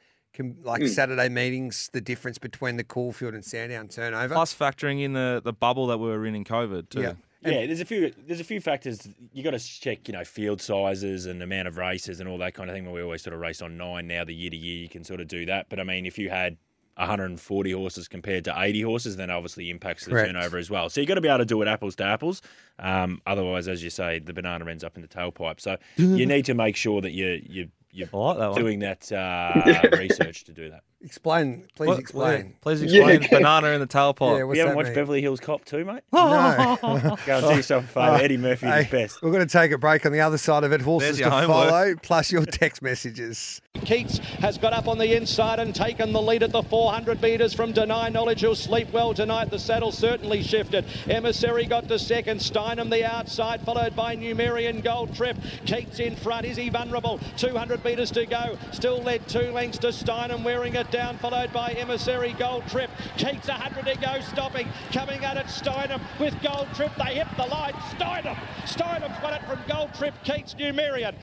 like 0.63 0.81
mm. 0.81 0.89
Saturday 0.89 1.29
meetings, 1.29 1.89
the 1.93 2.01
difference 2.01 2.37
between 2.37 2.77
the 2.77 2.83
Caulfield 2.83 3.33
and 3.33 3.43
Sandown 3.43 3.87
turnover. 3.87 4.33
Plus 4.33 4.53
factoring 4.53 5.01
in 5.01 5.13
the, 5.13 5.41
the 5.43 5.53
bubble 5.53 5.87
that 5.87 5.97
we 5.97 6.07
were 6.07 6.25
in 6.25 6.35
in 6.35 6.43
COVID 6.43 6.89
too. 6.89 7.01
Yeah. 7.01 7.13
yeah, 7.41 7.65
there's 7.65 7.81
a 7.81 7.85
few 7.85 8.13
there's 8.25 8.39
a 8.39 8.45
few 8.45 8.61
factors 8.61 9.07
you 9.33 9.43
got 9.43 9.51
to 9.51 9.59
check. 9.59 10.07
You 10.07 10.13
know, 10.13 10.23
field 10.23 10.61
sizes 10.61 11.25
and 11.25 11.41
amount 11.41 11.67
of 11.67 11.77
races 11.77 12.19
and 12.19 12.29
all 12.29 12.37
that 12.39 12.53
kind 12.53 12.69
of 12.69 12.75
thing. 12.75 12.85
When 12.85 12.93
we 12.93 13.01
always 13.01 13.21
sort 13.21 13.33
of 13.33 13.39
race 13.39 13.61
on 13.61 13.77
nine 13.77 14.07
now, 14.07 14.23
the 14.23 14.33
year 14.33 14.49
to 14.49 14.57
year 14.57 14.77
you 14.77 14.89
can 14.89 15.03
sort 15.03 15.19
of 15.19 15.27
do 15.27 15.45
that. 15.45 15.67
But 15.69 15.79
I 15.79 15.83
mean, 15.83 16.05
if 16.05 16.17
you 16.17 16.29
had 16.29 16.57
140 16.99 17.71
horses 17.71 18.07
compared 18.07 18.43
to 18.45 18.53
80 18.55 18.81
horses, 18.81 19.15
then 19.15 19.29
obviously 19.29 19.69
impacts 19.69 20.03
the 20.03 20.11
Correct. 20.11 20.27
turnover 20.27 20.57
as 20.57 20.69
well. 20.69 20.89
So 20.89 20.99
you've 20.99 21.07
got 21.07 21.15
to 21.15 21.21
be 21.21 21.29
able 21.29 21.39
to 21.39 21.45
do 21.45 21.61
it 21.61 21.67
apples 21.67 21.95
to 21.97 22.03
apples. 22.03 22.41
Um, 22.77 23.21
otherwise, 23.25 23.67
as 23.67 23.81
you 23.81 23.89
say, 23.89 24.19
the 24.19 24.33
banana 24.33 24.69
ends 24.69 24.83
up 24.83 24.95
in 24.95 25.01
the 25.01 25.07
tailpipe. 25.07 25.61
So 25.61 25.77
you 25.95 26.25
need 26.25 26.45
to 26.45 26.53
make 26.53 26.75
sure 26.75 27.01
that 27.01 27.11
you 27.11 27.41
you 27.45 27.69
you're 27.91 28.07
like 28.11 28.37
that 28.37 28.55
doing 28.55 28.79
that 28.79 29.11
uh, 29.11 29.89
research 29.97 30.43
to 30.45 30.53
do 30.53 30.69
that. 30.69 30.81
Explain, 31.01 31.65
please 31.75 31.87
what, 31.87 31.99
explain. 31.99 32.55
Please 32.59 32.81
explain. 32.81 33.21
Yeah, 33.21 33.27
Banana 33.31 33.69
in 33.69 33.79
the 33.79 33.87
tailpipe. 33.87 34.37
Yeah, 34.37 34.53
you 34.53 34.59
haven't 34.59 34.75
watched 34.75 34.87
mean? 34.87 34.95
Beverly 34.95 35.21
Hills 35.21 35.39
Cop 35.39 35.63
2, 35.63 35.85
mate? 35.85 36.03
No. 36.11 36.77
Go 37.25 37.37
and 37.37 37.47
do 37.47 37.55
yourself 37.55 37.85
a 37.85 37.87
favour. 37.87 38.17
Eddie 38.21 38.35
Murphy 38.35 38.67
hey, 38.67 38.81
is 38.81 38.87
best. 38.87 39.21
We're 39.21 39.31
going 39.31 39.47
to 39.47 39.51
take 39.51 39.71
a 39.71 39.77
break 39.77 40.05
on 40.05 40.11
the 40.11 40.19
other 40.19 40.37
side 40.37 40.65
of 40.65 40.73
it. 40.73 40.81
Horses 40.81 41.19
to 41.19 41.29
homework. 41.29 41.69
follow, 41.69 41.95
plus 42.03 42.33
your 42.33 42.45
text 42.45 42.81
messages. 42.81 43.61
Keats 43.85 44.17
has 44.39 44.57
got 44.57 44.73
up 44.73 44.89
on 44.89 44.97
the 44.97 45.15
inside 45.15 45.59
and 45.59 45.73
taken 45.73 46.11
the 46.11 46.21
lead 46.21 46.43
at 46.43 46.51
the 46.51 46.63
400 46.63 47.21
metres 47.21 47.53
from 47.53 47.71
Deny 47.71 48.09
Knowledge. 48.09 48.41
He'll 48.41 48.53
sleep 48.53 48.91
well 48.91 49.13
tonight. 49.13 49.51
The 49.51 49.59
saddle 49.59 49.93
certainly 49.93 50.43
shifted. 50.43 50.85
Emissary 51.07 51.65
got 51.65 51.87
to 51.87 51.97
second. 51.97 52.41
Steinem 52.41 52.89
the 52.89 53.05
outside, 53.05 53.61
followed 53.61 53.95
by 53.95 54.17
Numerian 54.17 54.83
Gold 54.83 55.15
Trip. 55.15 55.37
Keats 55.65 55.99
in 55.99 56.17
front. 56.17 56.45
Is 56.45 56.57
he 56.57 56.69
vulnerable? 56.69 57.21
200 57.37 57.78
metres 57.83 58.11
to 58.11 58.25
go. 58.25 58.57
Still 58.71 59.01
led 59.01 59.27
two 59.27 59.51
lengths 59.51 59.77
to 59.79 59.87
Steinem 59.87 60.43
wearing 60.43 60.75
it 60.75 60.89
down, 60.91 61.17
followed 61.17 61.51
by 61.53 61.71
Emissary 61.71 62.33
Gold 62.33 62.67
Trip. 62.67 62.89
Keats 63.17 63.47
100 63.47 63.85
to 63.85 63.97
go, 63.99 64.19
stopping. 64.21 64.67
Coming 64.91 65.23
at 65.23 65.37
it, 65.37 65.47
Steinem 65.47 66.01
with 66.19 66.35
Gold 66.41 66.67
Trip. 66.75 66.91
They 66.97 67.15
hit 67.15 67.27
the 67.37 67.45
line. 67.45 67.73
Steinem. 67.73 68.35
Steinem 68.65 69.23
won 69.23 69.33
it 69.33 69.43
from 69.43 69.59
Gold 69.67 69.93
Trip. 69.93 70.13
Keats 70.23 70.55
Numerian. 70.55 71.15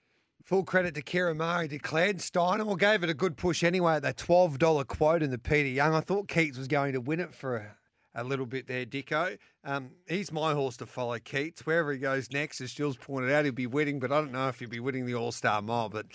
Full 0.47 0.62
credit 0.62 0.95
to 0.95 1.03
Kira 1.03 1.35
Murray 1.35 1.66
declared 1.66 2.19
Steinem 2.19 2.66
well, 2.66 2.77
gave 2.77 3.03
it 3.03 3.11
a 3.11 3.14
good 3.14 3.37
push 3.37 3.64
anyway 3.64 3.95
at 3.95 4.03
that 4.03 4.16
$12 4.16 4.87
quote 4.87 5.25
in 5.25 5.33
the 5.33 5.38
Peter 5.38 5.69
Young. 5.69 5.92
I 5.92 6.01
thought 6.01 6.29
Keats 6.29 6.57
was 6.57 6.69
going 6.69 6.92
to 6.92 7.01
win 7.01 7.19
it 7.19 7.35
for 7.35 7.57
a, 7.57 7.77
a 8.14 8.23
little 8.23 8.47
bit 8.47 8.69
there, 8.69 8.87
Dicko. 8.87 9.38
Um, 9.64 9.90
he's 10.07 10.31
my 10.31 10.53
horse 10.53 10.77
to 10.77 10.87
follow, 10.87 11.19
Keats. 11.19 11.66
Wherever 11.66 11.92
he 11.92 11.99
goes 11.99 12.31
next, 12.31 12.61
as 12.61 12.73
Jules 12.73 12.97
pointed 12.97 13.33
out, 13.33 13.45
he'll 13.45 13.55
be 13.55 13.66
winning, 13.66 13.99
but 13.99 14.12
I 14.12 14.21
don't 14.21 14.31
know 14.31 14.47
if 14.47 14.61
he'll 14.61 14.69
be 14.69 14.79
winning 14.79 15.05
the 15.05 15.16
All 15.16 15.33
Star 15.33 15.61
Mile. 15.61 15.88
But 15.88 16.07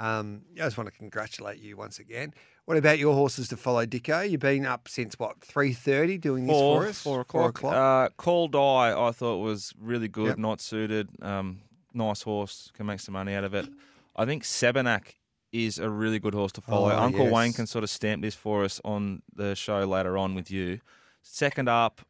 um, 0.00 0.42
I 0.56 0.64
just 0.64 0.76
want 0.76 0.88
to 0.88 0.96
congratulate 0.96 1.60
you 1.60 1.76
once 1.76 2.00
again. 2.00 2.34
What 2.64 2.76
about 2.76 2.98
your 2.98 3.14
horses 3.14 3.48
to 3.48 3.56
follow, 3.56 3.84
Dicko? 3.84 4.28
You've 4.28 4.40
been 4.40 4.66
up 4.66 4.88
since 4.88 5.18
what 5.18 5.40
three 5.40 5.72
thirty 5.72 6.18
doing 6.18 6.46
this 6.46 6.56
four, 6.56 6.82
for 6.82 6.88
us. 6.88 7.02
Four 7.02 7.20
o'clock. 7.20 7.58
Four 7.58 7.70
o'clock. 7.70 7.74
Uh, 7.74 8.14
Call 8.16 8.48
Die, 8.48 9.08
I 9.08 9.10
thought 9.12 9.38
was 9.38 9.72
really 9.80 10.08
good, 10.08 10.28
yep. 10.28 10.38
not 10.38 10.60
suited. 10.60 11.08
Um, 11.22 11.60
nice 11.92 12.22
horse, 12.22 12.72
can 12.74 12.86
make 12.86 13.00
some 13.00 13.12
money 13.12 13.34
out 13.34 13.44
of 13.44 13.54
it. 13.54 13.68
I 14.16 14.24
think 14.24 14.44
Sebenak 14.44 15.14
is 15.52 15.78
a 15.78 15.90
really 15.90 16.20
good 16.20 16.34
horse 16.34 16.52
to 16.52 16.60
follow. 16.60 16.92
Oh, 16.92 16.98
Uncle 16.98 17.24
yes. 17.24 17.32
Wayne 17.32 17.52
can 17.52 17.66
sort 17.66 17.82
of 17.82 17.90
stamp 17.90 18.22
this 18.22 18.36
for 18.36 18.64
us 18.64 18.80
on 18.84 19.22
the 19.34 19.54
show 19.56 19.80
later 19.84 20.16
on 20.16 20.34
with 20.34 20.50
you. 20.50 20.80
Second 21.22 21.68
up, 21.68 22.00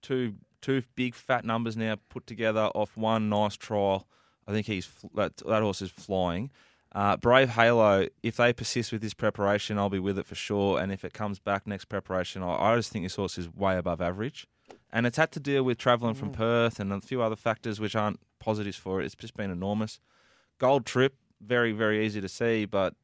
two 0.00 0.34
two 0.60 0.82
big 0.94 1.14
fat 1.14 1.44
numbers 1.44 1.76
now 1.76 1.96
put 2.08 2.26
together 2.26 2.70
off 2.74 2.96
one 2.96 3.28
nice 3.28 3.56
trial. 3.56 4.06
I 4.46 4.52
think 4.52 4.66
he's 4.66 4.88
that, 5.14 5.36
that 5.38 5.62
horse 5.62 5.82
is 5.82 5.90
flying. 5.90 6.50
Uh, 6.94 7.16
Brave 7.16 7.50
Halo, 7.50 8.06
if 8.22 8.36
they 8.36 8.52
persist 8.52 8.92
with 8.92 9.02
this 9.02 9.14
preparation, 9.14 9.78
I'll 9.78 9.90
be 9.90 9.98
with 9.98 10.18
it 10.18 10.26
for 10.26 10.36
sure. 10.36 10.78
And 10.78 10.92
if 10.92 11.04
it 11.04 11.12
comes 11.12 11.40
back 11.40 11.66
next 11.66 11.86
preparation, 11.86 12.42
I, 12.42 12.72
I 12.72 12.76
just 12.76 12.92
think 12.92 13.04
this 13.04 13.16
horse 13.16 13.36
is 13.36 13.52
way 13.52 13.76
above 13.76 14.00
average. 14.00 14.46
And 14.92 15.06
it's 15.06 15.16
had 15.16 15.32
to 15.32 15.40
deal 15.40 15.64
with 15.64 15.76
travelling 15.76 16.14
mm. 16.14 16.18
from 16.18 16.30
Perth 16.30 16.78
and 16.78 16.92
a 16.92 17.00
few 17.00 17.20
other 17.20 17.34
factors 17.34 17.80
which 17.80 17.96
aren't 17.96 18.20
positives 18.38 18.76
for 18.76 19.00
it. 19.00 19.06
It's 19.06 19.16
just 19.16 19.34
been 19.34 19.50
enormous. 19.50 19.98
Gold 20.58 20.86
Trip, 20.86 21.16
very 21.40 21.72
very 21.72 22.06
easy 22.06 22.20
to 22.20 22.28
see, 22.28 22.64
but 22.64 22.94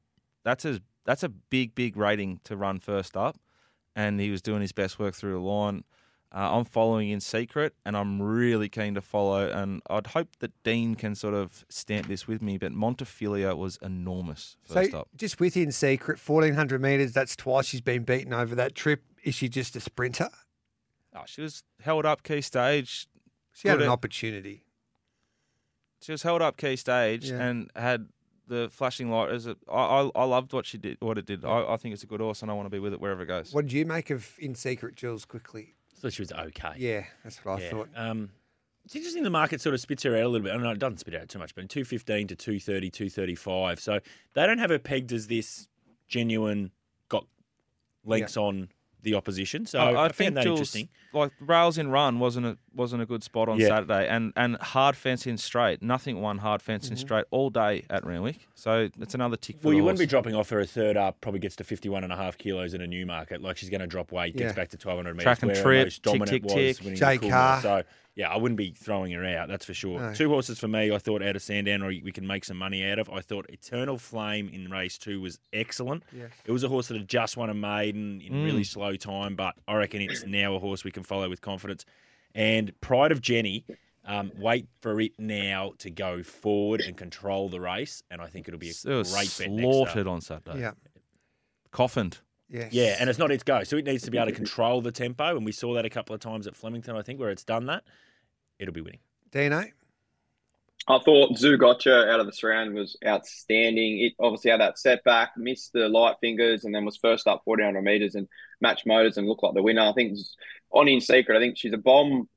that's 0.45 0.65
a 0.65 0.81
that's 1.05 1.25
a 1.25 1.29
big 1.29 1.75
big 1.75 1.97
rating 1.97 2.41
to 2.45 2.57
run 2.57 2.79
first 2.79 3.17
up, 3.17 3.39
and 3.97 4.21
he 4.21 4.31
was 4.31 4.41
doing 4.41 4.61
his 4.61 4.73
best 4.73 4.99
work 5.01 5.15
through 5.15 5.33
the 5.33 5.41
line. 5.41 5.83
Uh, 6.33 6.57
I'm 6.59 6.65
following 6.65 7.09
in 7.11 7.19
secret, 7.19 7.75
and 7.85 7.97
I'm 7.97 8.23
really 8.23 8.69
keen 8.69 8.95
to 8.95 9.01
follow. 9.01 9.49
And 9.51 9.83
I'd 9.91 10.09
hope 10.09 10.29
that 10.39 10.53
Dean 10.63 10.95
can 10.95 11.17
sort 11.17 11.35
of 11.35 11.65
stamp 11.69 12.07
this 12.07 12.29
with 12.29 12.41
me. 12.41 12.57
But 12.57 12.73
Montefilia 12.73 13.57
was 13.57 13.79
enormous 13.83 14.57
first 14.63 14.93
so 14.93 14.99
up. 15.01 15.09
Just 15.17 15.41
within 15.41 15.73
secret, 15.73 16.21
1400 16.25 16.81
metres. 16.81 17.13
That's 17.13 17.35
twice 17.35 17.67
she's 17.67 17.81
been 17.81 18.05
beaten 18.05 18.33
over 18.33 18.55
that 18.55 18.77
trip. 18.77 19.03
Is 19.25 19.35
she 19.35 19.49
just 19.49 19.75
a 19.75 19.81
sprinter? 19.81 20.29
Oh, 21.17 21.23
she 21.27 21.43
was 21.43 21.65
held 21.83 22.07
up 22.07 22.23
key 22.23 22.41
stage. 22.43 23.09
She 23.53 23.67
had 23.67 23.83
an 23.83 23.89
opportunity. 23.89 24.63
she 26.01 26.13
was 26.13 26.23
held 26.23 26.41
up 26.41 26.57
key 26.57 26.77
stage 26.77 27.29
Yeah. 27.31 27.43
and 27.43 27.71
had 27.75 28.07
the 28.47 28.69
flashing 28.73 29.11
light. 29.11 29.31
As 29.31 29.49
I, 29.49 30.11
I 30.15 30.25
loved 30.25 30.53
what 30.53 30.65
she 30.67 30.79
did, 30.79 30.97
what 31.01 31.19
it 31.19 31.27
did. 31.27 31.45
I, 31.45 31.73
I 31.73 31.77
think 31.77 31.93
it's 31.95 32.05
a 32.05 32.07
good 32.07 32.21
horse, 32.21 32.43
and 32.43 32.51
I 32.51 32.55
want 32.55 32.67
to 32.67 32.71
be 32.71 32.79
with 32.79 32.93
it 32.93 33.01
wherever 33.01 33.23
it 33.23 33.27
goes. 33.27 33.53
What 33.53 33.63
did 33.67 33.73
you 33.73 33.85
make 33.85 34.11
of 34.11 34.37
In 34.39 34.55
Secret, 34.55 34.95
Jules? 34.95 35.25
Quickly. 35.25 35.75
Thought 36.01 36.13
she 36.15 36.23
was 36.23 36.33
okay. 36.33 36.73
Yeah, 36.79 37.05
that's 37.23 37.45
what 37.45 37.59
I 37.61 37.63
Yeah. 37.63 37.71
thought. 37.71 37.89
Um, 37.95 38.31
it's 38.85 38.97
interesting 38.97 39.23
the 39.23 39.31
market 39.31 39.61
sort 39.61 39.75
of 39.75 39.81
spits 39.81 40.03
her 40.05 40.17
out 40.17 40.23
a 40.23 40.29
little 40.29 40.45
bit. 40.45 40.55
I 40.55 40.57
know 40.57 40.71
it 40.71 40.79
doesn't 40.79 40.99
spit 40.99 41.15
out 41.15 41.29
too 41.29 41.39
much, 41.39 41.55
but 41.55 41.69
215 41.69 42.29
to 42.29 42.37
230, 42.37 42.91
235. 42.91 43.79
So 43.81 44.01
they 44.35 44.47
don't 44.47 44.59
have 44.59 44.71
her 44.71 44.79
pegged 44.79 45.13
as 45.13 45.27
this 45.27 45.69
genuine, 46.09 46.71
got 47.09 47.27
links 48.05 48.37
on 48.39 48.71
the 49.03 49.15
opposition. 49.15 49.67
So 49.67 49.79
I, 49.79 49.83
I, 49.83 49.89
I 49.91 49.95
found 49.95 50.15
think 50.15 50.35
that 50.35 50.45
Jules, 50.45 50.61
interesting. 50.61 50.89
like 51.13 51.33
rails 51.41 51.79
in 51.79 51.91
run 51.91 52.19
wasn't 52.19 52.47
a 52.47 52.59
wasn't 52.75 53.03
a 53.03 53.07
good 53.07 53.23
spot 53.23 53.49
on 53.49 53.59
Yeah. 53.59 53.69
Saturday, 53.69 54.09
and 54.09 54.33
and 54.37 54.57
hard 54.57 54.97
fence 54.97 55.27
in 55.27 55.39
straight. 55.39 55.83
Nothing 55.83 56.21
won 56.21 56.39
hard 56.39 56.63
fence 56.63 56.89
in 56.89 56.95
mm-hmm. 56.95 57.01
straight 57.01 57.25
all 57.31 57.51
day 57.51 57.85
at 57.91 58.05
Randwick. 58.05 58.49
So 58.55 58.89
it's 59.01 59.15
another 59.15 59.37
tick 59.37 59.59
for 59.59 59.69
Well, 59.69 59.71
the 59.73 59.77
you 59.79 59.85
wouldn't 59.85 59.99
be 59.99 60.07
dropping 60.07 60.35
off 60.35 60.51
her 60.51 60.61
a 60.61 60.67
third 60.67 60.97
up, 60.97 61.21
probably 61.21 61.41
gets 61.41 61.57
to 61.57 61.65
51 61.65 62.05
and 62.05 62.13
a 62.13 62.17
half 62.17 62.37
kilos 62.39 62.75
in 62.75 62.81
a 62.81 62.87
new 62.87 63.07
market. 63.07 63.43
Like 63.43 63.57
she's 63.57 63.71
going 63.71 63.81
to 63.81 63.87
drop 63.87 64.13
weight, 64.13 64.37
gets 64.37 64.51
Yeah. 64.51 64.53
back 64.53 64.69
to 64.71 64.77
1200 64.77 65.15
metres. 65.15 65.23
Track 65.25 65.43
and 65.43 65.55
trip, 65.55 65.87
most 65.87 66.03
tick, 66.05 66.27
tick, 66.27 66.45
was 66.45 66.53
tick. 66.53 66.81
winning 66.81 66.99
Jay 66.99 67.17
the 67.17 67.29
Carr. 67.29 67.61
So, 67.63 67.83
yeah, 68.21 68.29
I 68.31 68.37
wouldn't 68.37 68.59
be 68.59 68.73
throwing 68.73 69.13
her 69.13 69.25
out, 69.25 69.49
that's 69.49 69.65
for 69.65 69.73
sure. 69.75 69.99
No. 69.99 70.13
Two 70.15 70.29
horses 70.29 70.59
for 70.59 70.69
me, 70.69 70.93
I 70.93 70.99
thought 70.99 71.23
out 71.23 71.37
of 71.37 71.43
Sandown, 71.43 71.83
or 71.83 71.87
we 71.89 72.13
can 72.13 72.27
make 72.27 72.45
some 72.45 72.57
money 72.59 72.85
out 72.85 72.99
of. 72.99 73.09
I 73.09 73.21
thought 73.21 73.47
Eternal 73.49 73.97
Flame 73.99 74.49
in 74.53 74.71
race 74.71 74.99
two 74.99 75.21
was 75.21 75.39
excellent. 75.53 76.03
Yes. 76.13 76.31
It 76.45 76.53
was 76.53 76.63
a 76.65 76.69
horse 76.69 76.89
that 76.89 76.97
had 76.99 77.09
just 77.09 77.37
won 77.37 77.49
a 77.51 77.55
maiden 77.55 78.21
in 78.21 78.33
Mm. 78.35 78.45
really 78.45 78.65
slow 78.65 78.97
time, 78.97 79.35
but 79.37 79.55
I 79.67 79.75
reckon 79.77 80.03
it's 80.03 80.25
now 80.27 80.55
a 80.55 80.59
horse 80.59 80.85
we 80.85 80.91
can 80.91 81.03
follow 81.03 81.29
with 81.29 81.41
confidence. 81.41 81.85
And 82.35 82.79
Pride 82.81 83.11
of 83.11 83.21
Jenny, 83.21 83.65
um, 84.05 84.31
wait 84.37 84.67
for 84.81 85.01
it 85.01 85.13
now 85.19 85.73
to 85.79 85.91
go 85.91 86.23
forward 86.23 86.81
and 86.83 86.97
control 86.97 87.49
the 87.49 87.61
race, 87.61 88.03
and 88.11 88.21
I 88.21 88.27
think 88.29 88.49
it'll 88.49 88.61
be 88.61 88.69
a 88.71 88.91
It 88.91 88.95
was 88.97 89.13
great 89.13 89.35
bet 89.39 89.61
slaughtered 89.61 90.07
up. 90.07 90.13
on 90.13 90.21
Saturday. 90.21 90.61
Yeah. 90.61 90.73
Coffined. 91.73 92.19
Yes. 92.49 92.73
Yeah, 92.73 92.97
and 92.99 93.09
it's 93.09 93.19
not 93.19 93.31
its 93.31 93.45
go, 93.45 93.63
so 93.63 93.77
it 93.77 93.85
needs 93.85 94.03
to 94.03 94.11
be 94.11 94.19
able 94.19 94.27
to 94.31 94.35
control 94.35 94.81
the 94.81 94.91
tempo, 94.91 95.37
and 95.37 95.45
we 95.47 95.53
saw 95.53 95.73
that 95.75 95.85
a 95.85 95.91
couple 95.91 96.15
of 96.17 96.21
times 96.21 96.49
at 96.49 96.57
Flemington, 96.57 96.97
I 96.97 97.03
think, 97.03 97.21
where 97.21 97.31
it's 97.31 97.45
done 97.45 97.67
that. 97.67 97.85
It'll 98.61 98.75
be 98.75 98.83
winning. 98.83 99.01
Dino. 99.33 99.59
Eh? 99.59 99.71
I 100.87 100.99
thought 100.99 101.37
Zougotcha 101.37 102.11
out 102.11 102.21
of 102.21 102.27
this 102.27 102.43
round 102.43 102.75
was 102.75 102.97
outstanding. 103.07 104.01
It 104.01 104.13
obviously 104.19 104.51
had 104.51 104.61
that 104.61 104.79
setback, 104.79 105.37
missed 105.37 105.73
the 105.73 105.89
light 105.89 106.17
fingers, 106.21 106.65
and 106.65 106.75
then 106.75 106.85
was 106.85 106.97
first 106.97 107.27
up 107.27 107.43
1400 107.45 107.83
metres 107.83 108.15
and 108.15 108.29
matched 108.61 108.87
motors 108.87 109.17
and 109.17 109.27
looked 109.27 109.43
like 109.43 109.55
the 109.55 109.63
winner. 109.63 109.83
I 109.83 109.93
think 109.93 110.17
on 110.73 110.89
In 110.89 111.01
Secret, 111.01 111.37
I 111.37 111.41
think 111.41 111.57
she's 111.57 111.73
a 111.73 111.79
bomb 111.79 112.29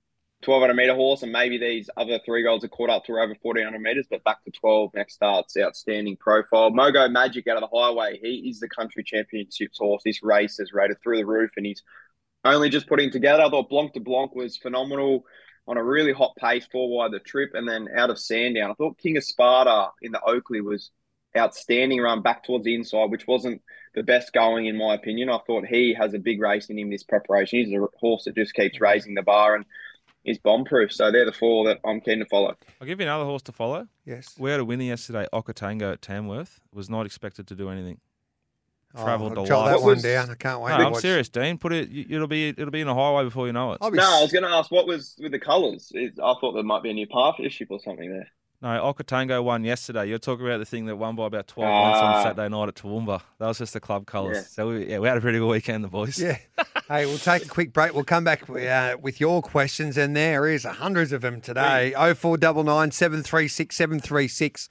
1200 0.45 0.73
metre 0.73 0.95
horse, 0.95 1.23
and 1.23 1.31
maybe 1.31 1.57
these 1.57 1.89
other 1.97 2.19
three 2.25 2.41
year 2.41 2.49
olds 2.49 2.63
are 2.63 2.69
caught 2.69 2.89
up 2.89 3.05
to 3.05 3.13
her 3.13 3.21
over 3.21 3.35
1400 3.41 3.79
metres, 3.79 4.07
but 4.09 4.23
back 4.23 4.43
to 4.43 4.51
12 4.51 4.91
next 4.93 5.15
starts. 5.15 5.57
Outstanding 5.57 6.17
profile. 6.17 6.71
Mogo 6.71 7.11
Magic 7.11 7.47
out 7.47 7.61
of 7.61 7.69
the 7.69 7.77
highway. 7.77 8.19
He 8.21 8.49
is 8.49 8.59
the 8.59 8.69
country 8.69 9.03
championships 9.03 9.79
horse. 9.79 10.03
This 10.05 10.21
race 10.21 10.59
is 10.59 10.73
rated 10.73 11.01
through 11.01 11.17
the 11.17 11.25
roof, 11.25 11.51
and 11.57 11.65
he's 11.65 11.83
only 12.45 12.69
just 12.69 12.87
putting 12.87 13.09
together. 13.09 13.43
I 13.43 13.49
thought 13.49 13.69
Blanc 13.69 13.93
de 13.93 13.99
Blanc 13.99 14.35
was 14.35 14.57
phenomenal 14.57 15.25
on 15.67 15.77
a 15.77 15.83
really 15.83 16.11
hot 16.11 16.35
pace, 16.35 16.67
four 16.71 16.89
wide 16.89 17.11
the 17.11 17.19
trip, 17.19 17.51
and 17.53 17.67
then 17.67 17.87
out 17.95 18.09
of 18.09 18.19
Sandown. 18.19 18.71
I 18.71 18.73
thought 18.73 18.97
King 18.97 19.17
of 19.17 19.23
Sparta 19.23 19.91
in 20.01 20.11
the 20.11 20.21
Oakleigh 20.21 20.63
was 20.63 20.91
outstanding 21.35 21.99
run 21.99 22.21
back 22.21 22.43
towards 22.43 22.65
the 22.65 22.75
inside, 22.75 23.09
which 23.09 23.27
wasn't 23.27 23.61
the 23.95 24.03
best 24.03 24.33
going 24.33 24.65
in 24.67 24.77
my 24.77 24.93
opinion. 24.95 25.29
I 25.29 25.39
thought 25.47 25.65
he 25.65 25.93
has 25.93 26.13
a 26.13 26.19
big 26.19 26.41
race 26.41 26.69
in 26.69 26.77
him 26.77 26.89
this 26.89 27.03
preparation. 27.03 27.59
He's 27.59 27.73
a 27.73 27.87
horse 27.99 28.25
that 28.25 28.35
just 28.35 28.53
keeps 28.53 28.79
raising 28.79 29.15
the 29.15 29.23
bar 29.23 29.55
and 29.55 29.65
is 30.25 30.37
bomb 30.37 30.65
proof. 30.65 30.91
So 30.91 31.11
they're 31.11 31.25
the 31.25 31.31
four 31.31 31.65
that 31.67 31.79
I'm 31.85 32.01
keen 32.01 32.19
to 32.19 32.25
follow. 32.25 32.55
I'll 32.79 32.87
give 32.87 32.99
you 32.99 33.05
another 33.05 33.25
horse 33.25 33.41
to 33.43 33.51
follow. 33.51 33.87
Yes. 34.05 34.35
We 34.37 34.51
had 34.51 34.59
a 34.59 34.65
winner 34.65 34.83
yesterday, 34.83 35.27
Okatango 35.33 35.93
at 35.93 36.01
Tamworth. 36.01 36.59
Was 36.73 36.89
not 36.89 37.05
expected 37.05 37.47
to 37.47 37.55
do 37.55 37.69
anything. 37.69 37.99
Travelled 38.95 39.37
oh, 39.37 39.41
a 39.41 39.43
lot. 39.43 39.69
that 39.69 39.81
one 39.81 40.01
down. 40.01 40.29
I 40.29 40.35
can't 40.35 40.61
wait. 40.61 40.69
No, 40.69 40.85
I'm 40.85 40.91
watch. 40.91 41.01
serious, 41.01 41.27
Dean. 41.27 41.57
Put 41.57 41.73
it. 41.73 41.89
It'll 42.11 42.27
be. 42.27 42.49
It'll 42.49 42.69
be 42.69 42.81
in 42.81 42.87
a 42.87 42.93
highway 42.93 43.23
before 43.23 43.47
you 43.47 43.53
know 43.53 43.73
it. 43.73 43.81
No, 43.81 43.87
I 43.87 44.21
was 44.21 44.31
going 44.31 44.43
to 44.43 44.49
ask 44.49 44.69
what 44.69 44.85
was 44.85 45.15
with 45.19 45.31
the 45.31 45.39
colours. 45.39 45.91
I 45.95 46.09
thought 46.39 46.53
there 46.53 46.63
might 46.63 46.83
be 46.83 46.91
a 46.91 46.93
new 46.93 47.07
partnership 47.07 47.69
or 47.71 47.79
something 47.79 48.11
there. 48.11 48.27
No, 48.63 48.69
Okotango 48.69 49.43
won 49.43 49.65
yesterday. 49.65 50.07
You're 50.07 50.19
talking 50.19 50.45
about 50.45 50.59
the 50.59 50.65
thing 50.65 50.85
that 50.85 50.95
won 50.95 51.17
by 51.17 51.27
about 51.27 51.49
12 51.49 51.69
ah. 51.69 51.75
uh, 51.75 51.83
points 51.83 52.01
on 52.01 52.23
Saturday 52.23 52.49
night 52.49 52.69
at 52.69 52.75
Toowoomba. 52.75 53.21
That 53.39 53.47
was 53.47 53.57
just 53.57 53.73
the 53.73 53.81
club 53.81 54.05
colours. 54.05 54.37
Yeah. 54.37 54.43
So, 54.43 54.69
we, 54.69 54.89
yeah, 54.89 54.99
we 54.99 55.07
had 55.09 55.17
a 55.17 55.21
pretty 55.21 55.37
good 55.37 55.49
weekend, 55.49 55.83
the 55.83 55.89
boys. 55.89 56.17
Yeah. 56.17 56.37
hey, 56.87 57.05
we'll 57.05 57.17
take 57.17 57.45
a 57.45 57.49
quick 57.49 57.73
break. 57.73 57.93
We'll 57.93 58.05
come 58.05 58.23
back 58.23 58.49
uh, 58.49 58.95
with 59.01 59.19
your 59.19 59.41
questions, 59.41 59.97
and 59.97 60.15
there 60.15 60.47
is 60.47 60.63
hundreds 60.63 61.11
of 61.11 61.19
them 61.19 61.41
today. 61.41 61.91
Yeah. 61.91 62.13
0499 62.13 62.91
736 62.91 63.75
736. 63.75 64.69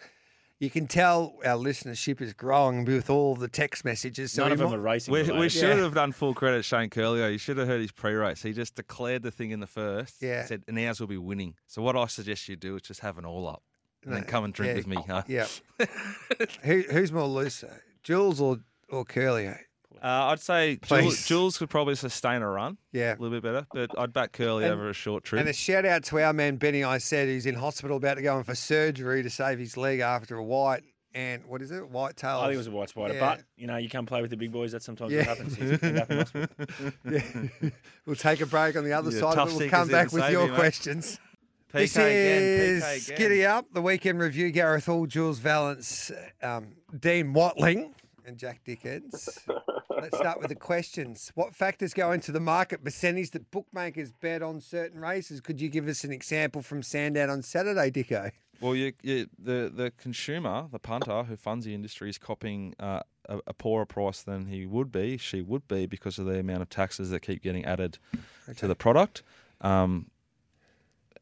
You 0.63 0.71
can 0.71 0.87
tell 0.87 1.35
our 1.45 1.57
listenership 1.59 2.21
is 2.21 2.33
growing 2.35 2.85
with 2.85 3.11
all 3.11 3.35
the 3.35 3.49
text 3.49 3.85
messages. 3.85 4.31
So 4.31 4.43
None 4.43 4.51
we 4.51 4.53
of 4.53 4.59
them 4.61 4.71
might- 4.71 4.77
are 4.77 4.81
racing. 4.81 5.13
We, 5.13 5.23
we 5.33 5.49
should 5.49 5.77
Yeah. 5.77 5.83
have 5.83 5.95
done 5.95 6.13
full 6.13 6.35
credit 6.35 6.65
Shane 6.65 6.89
Curlio. 6.89 7.33
You 7.33 7.39
should 7.39 7.57
have 7.57 7.67
heard 7.67 7.81
his 7.81 7.91
pre-race. 7.91 8.43
He 8.45 8.53
just 8.53 8.77
declared 8.77 9.25
the 9.25 9.33
thing 9.33 9.51
in 9.51 9.59
the 9.59 9.67
first. 9.67 10.23
Yeah. 10.23 10.45
Said, 10.45 10.63
and 10.69 10.79
ours 10.79 11.01
will 11.01 11.09
be 11.09 11.19
winning. 11.19 11.57
So 11.67 11.83
what 11.83 11.97
I 11.97 12.07
suggest 12.07 12.49
you 12.49 12.55
do 12.55 12.77
is 12.77 12.83
just 12.83 13.01
have 13.01 13.19
an 13.19 13.25
all 13.25 13.49
up. 13.49 13.65
And 14.05 14.15
then 14.15 14.23
come 14.23 14.45
and 14.45 14.55
drink 14.55 14.71
yeah, 14.71 14.77
with 14.77 14.87
me. 14.87 14.99
Huh? 15.05 15.23
Yeah. 15.27 15.47
Who, 16.63 16.83
who's 16.83 17.11
more 17.11 17.27
loose, 17.27 17.65
Jules 18.05 18.41
or 18.41 18.59
or 18.89 19.05
Curlio? 19.05 19.59
Uh, 20.03 20.31
I'd 20.33 20.41
say 20.41 20.77
Jules, 20.83 21.27
Jules 21.27 21.59
could 21.59 21.71
probably 21.71 21.95
sustain 21.95 22.43
a 22.43 22.49
run 22.49 22.77
Yeah. 22.91 23.13
a 23.13 23.19
little 23.19 23.31
bit 23.31 23.43
better, 23.45 23.67
but 23.73 23.97
I'd 23.97 24.13
back 24.13 24.33
Curly 24.33 24.65
And- 24.65 24.73
over 24.75 24.91
a 24.91 24.93
short 24.93 25.23
trip. 25.23 25.39
And 25.41 25.49
a 25.49 25.53
shout 25.53 25.85
out 25.85 26.03
to 26.05 26.19
our 26.21 26.33
man 26.33 26.57
Benny. 26.57 26.83
I 26.83 26.99
said 26.99 27.29
he's 27.29 27.47
in 27.47 27.55
hospital 27.55 27.99
about 27.99 28.15
to 28.15 28.23
go 28.23 28.37
in 28.39 28.45
for 28.45 28.55
surgery 28.57 29.23
to 29.23 29.31
save 29.31 29.59
his 29.61 29.77
leg 29.77 30.01
after 30.01 30.37
a 30.37 30.43
white 30.45 30.83
and 31.15 31.45
what 31.45 31.61
is 31.63 31.71
it? 31.71 31.89
White 31.89 32.17
tail. 32.17 32.39
I 32.39 32.45
think 32.47 32.55
it 32.55 32.59
was 32.59 32.67
a 32.67 32.71
white 32.73 32.89
spider, 32.89 33.15
Yeah. 33.15 33.21
but 33.37 33.45
you 33.57 33.67
know 33.69 33.77
you 33.77 33.89
can't 33.89 34.07
play 34.09 34.23
with 34.23 34.31
the 34.31 34.37
big 34.37 34.51
boys. 34.51 34.73
That's 34.73 34.85
sometimes 34.85 35.13
Yeah. 35.13 35.19
what 35.19 35.27
happens. 35.39 35.55
He's 35.57 35.83
end 35.83 35.99
up 35.99 36.11
in 36.11 36.19
hospital. 36.19 36.49
Yeah. 37.11 37.71
we'll 38.07 38.17
take 38.17 38.41
a 38.41 38.47
break 38.47 38.75
on 38.77 38.85
the 38.85 38.95
other 38.95 39.11
Yeah, 39.11 39.21
side, 39.21 39.35
tough 39.37 39.51
but 39.51 39.57
we'll 39.59 39.71
come 39.71 39.89
back 39.89 40.11
with 40.13 40.29
your 40.31 40.47
you, 40.47 40.51
mate. 40.51 40.57
questions. 40.59 41.19
This 41.73 41.95
PK 41.95 42.01
again, 42.07 42.43
is 42.43 42.83
PK 42.83 43.05
again. 43.07 43.19
Giddy 43.19 43.47
Up, 43.47 43.67
the 43.73 43.81
weekend 43.83 44.19
review. 44.21 44.51
Gareth 44.51 44.87
Hall, 44.87 45.07
Jules 45.07 45.39
Valance, 45.39 46.11
um, 46.43 46.75
Dean 46.99 47.33
Watling, 47.33 47.95
and 48.27 48.37
Jack 48.37 48.61
Dickens. 48.65 49.39
Let's 50.01 50.17
start 50.17 50.39
with 50.39 50.49
the 50.49 50.55
questions. 50.55 51.33
What 51.35 51.55
factors 51.55 51.95
go 51.95 52.13
into 52.13 52.33
the 52.33 52.41
market 52.41 52.85
percentage 52.85 53.31
that 53.31 53.51
bookmakers 53.51 54.13
bet 54.13 54.43
on 54.43 54.61
certain 54.61 55.01
races? 55.01 55.41
Could 55.41 55.61
you 55.61 55.69
give 55.69 55.89
us 55.89 56.05
an 56.05 56.13
example 56.13 56.63
from 56.63 56.83
Sandown 56.83 57.31
on 57.31 57.43
Saturday, 57.43 57.91
Dicko? 57.91 58.33
Well, 58.61 58.77
you, 58.77 58.93
you, 59.03 59.27
the 59.39 59.73
the 59.75 59.93
consumer, 59.99 60.69
the 60.71 60.79
punter 60.79 61.25
who 61.25 61.37
funds 61.37 61.67
the 61.67 61.75
industry, 61.75 62.09
is 62.09 62.19
copying 62.19 62.75
uh, 62.79 63.01
a, 63.29 63.41
a 63.49 63.55
poorer 63.55 63.87
price 63.87 64.23
than 64.23 64.47
he 64.47 64.67
would 64.67 64.93
be, 64.93 65.17
she 65.17 65.43
would 65.43 65.67
be, 65.67 65.87
because 65.87 66.19
of 66.19 66.27
the 66.27 66.39
amount 66.39 66.63
of 66.63 66.69
taxes 66.69 67.11
that 67.11 67.21
keep 67.21 67.43
getting 67.43 67.65
added 67.65 67.99
to 68.57 68.69
the 68.69 68.77
product. 68.77 69.23
Um, 69.61 70.07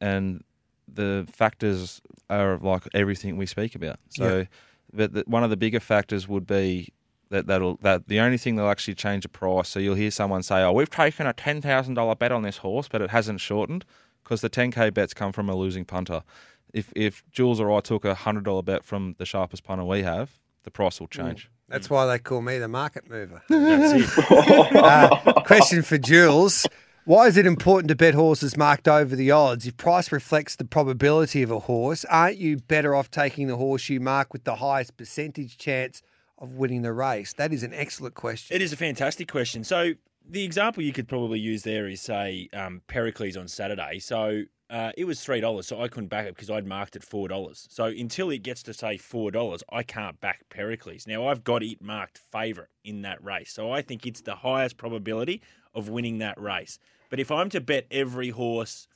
and 0.00 0.44
the 0.86 1.26
factors 1.32 2.00
are 2.28 2.58
like 2.58 2.82
everything 2.94 3.36
we 3.36 3.46
speak 3.46 3.74
about. 3.74 3.98
So, 4.10 4.46
but 4.92 5.12
the, 5.12 5.24
one 5.26 5.44
of 5.44 5.50
the 5.50 5.56
bigger 5.56 5.80
factors 5.80 6.28
would 6.28 6.46
be 6.46 6.92
that 7.30 7.46
that'll 7.46 7.76
that 7.76 8.08
the 8.08 8.20
only 8.20 8.36
thing 8.36 8.56
that'll 8.56 8.70
actually 8.70 8.94
change 8.94 9.22
the 9.22 9.28
price. 9.28 9.68
So 9.68 9.78
you'll 9.80 9.94
hear 9.94 10.10
someone 10.10 10.42
say, 10.42 10.62
"Oh, 10.62 10.72
we've 10.72 10.90
taken 10.90 11.26
a 11.26 11.32
ten 11.32 11.60
thousand 11.62 11.94
dollar 11.94 12.14
bet 12.14 12.32
on 12.32 12.42
this 12.42 12.58
horse, 12.58 12.88
but 12.88 13.00
it 13.00 13.10
hasn't 13.10 13.40
shortened 13.40 13.84
because 14.22 14.40
the 14.40 14.48
ten 14.48 14.70
k 14.70 14.90
bets 14.90 15.14
come 15.14 15.32
from 15.32 15.48
a 15.48 15.54
losing 15.54 15.84
punter." 15.84 16.22
If 16.74 16.92
if 16.94 17.24
Jules 17.30 17.60
or 17.60 17.72
I 17.72 17.80
took 17.80 18.04
a 18.04 18.14
hundred 18.14 18.44
dollar 18.44 18.62
bet 18.62 18.84
from 18.84 19.14
the 19.18 19.24
sharpest 19.24 19.64
punter 19.64 19.84
we 19.84 20.02
have, 20.02 20.38
the 20.64 20.70
price 20.70 21.00
will 21.00 21.08
change. 21.08 21.50
That's 21.68 21.88
why 21.88 22.04
they 22.06 22.18
call 22.18 22.42
me 22.42 22.58
the 22.58 22.68
market 22.68 23.08
mover. 23.08 23.42
Uh, 23.50 25.42
question 25.42 25.82
for 25.82 25.98
Jules. 25.98 26.66
Why 27.04 27.26
is 27.26 27.36
it 27.36 27.46
important 27.46 27.88
to 27.88 27.96
bet 27.96 28.14
horses 28.14 28.56
marked 28.56 28.86
over 28.86 29.16
the 29.16 29.30
odds? 29.30 29.66
If 29.66 29.76
price 29.76 30.12
reflects 30.12 30.56
the 30.56 30.64
probability 30.64 31.42
of 31.42 31.50
a 31.50 31.60
horse, 31.60 32.04
aren't 32.06 32.36
you 32.36 32.58
better 32.58 32.94
off 32.94 33.10
taking 33.10 33.46
the 33.46 33.56
horse 33.56 33.88
you 33.88 34.00
mark 34.00 34.32
with 34.32 34.44
the 34.44 34.56
highest 34.56 34.96
percentage 34.96 35.58
chance 35.58 36.02
of 36.40 36.54
winning 36.54 36.82
the 36.82 36.92
race? 36.92 37.32
That 37.34 37.52
is 37.52 37.62
an 37.62 37.74
excellent 37.74 38.14
question. 38.14 38.54
It 38.54 38.62
is 38.62 38.72
a 38.72 38.76
fantastic 38.76 39.30
question. 39.30 39.64
So 39.64 39.94
the 40.28 40.44
example 40.44 40.82
you 40.82 40.92
could 40.92 41.08
probably 41.08 41.38
use 41.38 41.62
there 41.62 41.88
is 41.88 42.00
say 42.00 42.48
um, 42.52 42.82
Pericles 42.86 43.36
on 43.36 43.48
Saturday. 43.48 43.98
So 43.98 44.44
uh, 44.70 44.92
it 44.96 45.04
was 45.04 45.20
three 45.20 45.40
dollars, 45.40 45.66
so 45.66 45.82
I 45.82 45.88
couldn't 45.88 46.08
back 46.08 46.26
it 46.26 46.34
because 46.34 46.50
I'd 46.50 46.66
marked 46.66 46.96
it 46.96 47.02
four 47.02 47.28
dollars. 47.28 47.66
So 47.70 47.86
until 47.86 48.30
it 48.30 48.42
gets 48.42 48.62
to 48.64 48.74
say 48.74 48.96
four 48.96 49.30
dollars, 49.30 49.62
I 49.72 49.82
can't 49.82 50.20
back 50.20 50.48
Pericles. 50.48 51.06
Now 51.06 51.26
I've 51.26 51.44
got 51.44 51.62
it 51.62 51.82
marked 51.82 52.18
favourite 52.18 52.70
in 52.84 53.02
that 53.02 53.22
race, 53.22 53.52
so 53.52 53.72
I 53.72 53.82
think 53.82 54.06
it's 54.06 54.20
the 54.20 54.36
highest 54.36 54.76
probability 54.76 55.42
of 55.74 55.88
winning 55.88 56.18
that 56.18 56.40
race. 56.40 56.78
But 57.10 57.18
if 57.18 57.32
I'm 57.32 57.50
to 57.50 57.60
bet 57.60 57.86
every 57.90 58.30
horse 58.30 58.86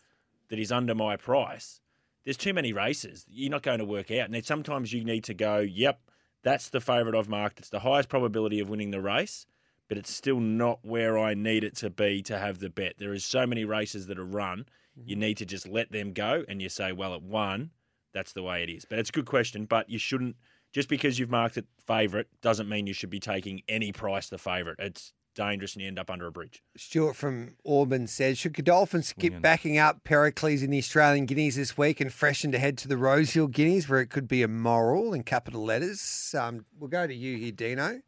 that 0.48 0.58
is 0.60 0.70
under 0.70 0.94
my 0.94 1.16
price, 1.16 1.80
there's 2.24 2.36
too 2.36 2.54
many 2.54 2.72
races. 2.72 3.26
You're 3.28 3.50
not 3.50 3.62
going 3.62 3.78
to 3.78 3.84
work 3.84 4.10
out. 4.10 4.30
And 4.30 4.44
sometimes 4.44 4.92
you 4.92 5.04
need 5.04 5.24
to 5.24 5.34
go, 5.34 5.58
yep, 5.58 6.00
that's 6.44 6.68
the 6.68 6.80
favourite 6.80 7.18
I've 7.18 7.28
marked. 7.28 7.58
It's 7.58 7.70
the 7.70 7.80
highest 7.80 8.08
probability 8.08 8.60
of 8.60 8.68
winning 8.68 8.92
the 8.92 9.00
race, 9.00 9.46
but 9.88 9.98
it's 9.98 10.12
still 10.12 10.38
not 10.38 10.78
where 10.82 11.18
I 11.18 11.34
need 11.34 11.64
it 11.64 11.74
to 11.78 11.90
be 11.90 12.22
to 12.22 12.38
have 12.38 12.58
the 12.58 12.70
bet. 12.70 12.94
There 12.98 13.12
is 13.12 13.24
so 13.24 13.46
many 13.46 13.64
races 13.64 14.06
that 14.06 14.18
are 14.18 14.24
run. 14.24 14.66
You 14.94 15.16
mm-hmm. 15.16 15.20
need 15.20 15.36
to 15.38 15.46
just 15.46 15.66
let 15.66 15.90
them 15.90 16.12
go 16.12 16.44
and 16.46 16.62
you 16.62 16.68
say, 16.68 16.92
well, 16.92 17.14
it 17.14 17.22
won. 17.22 17.70
that's 18.12 18.32
the 18.32 18.42
way 18.42 18.62
it 18.62 18.70
is. 18.70 18.84
But 18.84 19.00
it's 19.00 19.08
a 19.08 19.12
good 19.12 19.26
question. 19.26 19.64
But 19.64 19.90
you 19.90 19.98
shouldn't 19.98 20.36
just 20.72 20.88
because 20.88 21.18
you've 21.18 21.30
marked 21.30 21.56
it 21.56 21.66
favourite 21.86 22.26
doesn't 22.42 22.68
mean 22.68 22.86
you 22.86 22.92
should 22.92 23.10
be 23.10 23.20
taking 23.20 23.62
any 23.68 23.92
price 23.92 24.28
the 24.28 24.38
favourite. 24.38 24.78
It's 24.78 25.12
dangerous 25.34 25.74
and 25.74 25.82
you 25.82 25.88
end 25.88 25.98
up 25.98 26.10
under 26.10 26.26
a 26.26 26.32
bridge. 26.32 26.62
Stuart 26.76 27.14
from 27.14 27.56
Auburn 27.66 28.06
says, 28.06 28.38
should 28.38 28.54
Godolphin 28.54 29.02
skip 29.02 29.40
backing 29.40 29.78
up 29.78 30.04
Pericles 30.04 30.62
in 30.62 30.70
the 30.70 30.78
Australian 30.78 31.26
Guineas 31.26 31.56
this 31.56 31.76
week 31.76 32.00
and 32.00 32.12
freshen 32.12 32.52
to 32.52 32.58
head 32.58 32.78
to 32.78 32.88
the 32.88 32.96
Rosehill 32.96 33.48
Guineas 33.48 33.88
where 33.88 34.00
it 34.00 34.10
could 34.10 34.28
be 34.28 34.42
a 34.42 34.48
moral 34.48 35.12
in 35.12 35.22
capital 35.22 35.64
letters? 35.64 36.34
Um, 36.38 36.64
we'll 36.78 36.88
go 36.88 37.06
to 37.06 37.14
you 37.14 37.36
here, 37.36 37.52
Dino. 37.52 38.00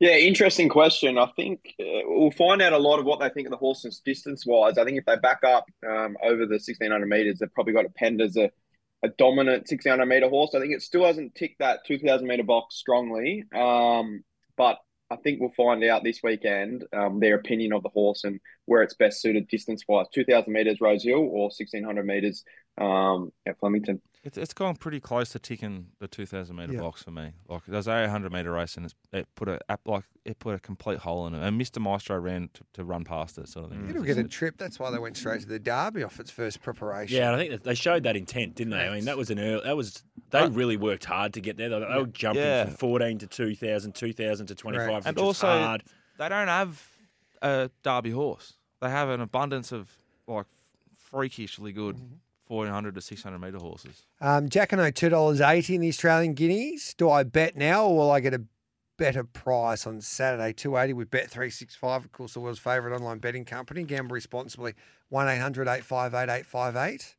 Yeah, 0.00 0.16
interesting 0.16 0.68
question. 0.68 1.18
I 1.18 1.30
think 1.36 1.74
uh, 1.80 2.02
we'll 2.06 2.30
find 2.32 2.60
out 2.60 2.72
a 2.72 2.78
lot 2.78 2.98
of 2.98 3.04
what 3.04 3.20
they 3.20 3.28
think 3.28 3.46
of 3.46 3.52
the 3.52 3.56
horses 3.56 4.00
distance 4.04 4.44
wise. 4.44 4.76
I 4.76 4.84
think 4.84 4.98
if 4.98 5.04
they 5.06 5.16
back 5.16 5.44
up 5.44 5.66
um, 5.86 6.16
over 6.22 6.46
the 6.46 6.54
1600 6.54 7.06
metres, 7.06 7.38
they've 7.38 7.52
probably 7.52 7.72
got 7.72 7.86
a 7.86 7.90
penned 7.90 8.20
as 8.20 8.36
a, 8.36 8.50
a 9.02 9.08
dominant 9.08 9.62
1600 9.70 10.04
metre 10.06 10.28
horse. 10.28 10.54
I 10.54 10.60
think 10.60 10.74
it 10.74 10.82
still 10.82 11.04
hasn't 11.04 11.34
ticked 11.34 11.60
that 11.60 11.86
2000 11.86 12.26
metre 12.26 12.42
box 12.42 12.76
strongly. 12.76 13.44
Um, 13.54 14.24
but 14.56 14.78
I 15.10 15.16
think 15.16 15.40
we'll 15.40 15.52
find 15.56 15.84
out 15.84 16.02
this 16.02 16.20
weekend 16.22 16.84
um, 16.92 17.20
their 17.20 17.36
opinion 17.36 17.72
of 17.72 17.82
the 17.82 17.90
horse 17.90 18.24
and 18.24 18.40
where 18.64 18.82
it's 18.82 18.94
best 18.94 19.20
suited 19.20 19.48
distance 19.48 19.84
wise 19.86 20.06
2000 20.12 20.52
metres 20.52 20.80
Rosehill 20.80 21.18
or 21.18 21.44
1600 21.44 22.06
metres 22.06 22.44
um, 22.78 23.32
at 23.46 23.58
Flemington. 23.58 24.00
It's, 24.24 24.38
it's 24.38 24.54
gone 24.54 24.76
pretty 24.76 25.00
close 25.00 25.28
to 25.30 25.38
ticking 25.38 25.88
the 25.98 26.08
2000 26.08 26.56
metre 26.56 26.72
yeah. 26.72 26.80
box 26.80 27.02
for 27.02 27.10
me. 27.10 27.32
Like 27.46 27.60
there's 27.68 27.86
a 27.86 28.00
100 28.02 28.32
metre 28.32 28.50
race 28.50 28.74
and 28.78 28.92
it 29.12 29.28
put 29.34 29.48
a 29.50 29.60
like 29.84 30.04
it 30.24 30.38
put 30.38 30.54
a 30.54 30.58
complete 30.58 31.00
hole 31.00 31.26
in 31.26 31.34
it. 31.34 31.46
And 31.46 31.60
Mr 31.60 31.78
Maestro 31.78 32.18
ran 32.18 32.48
to, 32.54 32.64
to 32.72 32.84
run 32.84 33.04
past 33.04 33.36
it, 33.36 33.50
sort 33.50 33.66
of 33.66 33.72
thing. 33.72 33.86
It'll 33.90 34.02
get 34.02 34.16
a 34.16 34.24
trip. 34.24 34.56
That's 34.56 34.78
why 34.78 34.90
they 34.90 34.98
went 34.98 35.18
straight 35.18 35.42
to 35.42 35.46
the 35.46 35.58
Derby 35.58 36.02
off 36.02 36.18
its 36.18 36.30
first 36.30 36.62
preparation. 36.62 37.18
Yeah, 37.18 37.34
I 37.34 37.36
think 37.36 37.62
they 37.62 37.74
showed 37.74 38.04
that 38.04 38.16
intent, 38.16 38.54
didn't 38.54 38.70
they? 38.70 38.86
I 38.86 38.94
mean, 38.94 39.04
that 39.04 39.18
was 39.18 39.28
an 39.28 39.38
early, 39.38 39.62
that 39.62 39.76
was 39.76 40.02
they 40.30 40.48
really 40.48 40.78
worked 40.78 41.04
hard 41.04 41.34
to 41.34 41.42
get 41.42 41.58
there. 41.58 41.68
They, 41.68 41.80
they 41.80 41.98
were 41.98 42.06
jumping 42.06 42.42
yeah. 42.42 42.64
from 42.64 42.74
14 42.76 43.18
to 43.18 43.26
2000, 43.26 43.94
2000 43.94 44.46
to 44.46 44.54
25, 44.54 44.88
right. 44.88 45.02
and 45.04 45.18
also 45.18 45.46
hard. 45.46 45.84
they 46.18 46.30
don't 46.30 46.48
have 46.48 46.82
a 47.42 47.70
Derby 47.82 48.12
horse. 48.12 48.54
They 48.80 48.88
have 48.88 49.10
an 49.10 49.20
abundance 49.20 49.70
of 49.70 49.90
like 50.26 50.46
freakishly 50.96 51.72
good. 51.72 51.96
Mm-hmm 51.96 52.14
1400 52.48 52.94
to 52.94 53.00
600 53.00 53.38
metre 53.38 53.58
horses. 53.58 54.06
Um, 54.20 54.48
Jack 54.48 54.72
and 54.72 54.80
I, 54.80 54.90
$2.80 54.90 55.74
in 55.74 55.80
the 55.80 55.88
Australian 55.88 56.34
Guineas. 56.34 56.94
Do 56.94 57.10
I 57.10 57.22
bet 57.22 57.56
now 57.56 57.86
or 57.86 57.96
will 57.96 58.10
I 58.10 58.20
get 58.20 58.34
a 58.34 58.42
better 58.96 59.24
price 59.24 59.86
on 59.86 60.00
Saturday? 60.00 60.52
280 60.52 60.92
with 60.92 61.10
Bet365. 61.10 61.96
Of 61.96 62.12
course, 62.12 62.34
the 62.34 62.40
world's 62.40 62.58
favourite 62.58 62.94
online 62.94 63.18
betting 63.18 63.44
company. 63.44 63.84
Gamble 63.84 64.14
responsibly. 64.14 64.74
1 65.08 65.28
800 65.28 65.68
858 65.68 66.32
858. 66.40 67.16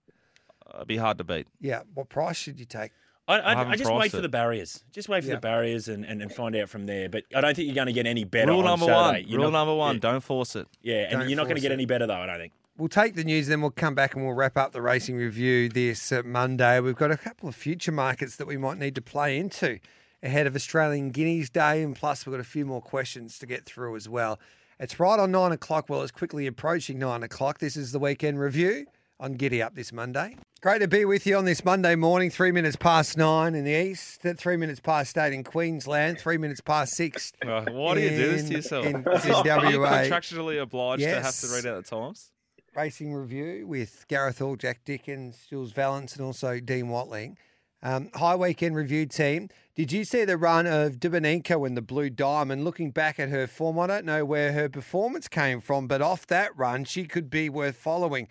Uh, 0.66 0.72
it'd 0.76 0.88
be 0.88 0.98
hard 0.98 1.18
to 1.18 1.24
beat. 1.24 1.48
Yeah. 1.60 1.82
What 1.94 2.10
price 2.10 2.38
should 2.38 2.60
you 2.60 2.66
take? 2.66 2.92
I, 3.28 3.40
I, 3.40 3.70
I 3.72 3.76
just 3.76 3.92
wait 3.92 4.08
it. 4.08 4.12
for 4.12 4.22
the 4.22 4.30
barriers. 4.30 4.84
Just 4.92 5.10
wait 5.10 5.24
for 5.24 5.32
the 5.32 5.38
barriers 5.38 5.88
and, 5.88 6.06
and, 6.06 6.22
and, 6.22 6.32
find 6.32 6.56
out 6.56 6.70
from 6.70 6.86
there. 6.86 7.10
But 7.10 7.24
I 7.36 7.42
don't 7.42 7.56
think 7.56 7.66
you're 7.66 7.76
going 7.76 7.88
to 7.88 7.94
get 7.94 8.06
any 8.06 8.24
better. 8.24 8.52
Rule 8.52 8.62
number 8.62 8.86
Saturday. 8.86 9.24
one. 9.24 9.30
You're 9.30 9.40
Rule 9.40 9.50
not, 9.50 9.66
number 9.66 9.74
one. 9.76 9.96
Yeah. 9.96 10.02
Don't 10.02 10.24
force 10.24 10.56
it. 10.56 10.68
Yeah, 10.84 11.08
and 11.10 11.20
Don't 11.20 11.30
you're 11.30 11.38
not 11.38 11.46
going 11.46 11.56
to 11.56 11.62
get 11.62 11.72
it. 11.72 11.76
any 11.76 11.88
better 11.88 12.06
though. 12.06 12.14
I 12.14 12.28
don't 12.28 12.38
think. 12.38 12.54
We'll 12.78 12.90
take 12.90 13.16
the 13.16 13.24
news, 13.24 13.48
then 13.48 13.62
we'll 13.62 13.72
come 13.72 13.96
back 13.96 14.16
and 14.16 14.26
we'll 14.26 14.34
wrap 14.34 14.58
up 14.58 14.74
the 14.74 14.82
racing 14.82 15.16
review 15.16 15.70
this 15.70 16.12
uh, 16.12 16.24
Monday. 16.26 16.82
We've 16.82 16.94
got 16.96 17.10
a 17.10 17.16
couple 17.16 17.48
of 17.48 17.56
future 17.56 17.94
markets 17.94 18.36
that 18.36 18.48
we 18.48 18.58
might 18.58 18.78
need 18.78 18.96
to 18.96 19.02
play 19.02 19.38
into 19.38 19.80
ahead 20.22 20.46
of 20.46 20.56
Australian 20.58 21.12
Guineas 21.12 21.50
Day, 21.50 21.84
and 21.84 21.96
plus 21.96 22.26
we've 22.26 22.34
got 22.34 22.42
a 22.42 22.44
few 22.44 22.66
more 22.66 22.82
questions 22.82 23.40
to 23.40 23.46
get 23.46 23.66
through 23.66 23.96
as 23.96 24.10
well. 24.10 24.40
It's 24.78 25.00
right 25.00 25.18
on 25.18 25.32
nine 25.32 25.54
o'clock. 25.54 25.86
Well, 25.88 26.02
it's 26.02 26.12
quickly 26.12 26.48
approaching 26.48 27.00
nine 27.00 27.24
o'clock. 27.24 27.60
This 27.60 27.78
is 27.78 27.94
the 27.94 28.00
weekend 28.00 28.42
review 28.42 28.88
on 29.22 29.36
Giddy 29.36 29.62
Up 29.62 29.74
this 29.76 29.94
Monday. 29.94 30.36
Great 30.60 30.80
to 30.80 30.88
be 30.90 31.06
with 31.06 31.26
you 31.26 31.38
on 31.38 31.46
this 31.46 31.64
Monday 31.64 31.96
morning, 31.96 32.30
three 32.30 32.52
minutes 32.52 32.76
past 32.76 33.18
nine 33.18 33.56
in 33.56 33.64
the 33.64 33.72
east, 33.72 34.22
three 34.38 34.58
minutes 34.58 34.82
past 34.82 35.18
eight 35.18 35.32
in 35.32 35.46
Queensland, 35.46 36.20
three 36.20 36.38
minutes 36.38 36.60
past 36.60 36.94
six. 36.94 37.32
why 37.42 37.64
do 37.96 38.02
you 38.02 38.10
do 38.10 38.32
this 38.32 38.48
to 38.50 38.54
yourself? 38.56 38.86
In, 38.86 38.96
in 38.98 39.08
Are 39.08 39.72
you 39.72 39.80
WA. 39.80 39.92
contractually 40.02 40.62
obliged 40.62 41.04
Yes. 41.04 41.16
to 41.16 41.24
have 41.24 41.52
to 41.52 41.56
read 41.56 41.72
out 41.74 41.82
the 41.82 41.90
times? 41.90 42.32
Racing 42.76 43.14
Review 43.14 43.66
with 43.68 44.06
Gareth 44.08 44.40
Hall, 44.40 44.56
Jack 44.56 44.82
Dickens, 44.86 45.46
Jules 45.50 45.72
Valance, 45.72 46.16
and 46.16 46.26
also 46.26 46.60
Dean 46.60 46.90
Watling. 46.90 47.38
Um, 47.82 48.10
high 48.16 48.36
weekend 48.36 48.76
review 48.76 49.06
team. 49.06 49.50
Did 49.76 49.92
you 49.92 50.04
see 50.06 50.26
the 50.26 50.38
run 50.38 50.66
of 50.66 50.94
Dubonenko 50.94 51.68
in 51.68 51.76
the 51.76 51.82
Blue 51.82 52.10
Diamond? 52.10 52.64
Looking 52.64 52.92
back 52.92 53.20
at 53.20 53.30
her 53.30 53.46
form, 53.48 53.78
I 53.80 53.88
don't 53.88 54.06
know 54.06 54.26
where 54.26 54.52
her 54.54 54.70
performance 54.70 55.28
came 55.28 55.62
from, 55.62 55.88
but 55.88 56.02
off 56.02 56.26
that 56.28 56.58
run, 56.58 56.84
she 56.86 57.06
could 57.06 57.30
be 57.30 57.48
worth 57.50 57.76
following. 57.76 58.28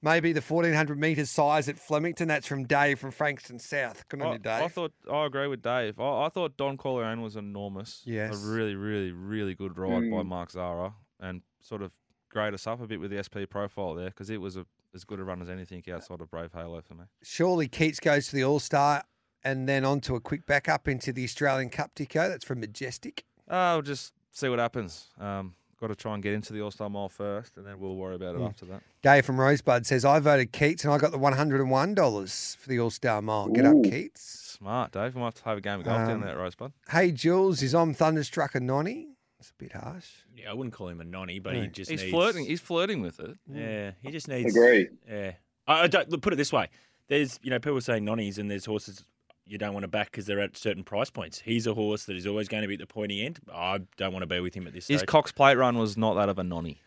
Maybe 0.00 0.32
the 0.32 0.40
1400 0.42 0.96
metres 0.98 1.30
size 1.30 1.68
at 1.68 1.76
Flemington. 1.78 2.28
That's 2.28 2.46
from 2.46 2.64
Dave 2.64 3.00
from 3.00 3.10
Frankston 3.10 3.58
South. 3.58 4.06
Good 4.08 4.20
on 4.22 4.28
I, 4.28 4.32
you, 4.34 4.38
Dave. 4.38 4.62
I 4.62 4.68
thought 4.68 4.92
I 5.10 5.24
agree 5.26 5.48
with 5.48 5.62
Dave. 5.62 5.98
I, 5.98 6.26
I 6.26 6.28
thought 6.28 6.56
Don 6.56 6.76
Corleone 6.76 7.20
was 7.22 7.34
enormous. 7.34 8.02
Yes. 8.04 8.44
a 8.44 8.48
really, 8.48 8.76
really, 8.76 9.10
really 9.10 9.54
good 9.54 9.76
ride 9.76 10.08
by 10.10 10.18
Mm. 10.18 10.26
Mark 10.26 10.50
Zahra, 10.52 10.94
and 11.18 11.42
sort 11.60 11.82
of 11.82 11.90
grade 12.28 12.54
us 12.54 12.66
up 12.66 12.80
a 12.80 12.86
bit 12.86 13.00
with 13.00 13.10
the 13.10 13.22
SP 13.22 13.48
profile 13.48 13.94
there 13.94 14.08
because 14.10 14.30
it 14.30 14.40
was 14.40 14.56
a, 14.56 14.66
as 14.94 15.04
good 15.04 15.18
a 15.20 15.24
run 15.24 15.40
as 15.42 15.48
anything 15.48 15.82
outside 15.92 16.20
of 16.20 16.30
Brave 16.30 16.52
Halo 16.52 16.80
for 16.82 16.94
me. 16.94 17.04
Surely 17.22 17.68
Keats 17.68 18.00
goes 18.00 18.28
to 18.28 18.36
the 18.36 18.44
All 18.44 18.60
Star 18.60 19.02
and 19.44 19.68
then 19.68 19.84
on 19.84 20.00
to 20.02 20.14
a 20.16 20.20
quick 20.20 20.46
backup 20.46 20.88
into 20.88 21.12
the 21.12 21.24
Australian 21.24 21.70
Cup, 21.70 21.94
Dicko. 21.94 22.28
That's 22.28 22.44
from 22.44 22.60
Majestic. 22.60 23.24
Uh, 23.48 23.72
we'll 23.76 23.82
just 23.82 24.12
see 24.32 24.48
what 24.48 24.58
happens. 24.58 25.06
Um, 25.18 25.54
got 25.80 25.86
to 25.88 25.94
try 25.94 26.12
and 26.14 26.22
get 26.22 26.32
into 26.34 26.52
the 26.52 26.60
All 26.60 26.70
Star 26.72 26.90
Mile 26.90 27.08
first, 27.08 27.56
and 27.56 27.64
then 27.66 27.78
we'll 27.78 27.94
worry 27.96 28.16
about 28.16 28.34
it 28.34 28.40
Mm. 28.40 28.48
after 28.48 28.64
that. 28.66 28.82
Dave 29.02 29.24
from 29.24 29.38
Rosebud 29.40 29.86
says, 29.86 30.04
I 30.04 30.18
voted 30.18 30.52
Keats 30.52 30.84
and 30.84 30.92
I 30.92 30.98
got 30.98 31.12
the 31.12 31.18
$101 31.18 32.56
for 32.56 32.68
the 32.68 32.80
All 32.80 32.90
Star 32.90 33.22
Mile. 33.22 33.48
Get 33.48 33.64
up, 33.64 33.76
Keats. 33.84 34.56
Smart, 34.58 34.90
Dave. 34.92 35.14
We 35.14 35.20
might 35.20 35.26
have 35.26 35.34
to 35.34 35.44
have 35.44 35.58
a 35.58 35.60
game 35.60 35.78
of 35.80 35.84
golf 35.86 35.98
down 35.98 36.10
Um, 36.16 36.20
there 36.22 36.30
at 36.30 36.36
Rosebud. 36.38 36.72
Hey, 36.90 37.12
Jules, 37.12 37.62
is 37.62 37.74
Om 37.74 37.94
Thunderstruck 37.94 38.54
a 38.56 38.60
nonny? 38.60 39.14
It's 39.40 39.50
a 39.50 39.54
bit 39.54 39.72
harsh. 39.72 40.08
Yeah, 40.36 40.50
I 40.50 40.54
wouldn't 40.54 40.74
call 40.74 40.88
him 40.88 41.00
a 41.00 41.04
nonny, 41.04 41.38
but 41.38 41.54
No. 41.54 41.62
he 41.62 41.66
just 41.68 41.90
He's 41.90 42.00
needs, 42.02 42.10
flirting. 42.12 42.44
He's 42.46 42.60
flirting 42.60 43.02
with 43.02 43.20
it. 43.20 43.36
Yeah, 43.52 43.92
he 44.02 44.10
just 44.10 44.26
needs. 44.28 44.54
Agree. 44.54 44.88
Yeah, 45.08 45.32
I, 45.66 45.82
I 45.82 45.86
don't 45.86 46.08
look, 46.10 46.22
put 46.22 46.32
it 46.32 46.36
this 46.36 46.52
way. 46.52 46.68
There's 47.08 47.38
you 47.42 47.50
know 47.50 47.58
people 47.60 47.80
saying 47.80 48.04
nonnies, 48.04 48.38
and 48.38 48.50
there's 48.50 48.64
horses 48.64 49.04
you 49.46 49.56
don't 49.56 49.72
want 49.72 49.84
to 49.84 49.88
back 49.88 50.10
because 50.10 50.26
they're 50.26 50.40
at 50.40 50.56
certain 50.56 50.82
price 50.84 51.08
points. 51.08 51.40
He's 51.40 51.66
a 51.66 51.72
horse 51.74 52.04
that 52.06 52.16
is 52.16 52.26
always 52.26 52.48
going 52.48 52.62
to 52.62 52.68
be 52.68 52.74
at 52.74 52.80
the 52.80 52.86
pointy 52.86 53.24
end. 53.24 53.38
I 53.52 53.80
don't 53.96 54.12
want 54.12 54.22
to 54.22 54.26
be 54.26 54.40
with 54.40 54.54
him 54.54 54.66
at 54.66 54.72
this 54.74 54.88
His 54.88 54.98
stage. 55.00 55.08
Cox 55.08 55.32
Plate 55.32 55.56
run 55.56 55.78
was 55.78 55.96
not 55.96 56.14
that 56.14 56.28
of 56.28 56.38
a 56.38 56.44
nonny. 56.44 56.80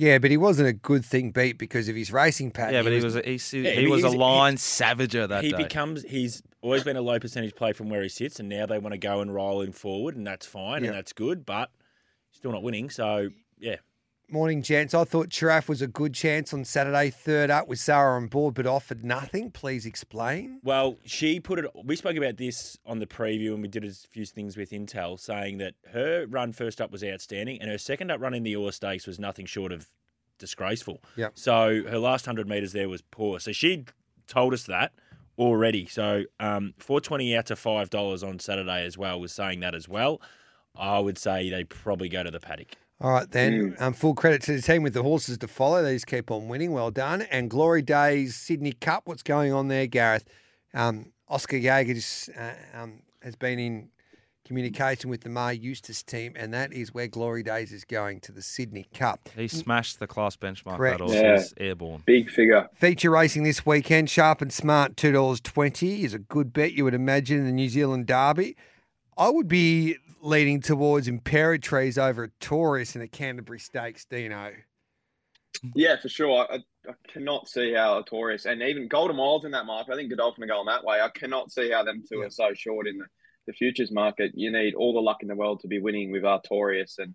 Yeah, 0.00 0.18
but 0.18 0.30
he 0.30 0.36
wasn't 0.36 0.68
a 0.68 0.72
good 0.72 1.04
thing 1.04 1.32
beat 1.32 1.58
because 1.58 1.88
of 1.88 1.96
his 1.96 2.12
racing 2.12 2.52
pattern. 2.52 2.74
Yeah, 2.74 2.82
but 2.82 2.92
he 2.92 3.00
was 3.02 3.16
a, 3.16 3.22
he, 3.22 3.36
he, 3.36 3.62
Yeah, 3.62 3.70
he 3.72 3.86
was 3.88 4.04
a 4.04 4.08
he's- 4.10 4.16
line 4.18 4.54
savager 4.56 5.28
that 5.28 5.42
he 5.42 5.50
day. 5.50 5.56
becomes 5.58 6.04
he's 6.04 6.40
always 6.60 6.84
been 6.84 6.96
a 6.96 7.00
low 7.02 7.18
percentage 7.18 7.56
play 7.56 7.72
from 7.72 7.88
where 7.88 8.02
he 8.02 8.08
sits, 8.08 8.38
and 8.38 8.48
now 8.48 8.64
they 8.64 8.78
want 8.78 8.92
to 8.92 8.98
go 8.98 9.20
and 9.20 9.34
roll 9.34 9.60
him 9.60 9.72
forward, 9.72 10.14
and 10.14 10.24
that's 10.24 10.46
fine 10.46 10.82
Yeah. 10.84 10.90
and 10.90 10.96
that's 10.96 11.12
good, 11.12 11.44
but 11.44 11.70
still 12.30 12.52
not 12.52 12.62
winning. 12.62 12.90
So 12.90 13.30
yeah, 13.58 13.76
Morning, 14.30 14.60
gents. 14.60 14.92
I 14.92 15.04
thought 15.04 15.30
Giraffe 15.30 15.70
was 15.70 15.80
a 15.80 15.86
good 15.86 16.12
chance 16.12 16.52
on 16.52 16.62
Saturday, 16.62 17.08
third 17.08 17.48
up 17.50 17.66
with 17.66 17.78
Sarah 17.78 18.16
on 18.16 18.26
board, 18.26 18.52
but 18.52 18.66
offered 18.66 19.02
nothing. 19.02 19.50
Please 19.50 19.86
explain. 19.86 20.60
Well, 20.62 20.98
she 21.06 21.40
put 21.40 21.60
it. 21.60 21.64
We 21.82 21.96
spoke 21.96 22.14
about 22.14 22.36
this 22.36 22.76
on 22.84 22.98
the 22.98 23.06
preview, 23.06 23.54
and 23.54 23.62
we 23.62 23.68
did 23.68 23.86
a 23.86 23.90
few 23.90 24.26
things 24.26 24.54
with 24.54 24.70
Intel, 24.70 25.18
saying 25.18 25.56
that 25.58 25.76
her 25.92 26.26
run 26.28 26.52
first 26.52 26.78
up 26.78 26.92
was 26.92 27.02
outstanding, 27.02 27.58
and 27.62 27.70
her 27.70 27.78
second 27.78 28.10
up 28.10 28.20
run 28.20 28.34
in 28.34 28.42
the 28.42 28.54
Orr 28.54 28.70
Stakes 28.70 29.06
was 29.06 29.18
nothing 29.18 29.46
short 29.46 29.72
of 29.72 29.86
disgraceful. 30.38 31.00
Yep. 31.16 31.32
So 31.38 31.84
her 31.88 31.98
last 31.98 32.26
hundred 32.26 32.46
meters 32.46 32.72
there 32.72 32.90
was 32.90 33.00
poor. 33.00 33.40
So 33.40 33.52
she 33.52 33.86
told 34.26 34.52
us 34.52 34.64
that 34.64 34.92
already. 35.38 35.86
So 35.86 36.24
um, 36.38 36.74
four 36.78 37.00
twenty 37.00 37.34
out 37.34 37.46
to 37.46 37.56
five 37.56 37.88
dollars 37.88 38.22
on 38.22 38.40
Saturday 38.40 38.84
as 38.84 38.98
well 38.98 39.18
was 39.18 39.32
saying 39.32 39.60
that 39.60 39.74
as 39.74 39.88
well. 39.88 40.20
I 40.76 40.98
would 40.98 41.16
say 41.16 41.48
they 41.48 41.64
probably 41.64 42.10
go 42.10 42.22
to 42.22 42.30
the 42.30 42.40
paddock. 42.40 42.76
All 43.00 43.12
right, 43.12 43.30
then. 43.30 43.76
Um, 43.78 43.92
full 43.92 44.14
credit 44.14 44.42
to 44.42 44.52
the 44.56 44.62
team 44.62 44.82
with 44.82 44.92
the 44.94 45.02
horses 45.02 45.38
to 45.38 45.48
follow. 45.48 45.82
They 45.82 45.94
just 45.94 46.06
keep 46.08 46.30
on 46.30 46.48
winning. 46.48 46.72
Well 46.72 46.90
done. 46.90 47.22
And 47.22 47.48
Glory 47.48 47.82
Days 47.82 48.34
Sydney 48.34 48.72
Cup. 48.72 49.02
What's 49.06 49.22
going 49.22 49.52
on 49.52 49.68
there, 49.68 49.86
Gareth? 49.86 50.24
Um, 50.74 51.12
Oscar 51.28 51.56
Jaeger 51.56 51.94
just, 51.94 52.30
uh, 52.36 52.52
um, 52.74 53.02
has 53.22 53.36
been 53.36 53.58
in 53.60 53.88
communication 54.44 55.10
with 55.10 55.20
the 55.20 55.28
Maher 55.28 55.52
Eustace 55.52 56.02
team, 56.02 56.32
and 56.34 56.52
that 56.54 56.72
is 56.72 56.92
where 56.94 57.06
Glory 57.06 57.42
Days 57.42 57.70
is 57.70 57.84
going 57.84 58.18
to 58.20 58.32
the 58.32 58.40
Sydney 58.42 58.88
Cup. 58.94 59.28
He 59.36 59.46
smashed 59.46 59.98
the 60.00 60.06
class 60.06 60.36
benchmark. 60.36 60.76
Correct. 60.78 60.98
That 61.06 61.52
Yeah. 61.58 61.64
airborne. 61.66 62.02
Big 62.06 62.30
figure. 62.30 62.66
Feature 62.72 63.10
racing 63.10 63.42
this 63.44 63.64
weekend, 63.66 64.08
Sharp 64.10 64.40
and 64.40 64.52
Smart, 64.52 64.96
$2.20 64.96 66.02
is 66.02 66.14
a 66.14 66.18
good 66.18 66.52
bet, 66.52 66.72
you 66.72 66.82
would 66.84 66.94
imagine, 66.94 67.38
in 67.40 67.44
the 67.44 67.52
New 67.52 67.68
Zealand 67.68 68.06
Derby. 68.06 68.56
I 69.18 69.28
would 69.28 69.48
be 69.48 69.96
leaning 70.28 70.60
towards 70.60 71.08
Imperatriz 71.08 71.98
over 71.98 72.24
a 72.24 72.28
Taurus 72.40 72.94
in 72.94 73.02
a 73.02 73.08
Canterbury 73.08 73.58
Stakes, 73.58 74.04
Dino. 74.04 74.52
Yeah, 75.74 75.96
for 76.00 76.08
sure. 76.08 76.46
I, 76.50 76.56
I 76.88 76.92
cannot 77.12 77.48
see 77.48 77.72
how 77.72 78.00
Artorius 78.00 78.46
and 78.46 78.62
even 78.62 78.86
Golden 78.88 79.16
Miles 79.16 79.44
in 79.44 79.50
that 79.52 79.66
market. 79.66 79.92
I 79.92 79.96
think 79.96 80.10
Godolphin 80.10 80.44
are 80.44 80.46
going 80.46 80.66
that 80.66 80.84
way. 80.84 81.00
I 81.00 81.08
cannot 81.08 81.50
see 81.50 81.70
how 81.70 81.82
them 81.82 82.04
two 82.08 82.20
Yeah. 82.20 82.26
are 82.26 82.30
so 82.30 82.50
short 82.54 82.86
in 82.86 82.98
the, 82.98 83.06
the 83.48 83.52
futures 83.54 83.90
market. 83.90 84.32
You 84.34 84.52
need 84.52 84.74
all 84.74 84.92
the 84.94 85.00
luck 85.00 85.18
in 85.22 85.28
the 85.28 85.34
world 85.34 85.60
to 85.60 85.68
be 85.68 85.80
winning 85.80 86.12
with 86.12 86.22
Artorius 86.22 86.98
and 86.98 87.14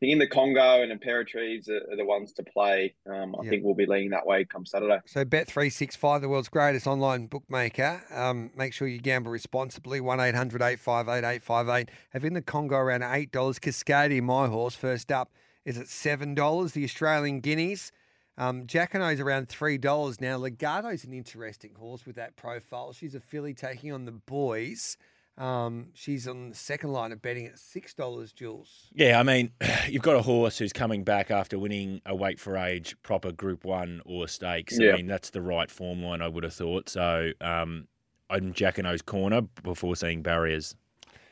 think 0.00 0.12
in 0.12 0.18
the 0.18 0.26
Congo 0.26 0.82
and 0.82 0.90
Imperatriz 0.98 1.68
are, 1.68 1.92
are 1.92 1.96
the 1.96 2.04
ones 2.04 2.32
to 2.32 2.42
play. 2.42 2.94
Um, 3.06 3.34
I 3.38 3.42
Yep. 3.44 3.50
think 3.50 3.64
we'll 3.64 3.74
be 3.74 3.86
leaning 3.86 4.10
that 4.10 4.26
way 4.26 4.44
come 4.44 4.64
Saturday. 4.66 4.98
So 5.06 5.24
Bet365, 5.24 6.22
the 6.22 6.28
world's 6.28 6.48
greatest 6.48 6.86
online 6.86 7.26
bookmaker. 7.26 8.02
Um, 8.10 8.50
make 8.56 8.72
sure 8.72 8.88
you 8.88 8.98
gamble 8.98 9.30
responsibly. 9.30 10.00
1800 10.00 10.62
858 10.62 11.24
858. 11.24 11.90
Have 12.10 12.24
in 12.24 12.32
the 12.34 12.42
Congo 12.42 12.76
around 12.76 13.02
$8. 13.02 13.30
Cascadia, 13.60 14.22
my 14.22 14.48
horse, 14.48 14.74
first 14.74 15.12
up, 15.12 15.30
is 15.64 15.76
at 15.78 15.86
$7. 15.86 16.72
The 16.72 16.84
Australian 16.84 17.40
Guineas. 17.40 17.92
Um, 18.38 18.66
Jacquinot's 18.66 19.20
around 19.20 19.48
$3 19.50 20.20
now. 20.20 20.38
Legato's 20.38 21.04
an 21.04 21.12
interesting 21.12 21.74
horse 21.74 22.06
with 22.06 22.16
that 22.16 22.36
profile. 22.36 22.94
She's 22.94 23.14
a 23.14 23.20
filly 23.20 23.52
taking 23.52 23.92
on 23.92 24.06
the 24.06 24.12
boys. 24.12 24.96
Um, 25.40 25.86
she's 25.94 26.28
on 26.28 26.50
the 26.50 26.54
second 26.54 26.92
line 26.92 27.12
of 27.12 27.22
betting 27.22 27.46
at 27.46 27.54
$6, 27.56 28.34
Jules. 28.34 28.88
Yeah, 28.92 29.18
I 29.18 29.22
mean, 29.22 29.52
you've 29.88 30.02
got 30.02 30.16
a 30.16 30.20
horse 30.22 30.58
who's 30.58 30.72
coming 30.72 31.02
back 31.02 31.30
after 31.30 31.58
winning 31.58 32.02
a 32.04 32.14
weight 32.14 32.38
for 32.38 32.58
age 32.58 32.94
proper 33.02 33.32
Group 33.32 33.64
One 33.64 34.02
or 34.04 34.28
stakes. 34.28 34.78
Yeah. 34.78 34.92
I 34.92 34.96
mean, 34.96 35.06
that's 35.06 35.30
the 35.30 35.40
right 35.40 35.70
form 35.70 36.02
line, 36.02 36.20
I 36.20 36.28
would 36.28 36.44
have 36.44 36.52
thought. 36.52 36.90
So 36.90 37.30
um, 37.40 37.88
I'm 38.28 38.52
Jack 38.52 38.76
and 38.76 38.86
O's 38.86 39.00
corner 39.00 39.40
before 39.62 39.96
seeing 39.96 40.20
barriers. 40.22 40.74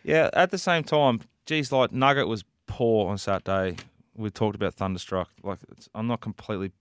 Yeah, 0.04 0.30
at 0.32 0.50
the 0.52 0.58
same 0.58 0.84
time, 0.84 1.20
geez, 1.44 1.70
like 1.70 1.92
Nugget 1.92 2.28
was 2.28 2.44
poor 2.66 3.10
on 3.10 3.18
Saturday. 3.18 3.76
We 4.16 4.30
talked 4.30 4.56
about 4.56 4.72
Thunderstruck. 4.72 5.28
Like, 5.42 5.58
it's, 5.70 5.88
I'm 5.94 6.06
not 6.06 6.22
completely 6.22 6.72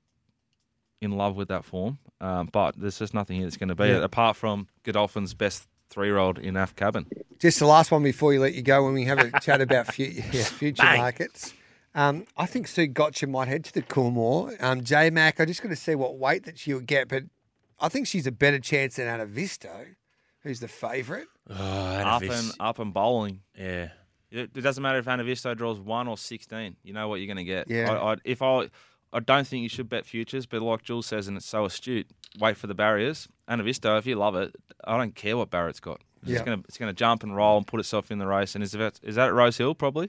in 1.02 1.12
love 1.12 1.36
with 1.36 1.50
that 1.50 1.66
form, 1.66 2.00
um, 2.22 2.48
but 2.54 2.80
there's 2.80 2.98
just 2.98 3.14
nothing 3.14 3.36
here 3.36 3.46
that's 3.46 3.58
going 3.58 3.68
to 3.70 3.76
be 3.76 3.86
Yeah. 3.88 3.98
it 3.98 4.04
apart 4.04 4.38
from 4.38 4.68
Godolphin's 4.84 5.34
best 5.34 5.68
three-year-old 5.90 6.40
in 6.40 6.56
AF 6.58 6.76
cabin. 6.76 7.06
Just 7.40 7.60
the 7.60 7.66
last 7.66 7.92
one 7.92 8.04
before 8.04 8.34
you 8.34 8.40
let 8.40 8.54
you 8.54 8.62
go 8.62 8.84
when 8.84 8.94
we 8.94 9.06
have 9.06 9.20
a 9.20 9.40
chat 9.42 9.62
about 9.62 9.94
fu- 9.94 10.04
yeah, 10.04 10.44
future 10.44 10.84
markets. 10.84 11.54
Um, 11.96 12.26
I 12.36 12.46
think 12.46 12.68
Zougotcha 12.68 13.28
might 13.28 13.48
head 13.48 13.64
to 13.66 13.74
the 13.74 13.82
Coolmore. 13.82 14.62
Um, 14.62 14.84
J 14.84 15.10
Mac, 15.10 15.40
I 15.40 15.46
just 15.46 15.64
got 15.64 15.70
to 15.70 15.76
see 15.76 15.96
what 15.96 16.18
weight 16.18 16.44
that 16.46 16.60
she 16.60 16.74
would 16.74 16.86
get, 16.86 17.08
but 17.08 17.24
I 17.80 17.90
think 17.90 18.08
she's 18.08 18.28
a 18.28 18.32
better 18.32 18.60
chance 18.60 18.98
than 18.98 19.08
Anavisto, 19.08 19.96
who's 20.42 20.60
the 20.60 20.68
favourite. 20.68 21.26
Oh, 21.50 21.56
up 21.56 22.22
and 22.22 22.52
up 22.60 22.80
and 22.80 22.94
bowling. 22.94 23.42
Yeah. 23.58 23.90
It, 24.30 24.52
it 24.56 24.62
doesn't 24.62 24.82
matter 24.84 25.00
if 25.00 25.06
Anavisto 25.06 25.56
draws 25.56 25.80
one 25.80 26.08
or 26.08 26.18
sixteen. 26.18 26.76
You 26.84 26.94
know 26.94 27.08
what 27.08 27.16
you're 27.16 27.28
going 27.34 27.38
to 27.38 27.44
get. 27.44 27.70
Yeah. 27.70 27.92
I, 27.92 28.14
I, 28.14 28.16
if 28.26 28.42
I, 28.42 28.70
I 29.14 29.20
don't 29.20 29.48
think 29.48 29.64
you 29.64 29.70
should 29.70 29.90
bet 29.90 30.06
futures, 30.06 30.46
but 30.46 30.62
like 30.62 30.84
Jules 30.84 31.06
says, 31.06 31.28
and 31.28 31.38
it's 31.38 31.46
so 31.46 31.66
astute. 31.66 32.08
Wait 32.40 32.58
for 32.58 32.68
the 32.68 32.74
barriers. 32.76 33.28
Anavisto, 33.50 33.98
if 33.98 34.06
you 34.06 34.16
love 34.16 34.36
it, 34.36 34.54
I 34.84 34.98
don't 34.98 35.16
care 35.16 35.38
what 35.38 35.50
Barrett's 35.50 35.80
got. 35.80 36.02
It's 36.24 36.32
Yeah. 36.32 36.44
going 36.44 36.62
to 36.62 36.68
it's 36.68 36.78
going 36.78 36.90
to 36.90 36.96
jump 36.98 37.24
and 37.24 37.36
roll 37.36 37.58
and 37.58 37.66
put 37.66 37.80
itself 37.80 38.12
in 38.12 38.20
the 38.20 38.28
race. 38.28 38.54
And 38.56 38.64
is 38.64 38.72
that 38.74 39.00
is 39.04 39.16
that 39.16 39.28
at 39.30 39.34
Rose 39.34 39.58
Hill 39.58 39.76
probably? 39.76 40.08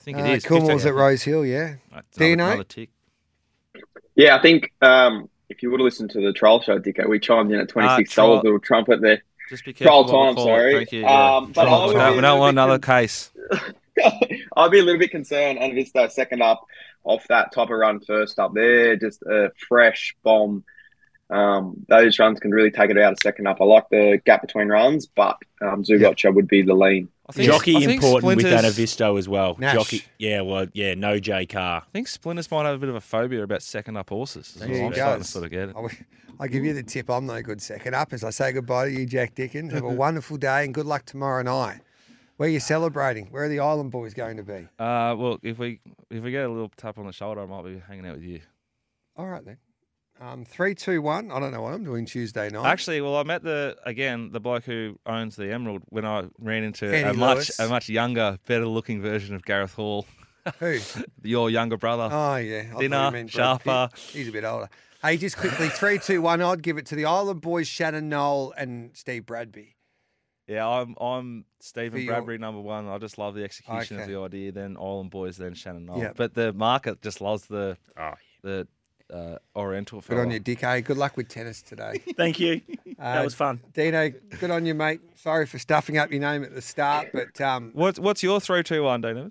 I 0.00 0.04
think 0.04 0.18
Uh, 0.18 0.22
it 0.22 0.36
is. 0.36 0.44
Coolmore's 0.44 0.82
15 0.84 0.88
at 0.88 0.94
Rose 0.94 1.22
Hill, 1.22 1.44
yeah. 1.44 1.74
That's 1.92 2.16
Do 2.16 2.24
you 2.26 2.36
know? 2.36 2.46
another 2.46 2.64
tick. 2.64 2.90
Yeah, 4.14 4.36
I 4.36 4.42
think 4.42 4.72
um, 4.82 5.28
if 5.48 5.62
you 5.62 5.70
would 5.70 5.80
have 5.80 5.84
listened 5.84 6.10
to 6.12 6.20
the 6.20 6.32
trial 6.32 6.60
show, 6.60 6.78
Dicko, 6.78 7.08
we 7.08 7.18
chimed 7.18 7.52
in 7.52 7.58
at 7.60 7.68
twenty 7.68 7.88
six 7.96 8.12
trial- 8.12 8.28
dollars 8.28 8.44
little 8.44 8.58
trumpet 8.60 9.00
there. 9.00 9.22
Just 9.50 9.64
be 9.64 9.72
trial 9.72 10.04
careful. 10.04 10.18
what 10.20 10.20
we 10.20 10.26
time. 10.28 10.34
call 10.34 10.44
it. 10.44 10.46
Sorry, 10.60 10.74
Thank 10.74 10.92
you. 10.92 11.00
yeah. 11.00 11.36
Um, 11.36 11.52
but 11.52 11.62
Trial 11.64 11.74
I 11.74 11.86
would 11.86 11.92
time. 11.94 12.12
we 12.12 12.18
a 12.18 12.20
don't 12.20 12.22
little 12.22 12.38
want 12.40 12.54
another 12.54 12.78
con- 12.78 13.00
case. 13.02 13.30
I'd 14.56 14.70
be 14.70 14.78
a 14.78 14.82
little 14.82 14.98
bit 14.98 15.10
concerned, 15.10 15.58
and 15.58 15.74
Visto 15.74 16.06
second 16.08 16.42
up 16.42 16.64
off 17.04 17.26
that 17.28 17.52
type 17.52 17.70
of 17.70 17.78
run 17.78 18.00
first 18.00 18.38
up 18.38 18.52
there, 18.54 18.96
just 18.96 19.22
a 19.22 19.50
fresh 19.68 20.14
bomb. 20.22 20.64
Um, 21.30 21.84
those 21.88 22.18
runs 22.18 22.40
can 22.40 22.50
really 22.52 22.70
take 22.70 22.90
it 22.90 22.96
out 22.98 23.12
a 23.12 23.16
second 23.22 23.46
up. 23.46 23.60
I 23.60 23.64
like 23.64 23.88
the 23.90 24.18
gap 24.24 24.40
between 24.40 24.68
runs, 24.68 25.06
but 25.06 25.36
um, 25.60 25.82
Zougotcha 25.84 26.34
would 26.34 26.48
be 26.48 26.62
the 26.62 26.72
lean. 26.74 27.08
I 27.28 27.32
think- 27.32 27.50
Jockey 27.50 27.76
I 27.76 27.80
think 27.80 28.02
important 28.02 28.36
with 28.36 28.46
Splinters- 28.46 28.76
Anavisto 28.78 29.18
as 29.18 29.28
well. 29.28 29.54
Nash. 29.58 29.74
Jockey, 29.74 30.04
yeah, 30.18 30.40
well, 30.40 30.66
yeah, 30.72 30.94
no 30.94 31.18
J 31.18 31.44
car. 31.44 31.82
I 31.86 31.90
think 31.92 32.08
Splinters 32.08 32.50
might 32.50 32.64
have 32.64 32.76
a 32.76 32.78
bit 32.78 32.88
of 32.88 32.94
a 32.94 33.00
phobia 33.02 33.42
about 33.42 33.60
second 33.62 33.98
up 33.98 34.08
horses. 34.08 34.54
That's 34.58 34.70
Yeah, 34.70 34.84
what 34.84 34.86
I'm 34.88 34.94
starting 34.94 35.22
to 35.22 35.28
sort 35.28 35.44
of 35.44 35.50
get 35.50 35.60
it. 35.64 35.68
I, 35.70 35.72
w- 35.82 35.96
I 36.40 36.48
give 36.48 36.64
you 36.64 36.72
the 36.72 36.82
tip. 36.82 37.10
I'm 37.10 37.26
no 37.26 37.42
good 37.42 37.60
second 37.60 37.94
up 37.94 38.14
as 38.14 38.24
I 38.24 38.30
say 38.30 38.52
goodbye 38.52 38.86
to 38.86 38.92
you, 39.00 39.04
Jack 39.04 39.34
Dickens. 39.34 39.74
Have 39.74 39.84
a 39.84 39.88
wonderful 39.92 40.38
day 40.38 40.64
and 40.64 40.72
good 40.72 40.86
luck 40.86 41.04
tomorrow 41.04 41.42
night. 41.42 41.80
Where 42.38 42.48
are 42.48 42.52
you 42.52 42.60
celebrating? 42.60 43.26
Where 43.26 43.44
are 43.44 43.48
the 43.48 43.58
Island 43.58 43.90
Boys 43.90 44.14
going 44.14 44.36
to 44.36 44.44
be? 44.44 44.68
Uh, 44.78 45.16
well, 45.18 45.38
if 45.42 45.58
we 45.58 45.80
if 46.08 46.22
we 46.22 46.30
get 46.30 46.44
a 46.44 46.48
little 46.48 46.70
tap 46.76 46.96
on 46.96 47.06
the 47.06 47.12
shoulder, 47.12 47.40
I 47.42 47.46
might 47.46 47.64
be 47.64 47.82
hanging 47.86 48.06
out 48.06 48.14
with 48.14 48.22
you. 48.22 48.40
All 49.16 49.26
right 49.26 49.44
then. 49.44 49.56
Um, 50.20 50.44
three, 50.44 50.76
two, 50.76 51.02
one. 51.02 51.32
I 51.32 51.40
don't 51.40 51.50
know 51.50 51.62
what 51.62 51.74
I'm 51.74 51.82
doing 51.82 52.06
Tuesday 52.06 52.48
night. 52.48 52.64
Actually, 52.64 53.00
well, 53.00 53.16
I 53.16 53.24
met 53.24 53.42
the 53.42 53.76
again 53.84 54.30
the 54.30 54.38
bloke 54.38 54.62
who 54.64 55.00
owns 55.04 55.34
the 55.34 55.52
Emerald 55.52 55.82
when 55.88 56.04
I 56.04 56.26
ran 56.38 56.62
into 56.62 56.88
a 56.88 56.94
Andy 57.06 57.18
much 57.18 57.50
a 57.58 57.66
much 57.68 57.88
younger, 57.88 58.38
better 58.46 58.66
looking 58.66 59.02
version 59.02 59.34
of 59.34 59.44
Gareth 59.44 59.74
Hall, 59.74 60.06
Who? 60.60 60.78
your 61.24 61.50
younger 61.50 61.76
brother. 61.76 62.08
Oh 62.12 62.36
yeah, 62.36 62.58
I 62.58 62.62
thought 62.66 62.82
you 62.82 62.88
Thinner, 62.88 63.10
meant 63.10 63.32
Brad 63.32 63.58
Pitt. 63.58 63.64
sharper. 63.64 63.88
He's 64.12 64.28
a 64.28 64.32
bit 64.32 64.44
older. 64.44 64.68
Hey, 65.02 65.16
just 65.16 65.36
quickly, 65.36 65.70
three, 65.70 65.98
two, 65.98 66.22
one. 66.22 66.40
I'd 66.40 66.62
give 66.62 66.78
it 66.78 66.86
to 66.86 66.94
the 66.94 67.04
Island 67.04 67.40
Boys, 67.40 67.66
Shannon 67.66 68.08
Noll 68.08 68.54
and 68.56 68.96
Steve 68.96 69.26
Bradbury. 69.26 69.74
Yeah, 70.48 70.66
I'm 70.66 70.96
I'm 71.00 71.44
For 71.58 71.64
Stephen 71.64 72.00
your- 72.00 72.14
Bradbury 72.14 72.38
number 72.38 72.60
one. 72.60 72.88
I 72.88 72.96
just 72.98 73.18
love 73.18 73.34
the 73.34 73.44
execution 73.44 73.98
Okay. 73.98 74.04
of 74.04 74.08
the 74.08 74.18
idea. 74.18 74.50
Then 74.52 74.76
Island 74.80 75.10
Boys, 75.10 75.36
then 75.36 75.54
Shannon 75.54 75.86
Noll. 75.86 75.98
Yeah. 76.00 76.12
But 76.16 76.34
the 76.34 76.52
market 76.54 77.02
just 77.02 77.20
loves 77.20 77.46
the 77.46 77.76
Oh, 77.98 78.14
the 78.42 78.66
uh, 79.12 79.36
Oriental. 79.54 80.00
Good 80.00 80.16
on 80.18 80.24
fella. 80.24 80.32
you, 80.34 80.40
Dick. 80.40 80.60
Hey, 80.60 80.80
good 80.80 80.96
luck 80.96 81.16
with 81.18 81.28
tennis 81.28 81.60
today. 81.62 81.98
Thank 82.16 82.40
you. 82.40 82.60
Uh, 82.98 83.14
that 83.14 83.24
was 83.24 83.34
fun. 83.34 83.60
Dino, 83.74 84.10
good 84.40 84.50
on 84.50 84.64
you, 84.66 84.74
mate. 84.74 85.00
Sorry 85.16 85.44
for 85.46 85.58
stuffing 85.58 85.98
up 85.98 86.10
your 86.10 86.20
name 86.20 86.42
at 86.44 86.54
the 86.54 86.62
start, 86.62 87.08
but 87.12 87.38
um, 87.42 87.70
What's 87.74 87.98
what's 87.98 88.22
your 88.22 88.40
three 88.40 88.62
two 88.62 88.82
one, 88.82 89.00
Dino? 89.02 89.30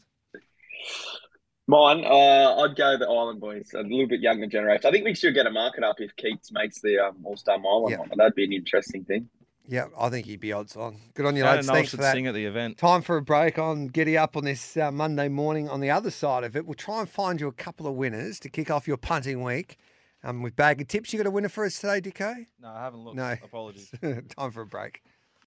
Mine, 1.70 2.06
uh, 2.06 2.56
I'd 2.62 2.78
go 2.78 2.98
the 2.98 3.08
Island 3.08 3.42
Boys, 3.42 3.72
a 3.76 3.82
little 3.82 4.08
bit 4.08 4.22
younger 4.22 4.48
generation. 4.48 4.86
I 4.88 4.92
think 4.92 5.04
we 5.04 5.14
should 5.14 5.34
get 5.34 5.46
a 5.48 5.52
market 5.52 5.84
up 5.84 5.98
if 6.00 6.16
Keats 6.16 6.50
makes 6.52 6.80
the 6.80 6.98
um, 7.00 7.18
All 7.26 7.36
Star 7.36 7.58
Mile. 7.60 7.72
or 7.84 7.92
Yeah. 7.92 7.98
not. 7.98 8.16
That'd 8.18 8.36
be 8.36 8.46
an 8.46 8.54
interesting 8.54 9.04
thing. 9.04 9.28
Yeah, 9.68 9.88
I 10.00 10.10
think 10.10 10.26
he'd 10.26 10.40
be 10.40 10.54
odds 10.54 10.76
on. 10.76 10.98
Good 11.14 11.26
on 11.26 11.36
you, 11.36 11.44
Shannon 11.44 11.58
lads. 11.58 11.68
Thanks 11.70 11.92
for 11.92 11.98
that. 11.98 12.14
sing 12.14 12.28
at 12.28 12.34
the 12.34 12.46
event. 12.46 12.78
Time 12.78 13.02
for 13.02 13.18
a 13.18 13.22
break 13.22 13.60
on 13.60 13.88
Giddy 13.88 14.18
Up 14.18 14.38
on 14.38 14.46
this 14.46 14.78
uh, 14.78 14.92
Monday 14.92 15.28
morning. 15.28 15.70
On 15.70 15.82
the 15.82 15.90
other 15.92 16.12
side 16.12 16.44
of 16.44 16.56
it, 16.56 16.66
we'll 16.66 16.76
try 16.76 17.00
and 17.02 17.10
find 17.10 17.42
you 17.42 17.48
a 17.48 17.54
couple 17.54 17.86
of 17.88 17.96
winners 17.96 18.40
to 18.42 18.50
kick 18.50 18.72
off 18.72 18.88
your 18.88 18.98
punting 18.98 19.44
week. 19.44 19.78
Um, 20.24 20.42
with 20.42 20.56
bag 20.56 20.82
of 20.82 20.88
tips, 20.88 21.14
you 21.14 21.18
got 21.18 21.28
a 21.28 21.32
winner 21.32 21.50
for 21.50 21.66
us 21.66 21.80
today, 21.80 22.02
Dicko? 22.02 22.48
No, 22.60 22.70
I 22.70 22.84
haven't 22.84 23.02
looked. 23.02 23.18
No. 23.18 23.36
Apologies. 23.44 23.92
Time 24.02 24.52
for 24.52 24.62
a 24.62 24.66
break. 24.66 25.02